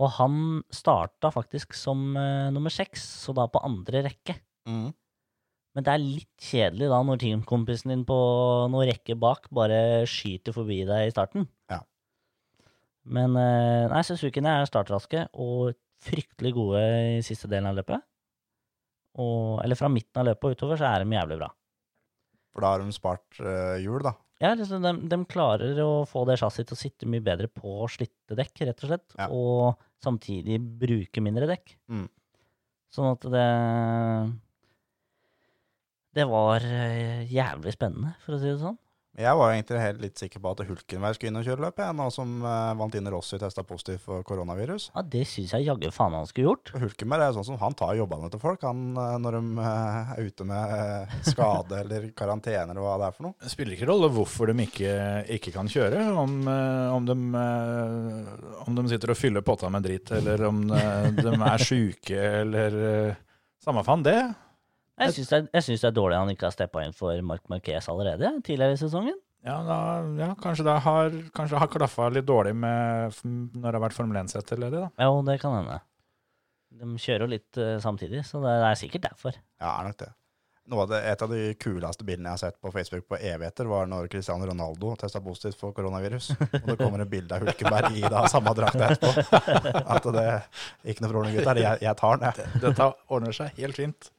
[0.00, 0.34] Og han
[0.72, 4.38] starta faktisk som uh, nummer seks, så da på andre rekke.
[4.68, 4.88] Mm.
[5.76, 8.16] Men det er litt kjedelig da når teamkompisen din på
[8.72, 11.46] noen rekke bak bare skyter forbi deg i starten.
[11.70, 11.82] Ja.
[13.10, 16.80] Men uh, nei, Suzukiene er startraske og fryktelig gode
[17.18, 18.02] i siste delen av løpet.
[19.20, 21.50] Og, eller fra midten av løpet og utover så er de jævlig bra.
[22.54, 24.14] For da har de spart uh, hjul, da.
[24.40, 27.84] Ja, liksom de, de klarer å få det chassiset til å sitte mye bedre på
[27.92, 29.16] slitte dekk, rett og slett.
[29.18, 29.26] Ja.
[29.28, 31.74] Og samtidig bruke mindre dekk.
[31.92, 32.06] Mm.
[32.90, 33.48] Sånn at det
[36.16, 38.80] Det var eh, jævlig spennende, for å si det sånn.
[39.18, 41.94] Jeg var egentlig helt litt sikker på at Hulkenberg skulle inn og kjøre løpet, jeg,
[41.98, 44.86] nå som uh, Valentine Rossi testa positivt for koronavirus.
[44.94, 46.70] Ja, Det syns jeg jaggu faen han skulle gjort.
[46.78, 50.28] Hulkenberg er sånn som han tar jobbene til folk han, eh, når de uh, er
[50.30, 53.36] ute med uh, skade eller karantene eller hva det er for noe.
[53.42, 54.94] Det spiller ikke rolle hvorfor de ikke,
[55.38, 56.04] ikke kan kjøre.
[56.22, 60.62] Om, eh, om, de, eh, om de sitter og fyller potta med dritt, eller om
[60.70, 63.26] eh, de er sjuke, eller eh,
[63.60, 64.16] Samme faen det.
[65.00, 68.34] Jeg syns det, det er dårlig han ikke har steppa inn for Mark Marquez allerede,
[68.46, 69.16] tidligere i sesongen.
[69.46, 69.78] Ja, da,
[70.20, 74.20] ja kanskje det har, kanskje har klaffa litt dårlig med, når det har vært Formel
[74.20, 74.90] 1-setterledig, da.
[75.08, 75.80] Jo, det kan hende.
[76.80, 79.38] De kjører jo litt uh, samtidig, så det er sikkert derfor.
[79.60, 80.12] Ja, er nok det.
[80.70, 83.66] Noe av det, et av de kuleste bildene jeg har sett på Facebook på evigheter,
[83.66, 86.30] var når Cristiano Ronaldo testa positivt for koronavirus.
[86.60, 89.40] Og det kommer et bilde av Hulkenberg i da samme drakt etterpå.
[89.96, 90.26] At det
[90.84, 91.64] ikke noe problem, gutter.
[91.64, 92.62] Jeg, jeg tar den, jeg.
[92.62, 94.12] Dette ordner seg helt fint.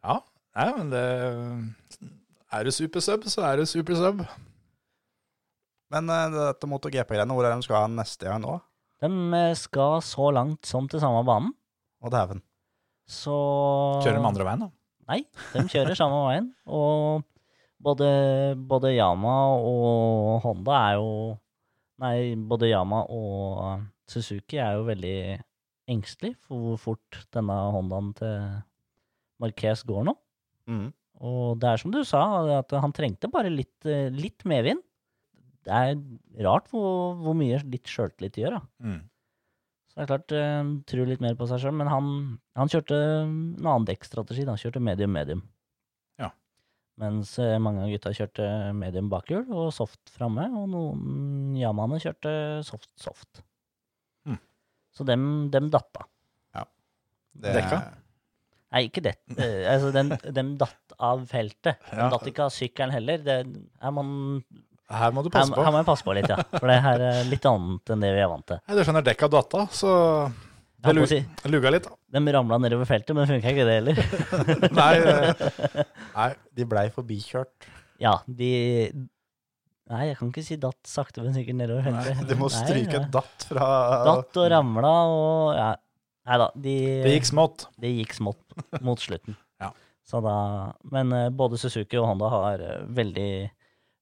[0.00, 0.20] Ja,
[0.56, 1.04] nei, men det
[2.50, 4.22] Er du supersub, så er du supersub.
[5.90, 8.56] Men uh, dette MotoGP-greiene, hvor er de skal ha neste gang nå?
[9.00, 9.08] De
[9.38, 11.54] eh, skal så langt som til samme banen,
[12.04, 12.42] Å, dæven.
[13.08, 13.34] så
[14.04, 14.70] Kjører de andre veien, da.
[15.10, 15.20] Nei,
[15.54, 16.50] de kjører samme veien.
[16.70, 17.24] Og
[17.82, 18.10] både,
[18.70, 21.14] både Yama og Honda er jo
[22.00, 25.16] Nei, både Yama og Suzuki er jo veldig
[25.92, 28.38] engstelig for hvor fort denne Hondaen til
[29.40, 30.14] Marquez går nå.
[30.70, 30.88] Mm.
[31.20, 32.22] Og det er som du sa,
[32.60, 34.82] at han trengte bare litt, eh, litt medvind.
[35.68, 38.60] Det er rart hvor, hvor mye litt sjøltillit gjør, da.
[38.80, 39.00] Mm.
[39.90, 41.74] Så det er klart, uh, tror litt mer på seg sjøl.
[41.76, 42.12] Men han,
[42.56, 44.46] han kjørte en annen dekkstrategi.
[44.48, 45.42] Han kjørte medium-medium.
[46.22, 46.30] Ja.
[47.02, 48.46] Mens eh, mange av gutta kjørte
[48.78, 52.32] medium bakhjul og soft framme, og noen Yamaene kjørte
[52.70, 53.42] soft-soft.
[54.30, 54.38] Mm.
[54.94, 56.06] Så dem, dem datta.
[57.32, 57.78] Det, Dekka?
[58.70, 59.16] Nei, ikke det.
[59.40, 61.80] Eh, altså, den, den datt av feltet.
[61.90, 62.08] De Ja.
[62.12, 63.18] datt ikke av sykkelen heller.
[63.24, 63.38] Det,
[63.82, 64.04] her, må,
[64.90, 65.64] Her må du her, passe på.
[65.64, 66.36] her må jeg passe på litt, ja.
[66.54, 68.60] For det her er litt annet enn det vi er vant til.
[68.68, 69.94] Nei, du skjønner, dekka datta, så
[70.80, 71.18] det holdt lu- si,
[71.52, 71.86] luga litt.
[72.14, 73.98] de ramla nedover feltet, men funka ikke det heller.
[74.80, 75.84] Nei, eh,
[76.16, 77.68] nei, de blei forbikjørt.
[78.00, 78.52] Ja, de
[79.90, 82.14] Nei, jeg kan ikke si datt sakte, men sikkert nedover feltet.
[82.20, 83.06] Nei, Du må Nei, stryke ja.
[83.10, 83.68] datt fra
[84.06, 85.70] Datt og ramla og ja.
[86.28, 86.74] Nei da, de,
[87.04, 87.68] det gikk smått.
[87.80, 89.38] det gikk smått mot slutten.
[89.60, 89.74] Ja.
[90.08, 90.34] Så da,
[90.88, 93.32] men eh, både Suzuki og Honda har eh, veldig,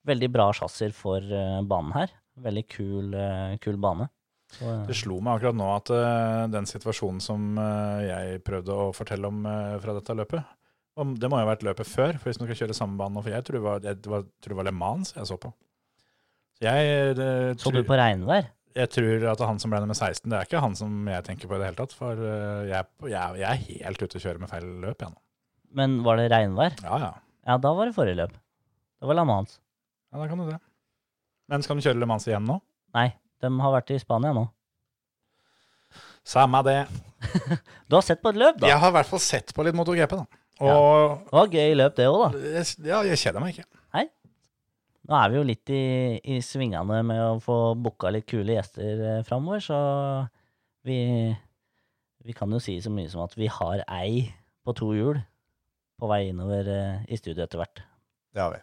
[0.06, 2.12] veldig bra chassis for eh, banen her.
[2.38, 3.16] Veldig kul,
[3.58, 4.06] kul bane.
[4.54, 4.76] Så, ja.
[4.88, 9.28] Det slo meg akkurat nå at uh, den situasjonen som uh, jeg prøvde å fortelle
[9.28, 10.54] om uh, fra dette løpet
[10.98, 13.14] om, Det må jo ha vært løpet før, for hvis man skal kjøre samme bane
[13.14, 15.28] nå For jeg tror det var, jeg, det var, tror det var Le Mans jeg
[15.28, 15.52] så på.
[16.58, 17.28] Så jeg, det,
[17.60, 18.48] så du tror, på regnvær?
[18.76, 21.48] Jeg tror at han som ble nummer 16, det er ikke han som jeg tenker
[21.50, 21.94] på i det hele tatt.
[21.96, 25.16] For eh, jeg, jeg, jeg er helt ute å kjøre med feil løp, igjen.
[25.78, 26.76] Men var det regnvær?
[26.84, 27.10] Ja, ja.
[27.48, 28.34] Ja, da var det forrige løp.
[28.98, 29.58] Det var La Mans.
[30.12, 30.58] Ja, da kan du det.
[31.48, 32.58] Men skal du kjøre Le Mans igjen nå?
[32.96, 33.08] Nei,
[33.44, 34.46] de har vært i Spania nå.
[36.28, 36.80] Samme det.
[37.88, 38.68] Du har sett på et løp, da?
[38.68, 40.42] Jeg har i hvert fall sett på litt MotoGP, da.
[40.60, 42.64] Og Det var gøy løp, det òg, da.
[42.84, 43.68] ja, jeg kjeder meg ikke.
[45.08, 45.84] Nå er vi jo litt i,
[46.20, 49.78] i svingene med å få booka litt kule gjester eh, framover, så
[50.84, 50.98] vi,
[52.28, 54.26] vi kan jo si så mye som at vi har ei
[54.68, 55.22] på to hjul
[55.98, 57.80] på vei innover eh, i studio etter hvert.
[58.36, 58.60] Det har vi.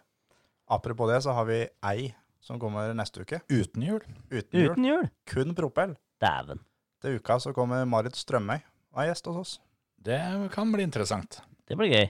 [0.76, 2.12] Apropos det, så har vi ei
[2.46, 3.42] som kommer neste uke.
[3.50, 4.06] Uten hjul.
[4.30, 4.70] Uten hjul.
[4.70, 5.10] Uten hjul?
[5.26, 5.96] Kun propell.
[6.22, 6.62] Dæven.
[7.02, 9.58] Til uka så kommer Marit Strømøy og er gjest hos oss.
[9.98, 10.22] Det
[10.54, 11.40] kan bli interessant.
[11.66, 12.06] Det blir gøy.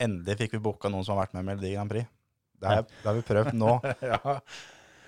[0.00, 2.08] Endelig fikk vi booka noen som har vært med i Melodi Grand Prix.
[2.64, 3.72] Det har, det har vi prøvd nå
[4.10, 4.18] ja.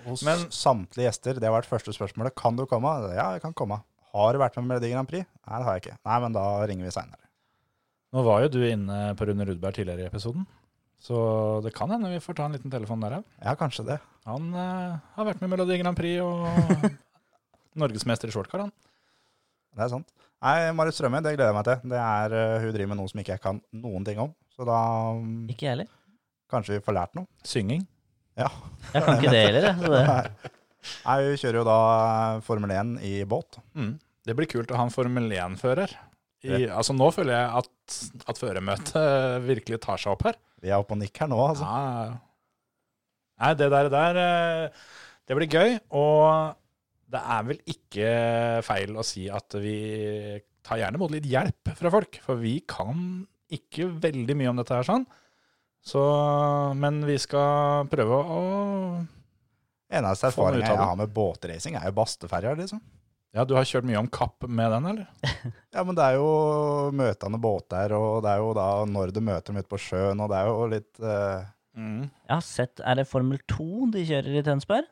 [0.07, 1.39] hos Men- samtlige gjester.
[1.41, 2.35] Det har vært første spørsmålet.
[2.37, 2.93] Kan du komme?
[3.17, 3.81] Ja, jeg kan komme.
[4.13, 5.27] Har du vært med i Melodi Grand Prix?
[5.45, 5.97] Nei, det har jeg ikke.
[6.07, 7.23] Nei, men da ringer vi seinere.
[8.15, 10.45] Nå var jo du inne på Rune Rudberg tidligere i episoden,
[11.03, 11.17] så
[11.61, 13.25] det kan hende vi får ta en liten telefon der òg.
[13.43, 13.97] Ja, kanskje det.
[14.25, 16.87] Han uh, har vært med i Melodi Grand Prix og
[17.83, 18.71] norgesmester i shortcar, han.
[19.75, 20.07] Det er sant.
[20.41, 21.91] Nei, Marit Strømme, det gleder jeg meg til.
[21.91, 24.31] Det er, uh, hun driver med noe som ikke jeg kan noen ting om.
[24.55, 24.79] Så da
[25.19, 25.91] um, Ikke jeg heller.
[26.51, 27.27] Kanskje vi får lært noe.
[27.47, 27.85] Synging.
[28.37, 28.49] Ja.
[28.93, 29.69] Jeg kan ikke det heller.
[29.71, 30.51] jeg, det.
[31.03, 33.57] Nei, vi kjører jo da eh, Formel 1 i båt.
[33.75, 33.95] Mm.
[34.27, 35.95] Det blir kult å ha en Formel 1-fører.
[36.47, 37.97] Altså, nå føler jeg at,
[38.29, 40.37] at førermøtet virkelig tar seg opp her.
[40.63, 41.67] Vi er oppe og nikker her nå, altså.
[41.67, 42.13] Ja.
[43.37, 44.85] Nei, det der, der eh,
[45.27, 45.75] Det blir gøy.
[45.97, 46.55] Og
[47.11, 48.11] det er vel ikke
[48.67, 49.77] feil å si at vi
[50.67, 52.19] tar gjerne imot litt hjelp fra folk.
[52.23, 55.07] For vi kan ikke veldig mye om dette her sånn.
[55.87, 56.01] Så,
[56.75, 58.41] men vi skal prøve å
[59.87, 62.81] Eneste erfaringen jeg har med båtracing, er jo Basteferja, liksom.
[63.35, 65.07] Ja, du har kjørt mye om kapp med den, eller?
[65.75, 66.27] Ja, men det er jo
[66.95, 70.31] møtende båter, og det er jo da når du møter dem ute på sjøen, og
[70.31, 71.47] det er jo litt eh,
[71.77, 74.89] Jeg har sett Er det Formel 2 de kjører i Tønsberg?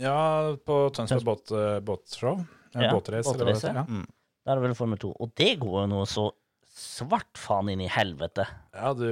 [0.00, 0.16] Ja,
[0.64, 2.40] på Tønsberg båt, eh, båtshow.
[2.72, 3.74] Ja, Ja, båtrace.
[3.74, 3.84] Ja.
[3.84, 4.06] mm.
[4.46, 5.10] Da er det vel Formel 2.
[5.20, 6.30] Og det går jo nå så
[6.70, 8.44] svart faen inn i helvete.
[8.76, 9.06] ja, du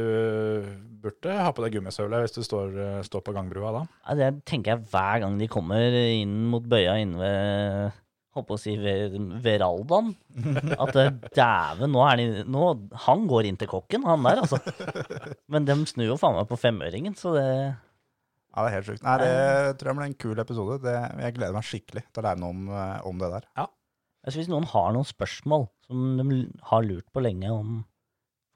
[1.02, 3.82] burde ha på deg gummisøvler hvis du står, eh, står på gangbrua da.
[4.08, 8.04] Ja, det tenker jeg hver gang de kommer inn mot bøya inne ved
[8.36, 10.10] Holdt på å si ved Veraldaen.
[10.76, 12.66] At eh, dæven, nå er de nå,
[13.06, 14.60] Han går inn til kokken, han der, altså.
[15.50, 19.02] Men de snur jo faen meg på femøringen, så det Ja, det er helt sjukt.
[19.06, 19.32] Nei, det
[19.80, 20.78] tror jeg blir en kul episode.
[20.84, 20.94] Det,
[21.24, 23.48] jeg gleder meg skikkelig til å lære noe om, eh, om det der.
[24.26, 26.40] Altså, Hvis noen har noen spørsmål som de
[26.70, 27.78] har lurt på lenge om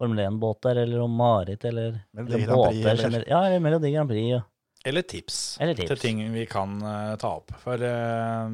[0.03, 3.27] Formel 1-båter, eller om Marit, eller, Melodi eller Grand Prix, båter eller-.
[3.31, 4.25] Ja, eller Melodi Grand Prix.
[4.33, 4.41] Ja.
[4.85, 5.93] Eller tips, Eller tips.
[5.93, 7.53] til ting vi kan uh, ta opp.
[7.63, 8.49] For uh,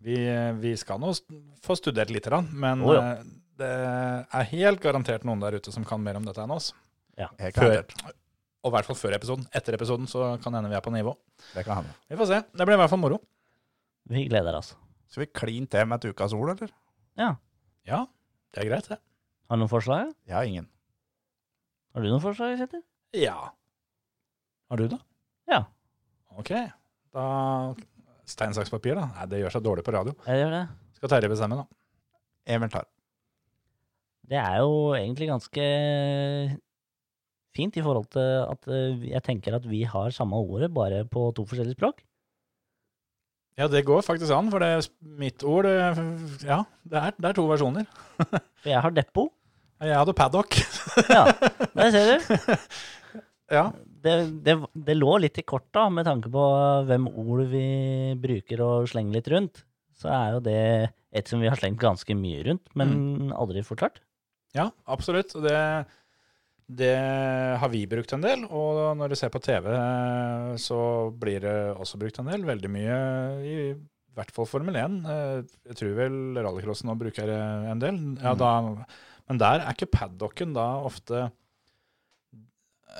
[0.00, 0.16] vi,
[0.62, 3.18] vi skal nå st- få studert litt, grann, men oh, ja.
[3.18, 6.70] uh, det er helt garantert noen der ute som kan mer om dette enn oss.
[7.18, 7.82] Helt Før,
[8.62, 9.44] og i hvert fall før episoden.
[9.54, 11.12] Etter episoden så kan hende vi er på nivå.
[11.52, 11.94] Det kan hende.
[12.08, 12.38] Vi får se.
[12.54, 13.18] Det blir i hvert fall moro.
[14.08, 14.72] Vi gleder oss.
[15.08, 16.72] Skal vi kline til med et ukas ord, eller?
[17.18, 17.34] Ja.
[17.88, 18.02] Ja,
[18.54, 18.98] det er greit, det.
[19.48, 20.10] Har du noen forslag?
[20.28, 20.66] Jeg har ingen.
[21.94, 22.82] Har du noen forslag, Kjetil?
[23.16, 23.38] Ja.
[24.68, 24.98] Har du det?
[25.48, 25.62] Ja.
[26.36, 26.52] Ok.
[27.16, 27.24] Da
[28.28, 29.06] Stein, saks, papir, da.
[29.16, 30.12] Nei, det gjør seg dårlig på radio.
[30.28, 30.62] Jeg gjør det.
[30.98, 31.64] Skal Terje bestemme, da.
[32.52, 32.84] Emil tar.
[34.28, 35.64] Det er jo egentlig ganske
[37.56, 41.30] fint i forhold til at eh, jeg tenker at vi har samme ordet, bare på
[41.36, 42.04] to forskjellige språk.
[43.58, 44.86] Ja, det går faktisk an, for det er
[45.18, 47.88] mitt ord Ja, det er, det er to versjoner.
[48.14, 49.28] For jeg har depo.
[49.82, 50.58] Jeg hadde paddock.
[51.14, 51.24] Ja,
[51.74, 52.54] der ser du.
[53.58, 53.68] ja.
[53.98, 54.14] Det,
[54.46, 54.54] det,
[54.86, 56.42] det lå litt i korta med tanke på
[56.86, 57.66] hvem ord vi
[58.22, 59.62] bruker og slenger litt rundt.
[59.98, 60.60] Så er jo det
[61.18, 63.98] et som vi har slengt ganske mye rundt, men aldri forklart.
[64.54, 65.34] Ja, absolutt.
[65.42, 65.58] Det,
[66.68, 66.94] det
[67.62, 68.42] har vi brukt en del.
[68.44, 70.78] Og når du ser på TV, eh, så
[71.16, 72.44] blir det også brukt en del.
[72.44, 72.98] Veldig mye
[73.48, 73.56] i
[74.18, 74.98] hvert fall Formel 1.
[75.08, 77.96] Eh, Jeg tror vel rallycrossen nå bruker en del.
[78.20, 78.52] Ja, da,
[79.28, 81.30] men der er ikke paddocken da ofte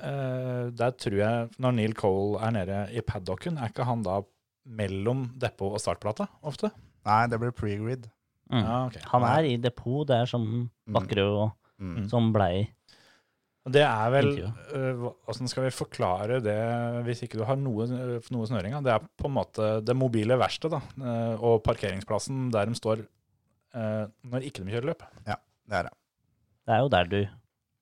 [0.02, 4.20] eh, Der tror jeg, når Neil Cole er nede i paddocken, er ikke han da
[4.68, 6.70] mellom depot og startplata ofte?
[7.08, 8.08] Nei, det blir pre-grid.
[8.52, 8.62] Mm.
[8.64, 9.00] Ja, okay.
[9.12, 12.08] Han er i depot, det er som Bakkerud og Mm.
[12.10, 12.64] som blei
[13.74, 16.56] Det er vel Åssen Hvordan skal vi forklare det
[17.06, 18.76] hvis ikke du har noe, øh, noe snøring?
[18.84, 23.04] Det er på en måte det mobile verkstedet da, øh, og parkeringsplassen der de står
[23.78, 25.02] når ikke de kjører løp.
[25.26, 25.36] Det
[25.76, 25.92] er det.
[26.66, 27.18] Det er jo der du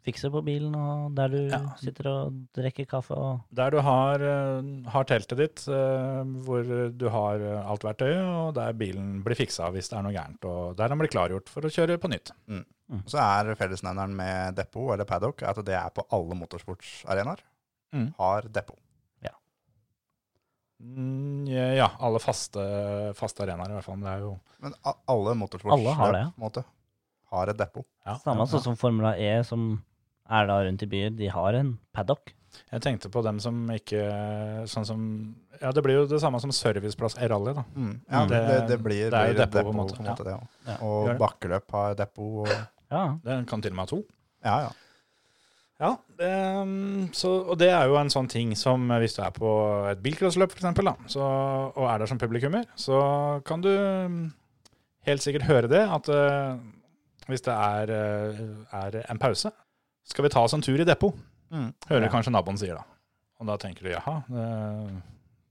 [0.06, 1.60] fikser på bilen, og der du Ja.
[1.80, 4.18] sitter og drikker kaffe og Der du har,
[4.92, 6.62] har teltet ditt, hvor
[6.94, 7.40] du har
[7.70, 10.44] alt verktøyet, og der bilen blir fiksa hvis det er noe gærent.
[10.44, 12.30] Og der den blir klargjort for å kjøre på nytt.
[13.06, 17.40] Så er fellesnevneren med depot eller paddock at det er på alle motorsportsarenaer.
[17.92, 18.12] Mm.
[18.18, 18.78] Har depot.
[20.76, 22.60] Mm, ja, alle faste,
[23.16, 23.96] faste arenaer i hvert fall.
[23.96, 24.74] men Det er jo Men
[25.08, 26.32] alle motorsportsløp har det, ja.
[26.36, 26.64] måte,
[27.48, 27.86] et depot.
[28.04, 29.82] ja, Samme ja, sånn som Formula E, som
[30.28, 31.16] er da rundt i byer.
[31.16, 32.34] De har en paddock.
[32.72, 35.00] Jeg tenkte på dem som ikke Sånn som
[35.60, 37.64] Ja, det blir jo det samme som serviceplass i rally, da.
[37.74, 38.00] Mm.
[38.10, 38.28] Ja, Mm.
[38.28, 39.96] det, Det- det, blir, det er jo depot, på en måte.
[39.96, 40.48] på en måte, det.
[40.66, 40.76] Ja.
[40.82, 42.48] Og bakkeløp har depot.
[42.48, 43.04] Og, Ja.
[43.24, 44.02] Det kan til og med ha to.
[44.46, 44.74] ja, ja.
[45.76, 46.28] Ja, det,
[47.12, 49.48] så, og det er jo en sånn ting som eh, hvis du er på
[49.90, 52.96] et bilcrossløp f.eks., og er der som publikummer, så
[53.44, 54.22] kan du mm,
[55.04, 56.56] helt sikkert høre det at eh,
[57.28, 58.40] hvis det er, eh,
[58.80, 59.52] er en pause,
[60.08, 61.12] skal vi ta oss en tur i depot?
[61.52, 61.68] Mm.
[61.90, 62.12] Hører Ja.
[62.14, 62.86] kanskje naboen sier da.
[63.42, 64.16] Og da tenker du jaha,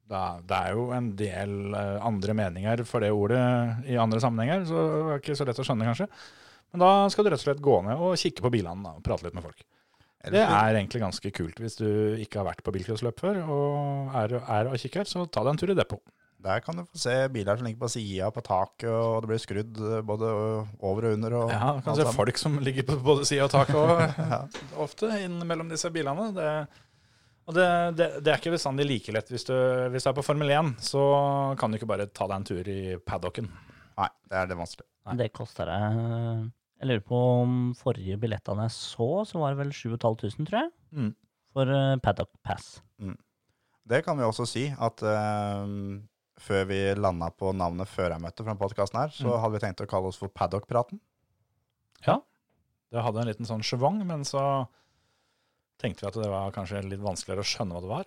[0.10, 3.44] det, det er jo en del andre meninger for det ordet
[3.86, 6.10] i andre sammenhenger, så det er ikke så lett å skjønne kanskje.
[6.76, 9.04] Men da skal du rett og slett gå ned og kikke på bilene da, og
[9.06, 9.64] prate litt med folk.
[10.26, 11.88] Det er egentlig ganske kult hvis du
[12.20, 15.60] ikke har vært på bilcrossløp før og er, er og kikker, så ta deg en
[15.62, 16.02] tur i depot.
[16.46, 19.40] Der kan du få se biler som ligger på sida, på taket, og det blir
[19.42, 20.32] skrudd eh, både
[20.86, 21.36] over og under.
[21.40, 22.18] Og Ja, du kan se sammen.
[22.20, 24.04] folk som ligger på både side og tak og
[24.86, 26.28] ofte innimellom disse bilene.
[26.36, 26.50] Det,
[27.46, 29.32] og det, det, det er ikke bestandig like lett.
[29.34, 29.56] Hvis du,
[29.94, 31.06] hvis du er på Formel 1, så
[31.62, 33.50] kan du ikke bare ta deg en tur i paddocken.
[33.96, 34.90] Nei, det er det vanskelig.
[35.06, 35.18] Nei.
[35.24, 36.46] Det koster deg
[36.82, 40.72] Jeg lurer på om forrige billettene jeg så, så var det vel 7500, tror jeg.
[40.92, 41.12] Mm.
[41.56, 42.82] For uh, paddock pass.
[43.86, 45.70] Det kan vi også si, at uh,
[46.42, 49.40] før vi landa på navnet førermøtet fra podkasten her, så Mm.
[49.44, 51.00] hadde vi tenkt å kalle oss for Paddock-praten.
[52.96, 54.42] Det hadde en liten sånn sjevong, men så
[55.82, 58.06] tenkte vi at det var kanskje litt vanskeligere å skjønne hva det var.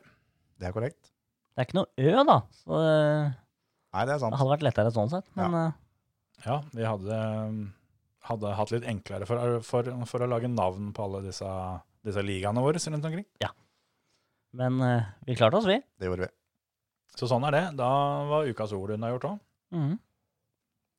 [0.57, 1.11] Det er korrekt.
[1.53, 2.37] Det er ikke noe Ø, da.
[2.63, 3.33] Så uh,
[3.93, 4.33] Nei, det er sant.
[4.33, 5.27] det hadde vært lettere sånn sett.
[5.37, 5.77] Men eh,
[6.47, 7.19] Ja, vi hadde,
[8.29, 11.49] hadde hatt litt enklere for, for, for å lage navn på alle disse,
[12.07, 13.27] disse ligaene våre rundt omkring.
[13.43, 13.53] Ja.
[14.59, 15.79] Men eh, vi klarte oss, vi.
[15.99, 16.35] Det gjorde vi.
[17.19, 17.65] Så sånn er det.
[17.79, 17.89] Da
[18.29, 19.41] var ukas ord unnagjort òg.
[19.75, 19.97] Mm.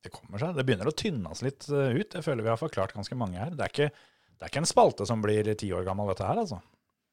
[0.04, 0.56] Det kommer seg.
[0.56, 2.16] Det begynner å tynnes litt eh, ut.
[2.16, 3.54] Jeg føler vi har forklart ganske mange her.
[3.56, 3.88] Det er ikke,
[4.36, 6.60] det er ikke en spalte som blir ti år gammel, dette her, altså.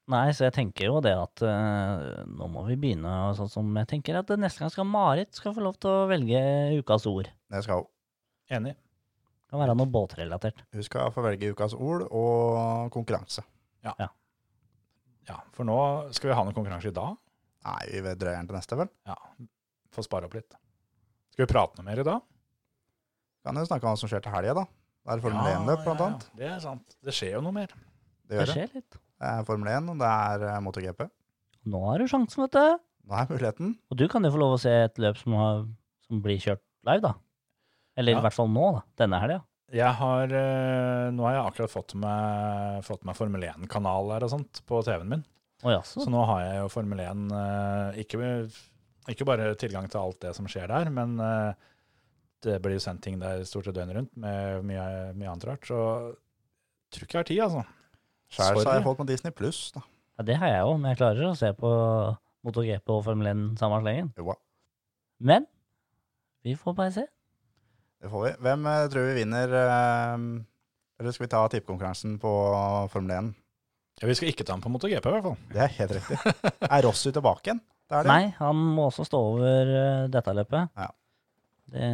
[0.08, 3.74] Nei, så jeg tenker jo det at uh, nå må vi begynne og sånn som
[3.76, 6.40] jeg tenker at neste gang skal Marit skal få lov til å velge
[6.80, 7.28] ukas ord.
[7.52, 7.90] Det skal hun.
[8.56, 8.72] Enig.
[9.48, 10.58] Det kan være noe båtrelatert.
[10.76, 13.44] Hun skal få velge ukas ord og konkurranse.
[13.86, 13.94] Ja,
[15.28, 15.76] Ja, for nå
[16.16, 17.16] skal vi ha noen konkurranse i dag.
[17.64, 18.88] Nei, vi drøyer den til neste, vel.
[19.08, 19.16] Ja,
[19.92, 20.52] Få spare opp litt.
[21.32, 22.20] Skal vi prate noe mer i dag?
[23.44, 24.64] Kan jo snakke om hva som skjer til helga, da.
[25.08, 26.26] Det er Formel 1-løp, blant annet.
[26.36, 26.96] Det er sant.
[27.04, 27.72] Det skjer jo noe mer.
[27.72, 28.56] Det Det gjør det.
[28.56, 28.98] skjer litt.
[29.18, 31.06] Det er Formel 1, og det er eh, MotoGP.
[31.72, 32.78] Nå har du sjansen, vet du.
[33.08, 33.72] Nå er muligheten.
[33.92, 35.62] Og du kan jo få lov å se et løp som, har,
[36.08, 37.14] som blir kjørt live, da.
[37.98, 38.20] Eller Ja.
[38.20, 38.82] i hvert fall nå, da.
[39.02, 39.40] Denne helga.
[39.74, 44.30] Jeg har, eh, nå har jeg akkurat fått meg, fått meg Formel 1-kanal her og
[44.32, 45.24] sånt på TV-en min.
[45.66, 45.82] Oh.
[45.82, 48.30] Så nå har jeg jo Formel 1 eh, ikke,
[49.12, 51.52] ikke bare tilgang til alt det som skjer der, men eh,
[52.46, 54.86] det blir jo sendt ting der stort sett døgnet rundt med mye,
[55.18, 55.66] mye annet rart.
[55.66, 57.66] Så jeg tror ikke jeg har tid, altså.
[58.28, 59.82] Sjæl har jeg holdt med Disney Pluss, da.
[60.18, 61.68] Ja, det har jeg òg, men jeg klarer å se på
[62.46, 64.14] MotoGP og Formel 1 samme slengen.
[64.16, 64.32] Jo,
[65.20, 65.44] Men
[66.46, 67.04] vi får bare se.
[68.02, 68.32] Det får vi.
[68.46, 70.24] Hvem eh, tror vi vinner eh,
[71.00, 72.32] Eller skal vi ta tippekonkurransen på
[72.92, 73.30] Formel 1?
[73.98, 75.38] Ja, vi skal ikke ta den på MotoGP, i hvert fall.
[75.50, 76.18] Det er helt riktig.
[76.70, 77.60] Er Rossi tilbake igjen?
[77.88, 78.12] Det er det.
[78.12, 80.70] Nei, han må også stå over eh, dette løpet.
[80.78, 80.90] Ja.
[81.72, 81.88] Det,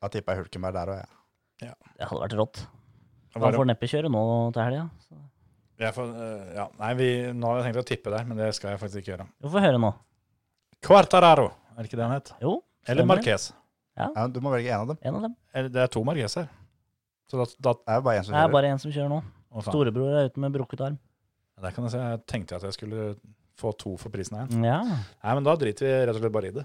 [0.00, 1.16] Da tipper jeg Hulkenberg der òg,
[1.64, 1.74] jeg.
[1.98, 2.60] det hadde vært rått.
[3.34, 4.22] Han får neppe kjøre nå
[4.54, 4.84] til helga.
[5.08, 5.18] så.
[5.80, 6.08] Jeg får,
[6.56, 9.00] ja, nei, vi, nå har jeg tenkt å tippe der, men det skal jeg faktisk
[9.02, 9.26] ikke gjøre.
[9.40, 9.90] Vi får høre nå.
[10.84, 12.32] Quartararo, er det ikke det han het?
[12.42, 12.54] Jo,
[12.88, 13.50] Eller Marques.
[13.50, 13.50] Marquez.
[13.98, 14.98] Ja, du må velge en av dem.
[15.02, 15.34] en av dem.
[15.54, 16.48] Eller, det er to Margeser.
[17.30, 18.52] Så da, da Det er jo bare en som Det er kjører.
[18.52, 19.18] bare en som kjører nå.
[19.50, 19.68] å, faen.
[19.72, 20.98] Storebror er ute med brukket arm.
[21.60, 23.16] Der kan jeg si, jeg tenkte at jeg skulle
[23.60, 24.64] få to for prisen av én.
[24.64, 26.64] Ja, Nei, men da driter vi rett og slett bare i det.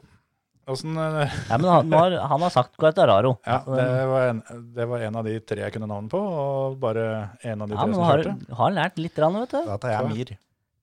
[0.65, 3.35] Åssen eh, ja men han, har, han har sagt Guartararo.
[3.45, 4.39] Ja, det var, en,
[4.73, 7.03] det var en av de tre jeg kunne navnet på, og bare
[7.43, 8.55] en av de ja, tre men som har, kjørte.
[8.61, 9.59] har lært litt, rann, vet du.
[9.67, 10.31] Da tar jeg Mir.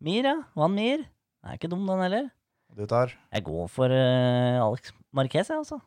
[0.02, 0.36] Mir, ja.
[0.54, 1.02] Van Mir.
[1.42, 2.28] Er ikke dum, den heller.
[2.76, 5.80] Du tar Jeg går for eh, Alex Marquez, jeg, altså.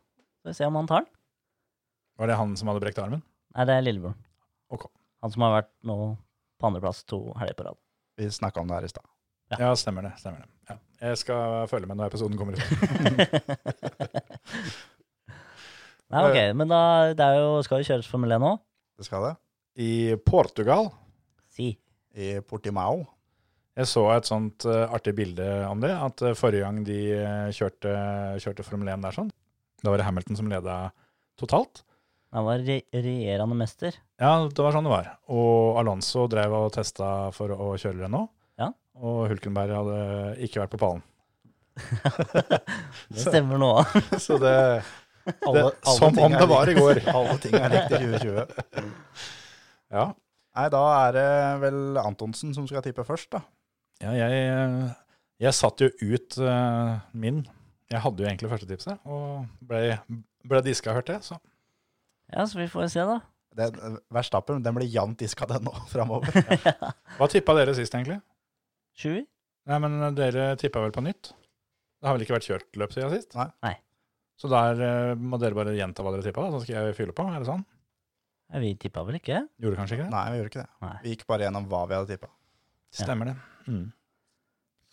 [0.46, 1.10] Skal vi se om han tar den.
[2.22, 3.24] Var det han som hadde brekt armen?
[3.58, 4.14] Nei, det er lillebroren.
[4.70, 4.84] Ok.
[5.26, 5.96] Han som har vært nå
[6.62, 7.74] på andreplass to helger på rad.
[8.22, 9.02] Vi snakka om det her i stad.
[9.50, 9.58] Ja.
[9.64, 10.12] Ja, stemmer det.
[10.22, 10.50] stemmer det.
[10.70, 10.76] Ja.
[11.08, 12.62] Jeg skal følge med når episoden kommer ut.
[16.14, 16.82] Nei, ok, men da
[17.18, 18.54] det er jo, skal jo kjøres Formel 1 nå.
[19.02, 19.34] Det skal det.
[19.82, 20.94] I Portugal
[21.58, 21.72] Si.
[22.14, 23.02] I Portimao.
[23.82, 27.50] Jeg så et sånt eh, artig bilde om det, at eh, forrige gang de eh,
[27.58, 27.90] kjørte,
[28.46, 29.34] kjørte Formel 1 der sånn,
[29.86, 30.78] da var det Hamilton som leda
[31.40, 31.84] totalt.
[32.36, 33.96] Han var re regjerende mester.
[34.20, 35.12] Ja, det var sånn det var.
[35.32, 38.32] Og Alonso drev og testa for å kjøre Renault.
[38.60, 38.74] Ja.
[39.00, 40.00] Og Hulkenberg hadde
[40.44, 41.06] ikke vært på pallen.
[43.12, 43.72] Det stemmer nå.
[44.26, 44.54] Så det,
[45.48, 47.02] Alle- det alle Som om det var i går.
[47.16, 48.86] Alle ting er likt i 2020.
[49.96, 50.06] Ja.
[50.56, 51.30] Nei, da er det
[51.66, 53.42] vel Antonsen som skal tippe først, da.
[54.04, 54.94] Ja, jeg, eh,
[55.44, 57.42] jeg satt jo ut uh, min.
[57.94, 59.82] Jeg hadde jo egentlig førstetipset, og ble,
[60.50, 61.26] ble diska, hørte jeg.
[61.28, 61.38] Så.
[62.34, 63.20] Ja, så vi får se, da.
[63.56, 63.70] Det,
[64.12, 66.34] Verstappen den blir jevnt diska, den nå, framover.
[67.20, 68.20] Hva tippa dere sist, egentlig?
[68.98, 69.24] Sjuer?
[69.70, 71.32] Nei, men dere tippa vel på nytt?
[72.02, 73.34] Det har vel ikke vært kjørt løp siden sist?
[73.38, 73.48] Nei.
[73.66, 73.76] Nei.
[74.38, 77.16] Så der eh, må dere bare gjenta hva dere tippa, da, så skal jeg fylle
[77.16, 77.24] på?
[77.32, 77.64] Er det sånn?
[78.52, 79.40] Ja, vi tippa vel ikke?
[79.62, 80.14] Gjorde kanskje ikke det?
[80.14, 80.70] Nei, vi gjorde ikke det.
[80.86, 80.96] Nei.
[81.06, 82.30] Vi gikk bare gjennom hva vi hadde tippa.
[82.96, 83.36] Stemmer det.
[83.70, 83.86] Mm.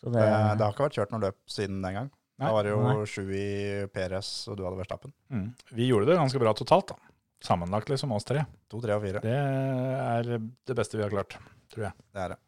[0.01, 2.09] Så Det, det, det har ikke vært kjørt noe løp siden den gang.
[2.41, 2.49] Nei.
[2.49, 5.13] Da var det jo sju i PRS, og du hadde Verstappen.
[5.31, 5.49] Mm.
[5.77, 6.97] Vi gjorde det ganske bra totalt, da.
[7.43, 8.45] Sammenlagt, liksom, oss tre.
[8.71, 9.21] To, tre og fire.
[9.23, 11.37] Det er det beste vi har klart,
[11.75, 11.93] tror jeg.
[12.15, 12.39] Det er det.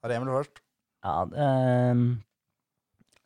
[0.00, 0.60] Da er det Emil først.
[1.04, 2.04] ja, det, ehm,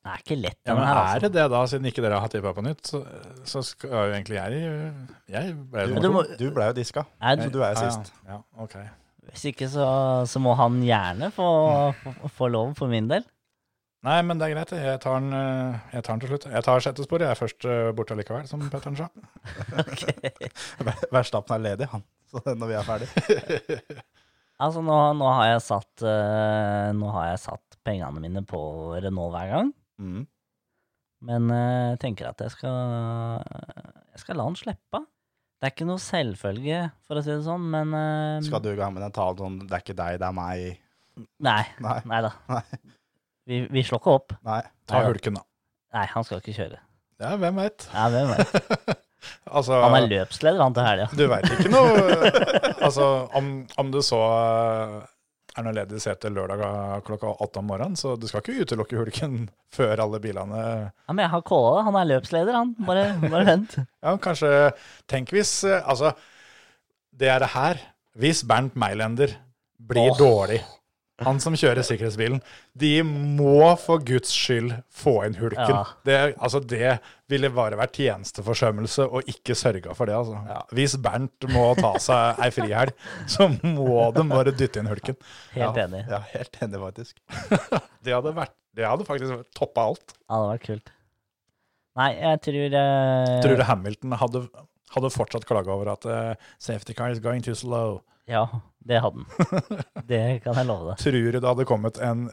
[0.09, 1.21] er ikke lett, Ja, men her, er altså.
[1.27, 2.87] det det, da, siden ikke dere har tippa på nytt?
[2.87, 3.01] Så,
[3.45, 4.95] så skal jo egentlig jeg
[5.29, 7.75] Jeg ble jo Du, du må- du ble jo diska, Nei, så du, du er
[7.75, 8.13] jo Ja, sist.
[8.25, 8.77] Ja, ja, ok.
[9.29, 9.85] hvis ikke, så,
[10.27, 11.49] så må han gjerne få,
[12.01, 13.27] få, få lov, for min del.
[14.07, 14.73] Nei, men det er greit.
[14.79, 16.47] Jeg tar den, eh, jeg tar den til slutt.
[16.53, 17.23] Jeg tar sjette spor.
[17.25, 19.09] Jeg er først eh, borte likevel, som Petteren sa.
[21.17, 22.05] Verstappen er ledig, han.
[22.31, 23.09] Så når vi er ferdig.
[24.63, 28.61] Altså, nå, nå har jeg satt eh, Nå har jeg satt pengene mine på
[29.03, 29.73] Renault hver gang.
[29.99, 30.27] Mm.
[31.29, 33.41] Men jeg tenker at jeg skal
[34.13, 35.01] Jeg skal la han slippe.
[35.59, 37.97] Det er ikke noe selvfølge, for å si det sånn, men
[38.47, 40.79] Skal du ha med den talen sånn 'det er ikke deg, det er meg'?
[41.43, 41.65] Nei.
[41.83, 41.97] Nei.
[42.07, 42.31] Nei da.
[42.47, 42.63] Nei.
[43.49, 44.37] Vi, vi slår ikke opp.
[44.47, 44.63] Nei.
[44.89, 45.45] Ta Nei hulken, da.
[45.97, 46.81] Nei, han skal ikke kjøre.
[47.19, 47.87] Ja, hvem veit?
[47.95, 48.99] Ja, hvem vet.
[49.51, 51.07] Altså, Han er løpsleder, han til helga.
[51.19, 52.29] du veit ikke noe
[52.87, 53.49] Altså, om,
[53.81, 54.21] om du så
[55.59, 56.61] Erna er noe ledig sete lørdag
[57.03, 61.25] klokka åtte om morgenen, så du skal ikke utelukke hulken før alle bilene Ja, men
[61.25, 61.85] jeg har calla det.
[61.89, 62.73] Han er løpsleder, han.
[62.87, 63.75] Bare, bare vent.
[64.07, 64.53] Ja, kanskje
[65.11, 66.15] Tenk hvis eh, Altså,
[67.11, 67.83] det er det her.
[68.19, 69.35] Hvis Bernt Meilender
[69.79, 70.19] blir oh.
[70.19, 70.63] dårlig,
[71.27, 72.39] han som kjører sikkerhetsbilen,
[72.79, 75.73] de må for guds skyld få inn hulken.
[75.75, 75.81] Ja.
[76.07, 76.99] Det, altså, det
[77.31, 80.15] ville bare vært tjenesteforsømmelse å ikke sørge for det.
[80.19, 80.63] Altså.
[80.77, 82.95] Hvis Bernt må ta seg ei frihelg,
[83.31, 85.19] så må de bare dytte inn hulken.
[85.57, 86.05] Helt ja, enig.
[86.07, 87.19] Ja, helt enig, faktisk.
[88.07, 90.15] Det hadde, vært, det hadde faktisk toppa alt.
[90.15, 90.93] Ja, det hadde vært kult.
[91.99, 93.33] Nei, jeg tror uh...
[93.43, 94.43] Tror du Hamilton hadde,
[94.95, 97.99] hadde fortsatt klaga over at uh, safety car is going too slow?
[98.29, 98.43] Ja,
[98.85, 99.81] det hadde han.
[100.09, 101.01] Det kan jeg love deg.
[101.05, 102.29] Tror du det hadde kommet en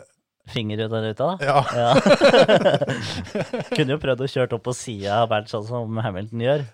[0.46, 1.36] Finger ut av ruta, da.
[1.42, 1.94] Ja, Ja.
[3.76, 6.66] Kunne jo prøvd å kjøre opp på sida av Bernt, sånn som Hamilton gjør,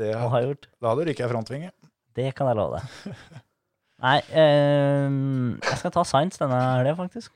[0.00, 0.66] det, og har gjort.
[0.82, 1.70] da hadde du ryket i frontvinge.
[2.18, 3.14] Det kan jeg love deg.
[4.02, 5.06] Nei, eh,
[5.62, 7.30] jeg skal ta Science denne helga, faktisk.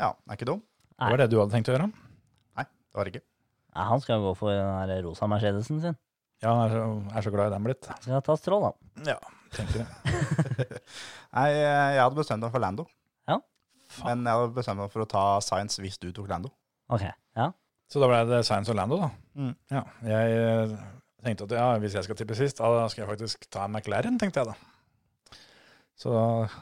[0.00, 0.64] Ja, er ikke dum.
[0.96, 1.86] Det var det du hadde tenkt å gjøre?
[1.92, 3.26] Nei, Det var det ikke.
[3.76, 4.56] Nei, han skal gå for
[4.90, 5.96] den rosa Mercedesen sin.
[6.42, 6.82] Ja, han er så,
[7.14, 7.86] er så glad i den blitt.
[8.02, 9.12] Skal ta strål, da.
[9.14, 9.18] Ja,
[9.54, 10.66] tenker det.
[11.36, 12.86] Nei, jeg hadde bestemt meg for Lando.
[13.28, 13.38] Ja.
[14.02, 16.52] Men jeg hadde bestemt meg for å ta Science hvis du tok Lando.
[16.92, 17.50] Ok, ja.
[17.90, 19.10] Så da ble det Science og Lando, da.
[19.38, 19.52] Mm.
[19.70, 20.78] Ja, jeg eh,
[21.26, 24.18] tenkte at ja, hvis jeg skal tippe sist, da skal jeg faktisk ta en McLaren,
[24.20, 24.56] tenkte jeg da.
[25.96, 26.12] Så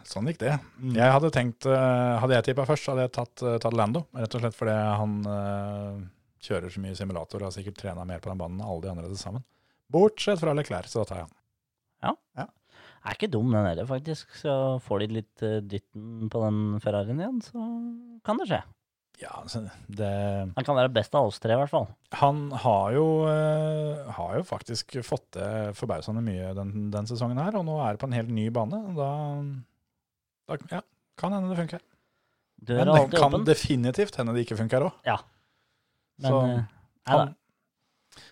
[0.06, 0.52] sånn gikk det.
[0.94, 4.04] Jeg hadde tenkt, eh, hadde jeg tippa først, hadde jeg tatt, eh, tatt Lando.
[4.14, 6.04] Rett og slett fordi han eh,
[6.46, 8.92] kjører så mye simulator og har sikkert trena mer på den banen enn alle de
[8.92, 9.42] andre til sammen.
[9.90, 11.34] Bortsett fra Leclerc, så da tar jeg han.
[13.04, 14.30] Er ikke dum, den heller, faktisk.
[14.40, 14.52] Så
[14.84, 17.64] får de litt eh, dytten på den Ferrarien igjen, så
[18.24, 18.62] kan det skje.
[19.22, 19.60] Ja, altså,
[19.94, 20.08] det
[20.56, 21.84] Han kan være best av oss tre, i hvert fall.
[22.18, 27.54] Han har jo, eh, har jo faktisk fått til forbausende mye den, den sesongen her,
[27.60, 28.80] og nå er det på en helt ny bane.
[28.96, 29.10] Da,
[30.48, 30.80] da ja,
[31.20, 31.84] kan hende det funker.
[32.64, 33.44] Men det alltid kan åpen.
[33.46, 34.98] definitivt hende det ikke funker òg.
[35.06, 35.18] Ja.
[36.24, 36.60] Men Så eh,
[37.12, 37.34] han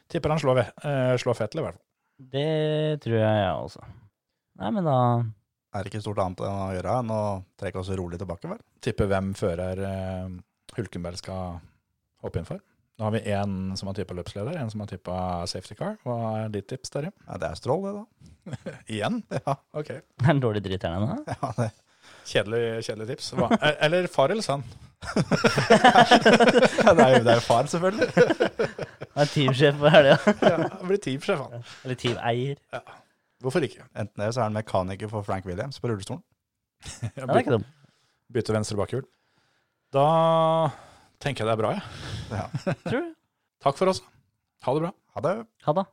[0.08, 1.86] tipper han slår, Ve- eh, slår Fettel, i hvert fall.
[2.32, 3.84] det tror jeg jeg også.
[4.60, 4.96] Nei, men da
[5.72, 7.20] Er det ikke stort annet enn å gjøre enn å
[7.60, 8.60] trekke oss rolig tilbake, vel?
[8.84, 10.34] Tipper hvem fører eh,
[10.76, 11.56] Hulkenberg skal
[12.22, 12.60] hoppe inn for.
[13.00, 15.14] Nå har vi én som har tippa løpsleder, en som har tippa
[15.48, 15.96] safety car.
[16.04, 17.10] Hva er ditt tips, Terje?
[17.24, 18.74] Ja, det er strål, det, da.
[18.94, 19.22] Igjen?
[19.32, 19.88] Ja, Ok.
[19.96, 21.16] Det er en dårlig dritteren ennå.
[21.32, 21.70] ja det.
[22.28, 23.32] Kjedelig, kjedelig tips.
[23.38, 23.48] Hva?
[23.56, 24.62] eh, Eller far eller sønn?
[25.82, 28.08] Ja, det er jo det er jo far, selvfølgelig.
[29.12, 30.16] Han er teamsjef på helga.
[30.42, 31.64] Ja, blir teamsjef, han.
[31.84, 32.60] Eller teameier.
[33.42, 33.84] Hvorfor ikke?
[33.98, 36.22] Enten det, så er han mekaniker for Frank Williams på rullestolen.
[37.16, 37.66] Ja, det er ikke dum.
[38.32, 39.04] Bytte venstre bakhjul.
[39.94, 40.04] Da
[41.22, 41.82] tenker jeg det er bra, jeg.
[42.32, 42.46] Ja.
[42.86, 43.10] Tror du?
[43.62, 44.00] Takk for oss.
[44.66, 44.92] Ha det bra.
[45.16, 45.34] Ha det.
[45.66, 45.84] Ha det.